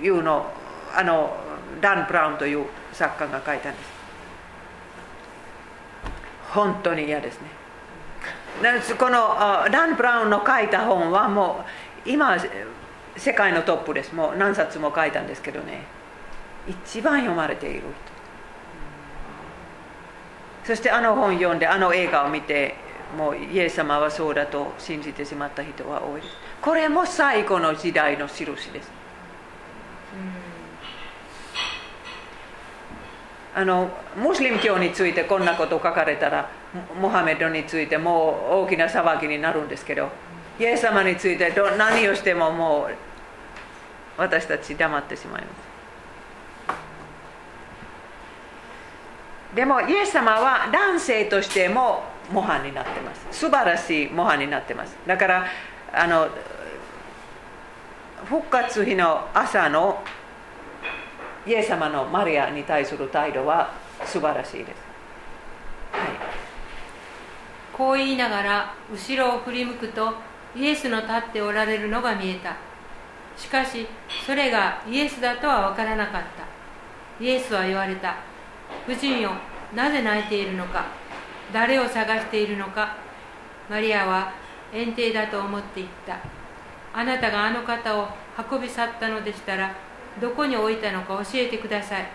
[0.00, 0.46] いうの
[0.94, 1.36] あの
[1.80, 3.97] ダン・ブラウンという作家が書いたんです。
[6.50, 7.48] 本当に嫌ですね。
[8.98, 9.36] この
[9.70, 11.64] ダン・ブラウンの書いた本はも
[12.06, 12.36] う今
[13.16, 14.14] 世界のトップです。
[14.14, 15.84] もう何冊も書いたんですけどね。
[16.66, 17.88] 一番読まれている人。
[20.64, 22.74] そしてあの本読んであの映画を見て
[23.16, 26.34] もうイエス様はそうだと信じてしまった人は多いです。
[26.60, 28.97] これも最後の時代の印です。
[33.58, 36.48] あのムスリム教についてこんなこと書かれたら
[37.00, 40.10] モハメドについてもう大きな騒ぎになるんですけど
[40.60, 42.94] イエス様について何をしてももう
[44.16, 45.52] 私たち黙ってしまいます。
[49.56, 53.26] でもイエス様は男性としても模範になってます。
[53.32, 54.96] 素晴らしい模範になってます。
[55.04, 55.46] だから
[55.92, 56.28] あの
[58.26, 60.00] 復活日の朝の
[61.48, 63.72] イエス様のマリアに対する態度は
[64.04, 64.68] 素晴らしいです、
[65.92, 66.08] はい、
[67.72, 70.12] こう言いながら後ろを振り向くと
[70.54, 72.56] イエスの立っておられるのが見えた。
[73.36, 73.86] しかし
[74.26, 77.24] それがイエスだとは分からなかった。
[77.24, 78.16] イエスは言われた。
[78.86, 79.30] 夫人よ
[79.74, 80.86] なぜ泣いているのか。
[81.52, 82.96] 誰を探しているのか。
[83.70, 84.32] マリアは
[84.72, 86.18] 園庭だと思って言った。
[86.92, 88.08] あなたがあの方を
[88.50, 89.74] 運び去ったのでしたら
[90.20, 92.06] どこに置いたのか教えてください。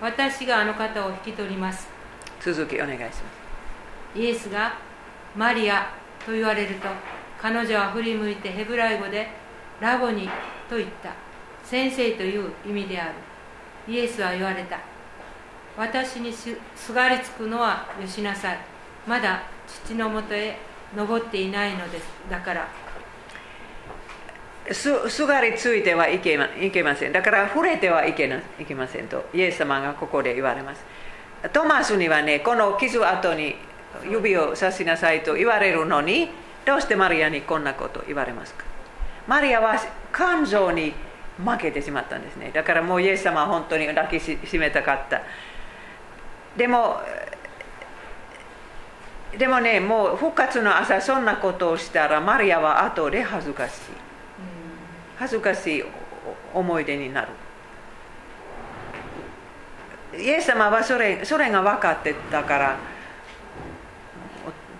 [0.00, 1.88] 私があの方を引き取ります。
[2.40, 3.22] 続きお願いします。
[4.16, 4.74] イエスが
[5.36, 5.92] マリア
[6.24, 6.88] と言われると
[7.40, 9.28] 彼女は振り向いてヘブライ語で
[9.80, 10.28] ラボニ
[10.68, 11.12] と言った。
[11.64, 13.14] 先生という意味である。
[13.88, 14.78] イエスは言われた。
[15.76, 16.56] 私にす
[16.92, 18.58] がりつくのはよしなさい。
[19.06, 20.56] まだ父のもとへ
[20.96, 22.06] 登っていないのです。
[22.30, 22.68] だから
[24.72, 27.12] すすがりついてはいけまいけません。
[27.12, 30.84] だから触れてはいけないけませんとイエス様がここで言われます。
[31.52, 33.56] トマスにはねこの傷跡に
[34.10, 36.30] 指をさしなさいと言われるのに
[36.64, 38.64] どうしてマリアにこんなこと言われますか？
[39.26, 39.78] マリアは
[40.10, 40.94] 感情に
[41.44, 42.50] 負けてしまったんですね。
[42.54, 45.20] だからもうイエス様は本当に抱きしめたかった。
[46.56, 47.00] でも
[49.36, 54.03] でもねもう復活の朝そんなことをしたらマリアは後で恥ずかしい。
[55.18, 55.84] 恥ずかしい
[56.52, 57.28] 思い出になる。
[60.18, 62.76] イエス様はそれそれが分かってたから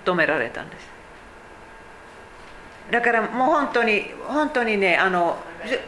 [0.04, 0.88] 止められたんです。
[2.90, 5.38] だからもう本当に本当にねあの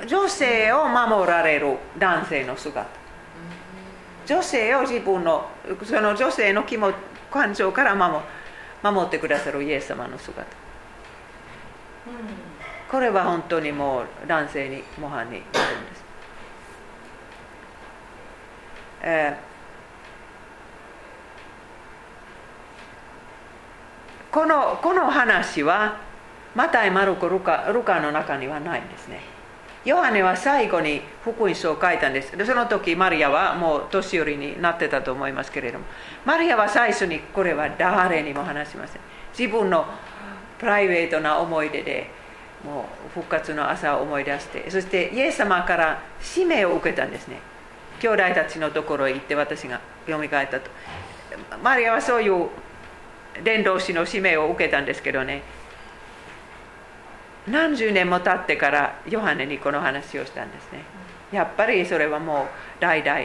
[0.07, 2.87] 女性を守られる男性の姿。
[4.27, 5.49] 女性を自分の
[5.85, 6.93] その女性の気も
[7.31, 8.25] 感情から守
[8.83, 10.43] 守ってくださるイエス様の姿。
[10.43, 10.45] う
[12.11, 12.46] ん。
[12.97, 16.05] これは本当にもう男性に模範になるんです、
[19.03, 25.99] えー、このこの話は
[26.55, 29.21] マタイ、マルコ、ルカルカの中にはないんですね。
[29.85, 32.35] ヨハネは最後に福音書を書いたんです。
[32.35, 35.85] でその時マリアはもう年寄りになってたと思いますけれども、
[36.25, 39.03] マリアは最初にこれは誰にも話しません。
[39.39, 39.85] 自分の
[40.59, 42.25] プライベートな思い出で
[42.65, 47.41] もう復活の朝を思い出して、そしてイエス様から使命を受けたんですね。
[48.01, 50.71] 兄弟たちのところへ行って私が読み替えたと。
[51.63, 52.49] マリアはそういう
[53.45, 55.43] 伝道師の使命を受けたんですけどね、
[57.49, 60.83] 何十年も経ってからヨハネにこの話をしたんですね
[61.33, 62.47] やっぱりそれはもう
[62.81, 63.21] 代々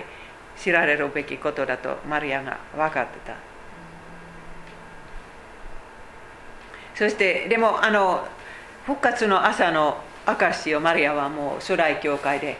[0.57, 3.35] 知られるべきことだとマリアが分かってた
[6.95, 8.27] そしてでもあの
[8.91, 9.95] 復活の朝の
[10.26, 12.57] 証をマリアはもう初代教会で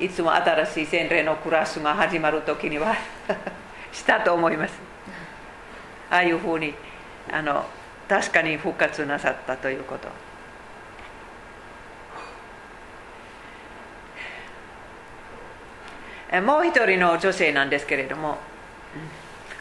[0.00, 2.96] いつも新しい洗礼のクラスが始まる時には
[3.92, 4.74] したと思います。
[6.10, 6.74] ああいうふうに
[7.32, 7.64] あの
[8.08, 10.08] 確かに復活なさったということ。
[16.40, 18.38] もう一人の女性なんですけれども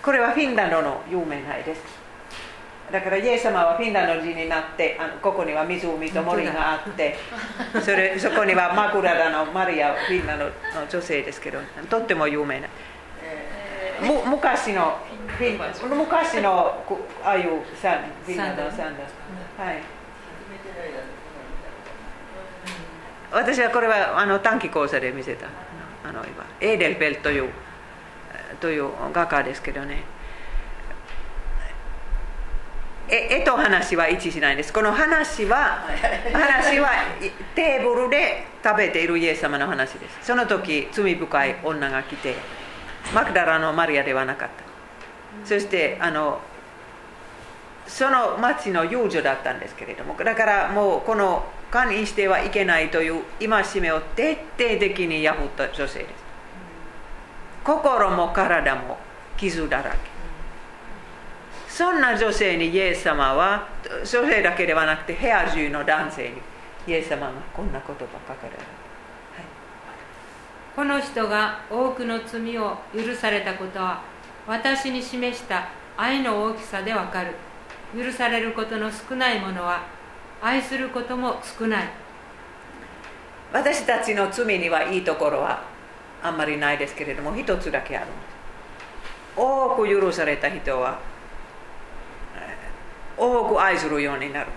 [0.02, 2.03] これはフィンランドの有名な絵です。
[2.94, 7.16] だからイエス様はフィンランド人になってあのここには湖と森があって
[7.82, 10.52] それそこにはマクラダのマリアフィンランドの
[10.88, 11.60] 女性ですけど
[11.90, 12.68] とっても有名な。
[14.00, 16.84] む昔のフィン昔の
[17.24, 18.96] ああいうサンフィンランドのサン
[19.58, 19.82] ダはい。
[23.32, 25.48] 私はこれはあの短期講座で見せた
[26.08, 27.50] あの今エーデルベルという
[28.60, 30.04] という画家ですけどね
[33.10, 34.72] 絵と話は一致しないんです。
[34.72, 35.86] この話は
[36.32, 36.90] 話は
[37.54, 40.20] テーブルで食べているイエス様の話です。
[40.22, 42.36] その時罪深い女が来て
[43.14, 44.64] マクダラのマリアではなかった。
[45.46, 46.40] そしてあの
[47.88, 56.12] その町の遊女だったんですけれどもだからもうこの堪忍してはいけないという戒めを徹底的に破った女性です。
[57.66, 58.98] 心も体も
[59.38, 60.13] 傷だらけ
[61.74, 63.68] そんな女性にイエス様は
[64.02, 66.36] 女性だけではなくて部屋中の男性に
[66.86, 68.08] イエス様がこんな言葉書か
[68.44, 68.64] れる、は
[69.42, 69.46] い、
[70.76, 74.04] この人が多くの罪を許されたことは
[74.46, 77.34] 私に示した愛の大きさでわかる。
[77.98, 79.84] 許されることの少ないものは
[80.44, 81.90] 愛することも少ない。
[83.52, 85.64] 私たちの罪にはいいところは
[86.22, 88.08] あんまりないですけれども一つだけある。
[89.36, 91.13] 多く許された人は
[93.18, 94.48] 多く愛するようになる。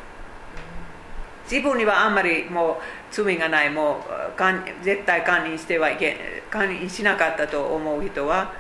[1.51, 2.77] 自分にはあんまりもう
[3.11, 8.53] 罪がないもう絶対堪忍してはいけ堪忍しなかったと思う人は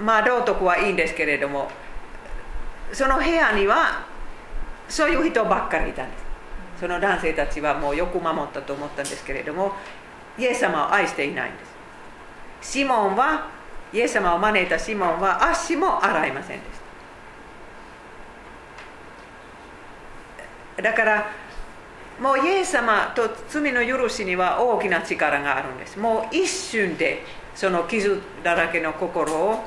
[0.00, 1.70] まあ道徳はいいんですけれども
[2.92, 4.04] その部屋には
[4.88, 6.22] そういう人ばっかりいたんです。
[6.80, 9.72] その男性たちはもうよく守ったと思ったんですけれども
[10.36, 11.64] イエス様を愛していないんで
[12.60, 12.72] す。
[12.72, 13.61] シモンは
[13.92, 16.80] イエス様を招いたシモンは足も洗いませんでし
[20.76, 20.82] た。
[20.82, 21.30] だから
[22.20, 25.98] もうイエス様と罪の許しには大きな力があるんです。
[25.98, 27.22] もう一瞬で
[27.54, 29.64] その傷だらけの心を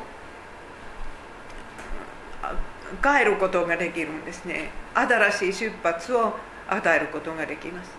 [3.04, 4.72] 変えることができるんですね。
[4.94, 6.34] 新しい出発を
[6.68, 7.92] 与えることができます。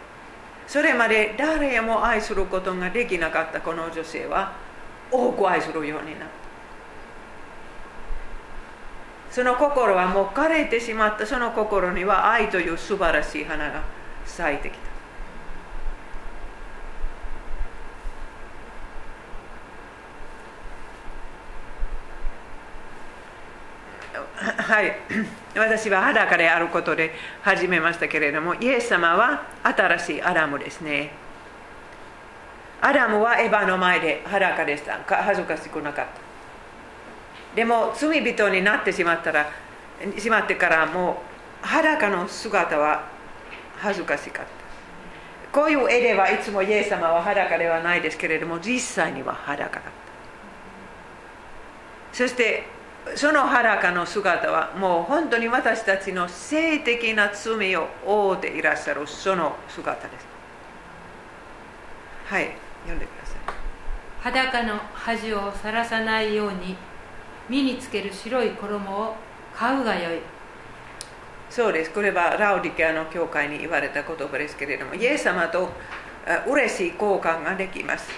[0.66, 4.52] それまで誰も愛することができなかったこの女性は
[5.10, 6.26] 多く愛するようにな。
[6.26, 6.46] った
[9.30, 11.26] その心はもう枯れてしまった。
[11.26, 13.82] その心には愛という素晴らしい花が
[14.24, 14.86] 咲いてきた。
[24.62, 24.96] はい。
[25.54, 27.12] 私は裸であることで
[27.42, 31.25] 始めましたけれどもイエス様は新しいアダムですね。
[32.80, 35.00] アダムはエヴァの前で裸でした。
[35.06, 36.12] 恥ずかしくなかった。
[37.56, 39.48] でも罪人になってしまったら
[40.18, 41.22] しまってからも
[41.62, 43.04] う裸の姿は
[43.78, 44.50] 恥ずかしかった。
[45.58, 49.90] こういう絵ではいつもイエス様は裸ではないですけれども実際には裸だった。
[52.12, 52.64] そして
[53.14, 60.26] その裸の姿はもう本当に私たちの性的な罪を負うていらっしゃるその姿です。
[62.26, 62.50] はい。
[62.86, 63.38] 読んでください。
[64.20, 66.76] 裸の恥をさらさないように
[67.48, 69.14] 身につける白い衣を
[69.54, 70.20] 買うがよい。
[71.50, 71.90] そうです。
[71.92, 75.70] これはラウディケアの教会に言われた言葉ですけれどもイエス様と
[76.46, 78.10] 嬉しい交換ができます。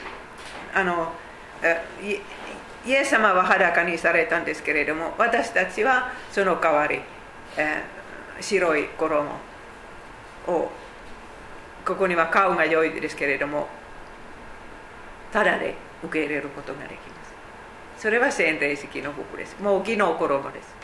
[0.75, 1.13] あの
[2.87, 7.01] イエス様は裸にされたんですけれども私たちはその代わり、
[7.57, 9.31] えー、白い衣
[10.47, 10.71] を
[11.85, 13.69] ここには顔が良いですけれども
[15.33, 17.25] ただで受け入れることができま
[17.97, 18.03] す。
[18.03, 20.75] それは洗礼式の服ですもう木の衣です。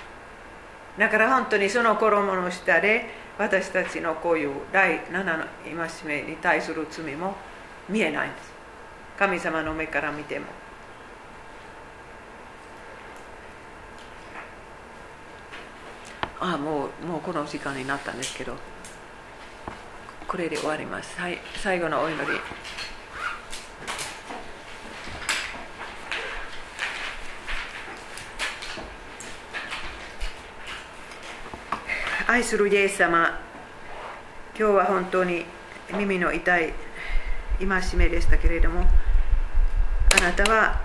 [0.98, 3.06] だから本当にその衣の下で
[3.38, 7.34] 私たちのこういう第7の戒めに対する罪も
[7.88, 8.52] 見えないんです。
[9.18, 10.46] 神様の目から見ても。
[16.40, 18.54] あもうもうこの時間になったんですけど
[20.28, 21.18] これで終わります。
[21.18, 22.38] はい最後のお祈り。
[32.26, 33.38] 愛するイエス様
[34.58, 35.44] 今日は本当に
[35.92, 36.72] 耳の痛い
[37.58, 40.80] 戒めでしたけれどもあなたは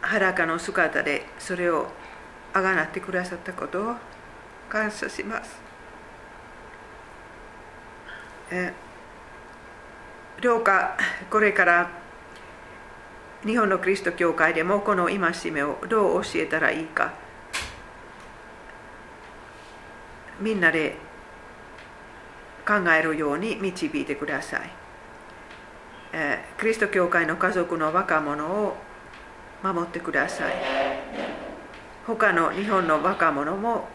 [0.00, 1.88] 裸の姿でそれを
[2.54, 3.94] あがなってくださったことを
[4.70, 5.60] 感謝します。
[8.50, 8.72] え
[10.40, 10.96] どうか
[11.30, 11.90] これから
[13.44, 17.12] 日本のキリスト教会でもこの戒めをどう教えたらいいか
[20.40, 20.96] みんなで
[22.66, 24.70] 考えるように導いてください。
[26.12, 28.76] えキリスト教会の家族の若者を
[29.62, 30.52] 守ってください。
[32.06, 33.88] 他の日本の若者も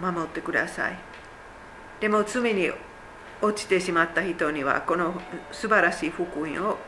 [0.00, 0.98] 守ってください
[2.00, 2.70] でも罪に
[3.40, 5.20] 落ちてしまった人にはこの
[5.52, 6.78] 素晴らしい福音を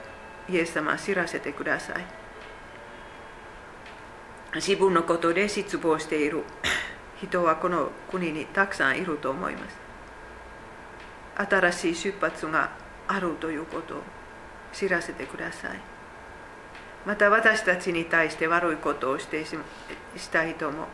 [0.49, 2.05] イエス様知らせてください
[4.57, 6.43] 自分のことで失望している
[7.21, 9.77] 人はこの国にたくさんいると思います
[11.51, 12.71] 新しい出発が
[13.07, 13.99] あるということを
[14.73, 15.79] 知らせてください
[17.07, 19.57] また私たちに対して悪いことをしてし
[20.29, 20.87] た人も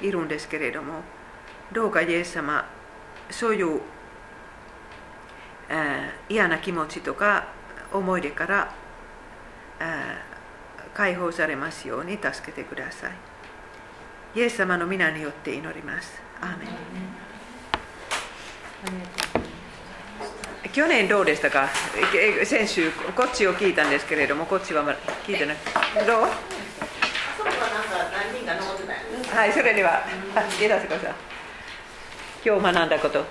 [0.00, 1.00] いるんですけれども
[1.72, 2.68] どうかイエス様
[3.30, 3.80] そういう、
[5.70, 7.48] えー、嫌な気持ちとか
[7.92, 8.74] 思い出から、
[9.80, 13.33] えー、解放されますように助けてください
[14.36, 16.20] イエス様の皆によって祈ります。
[16.40, 16.68] アーメン。
[20.72, 21.68] 去年どうでしたか？
[22.44, 24.82] 先週こっちを聞いたんですけれどもこっちは
[25.24, 25.56] 聞いてない
[26.04, 26.26] どう？
[29.32, 30.02] はいそれでは
[30.34, 31.14] あ、いらせください
[32.44, 33.24] 今日学んだこと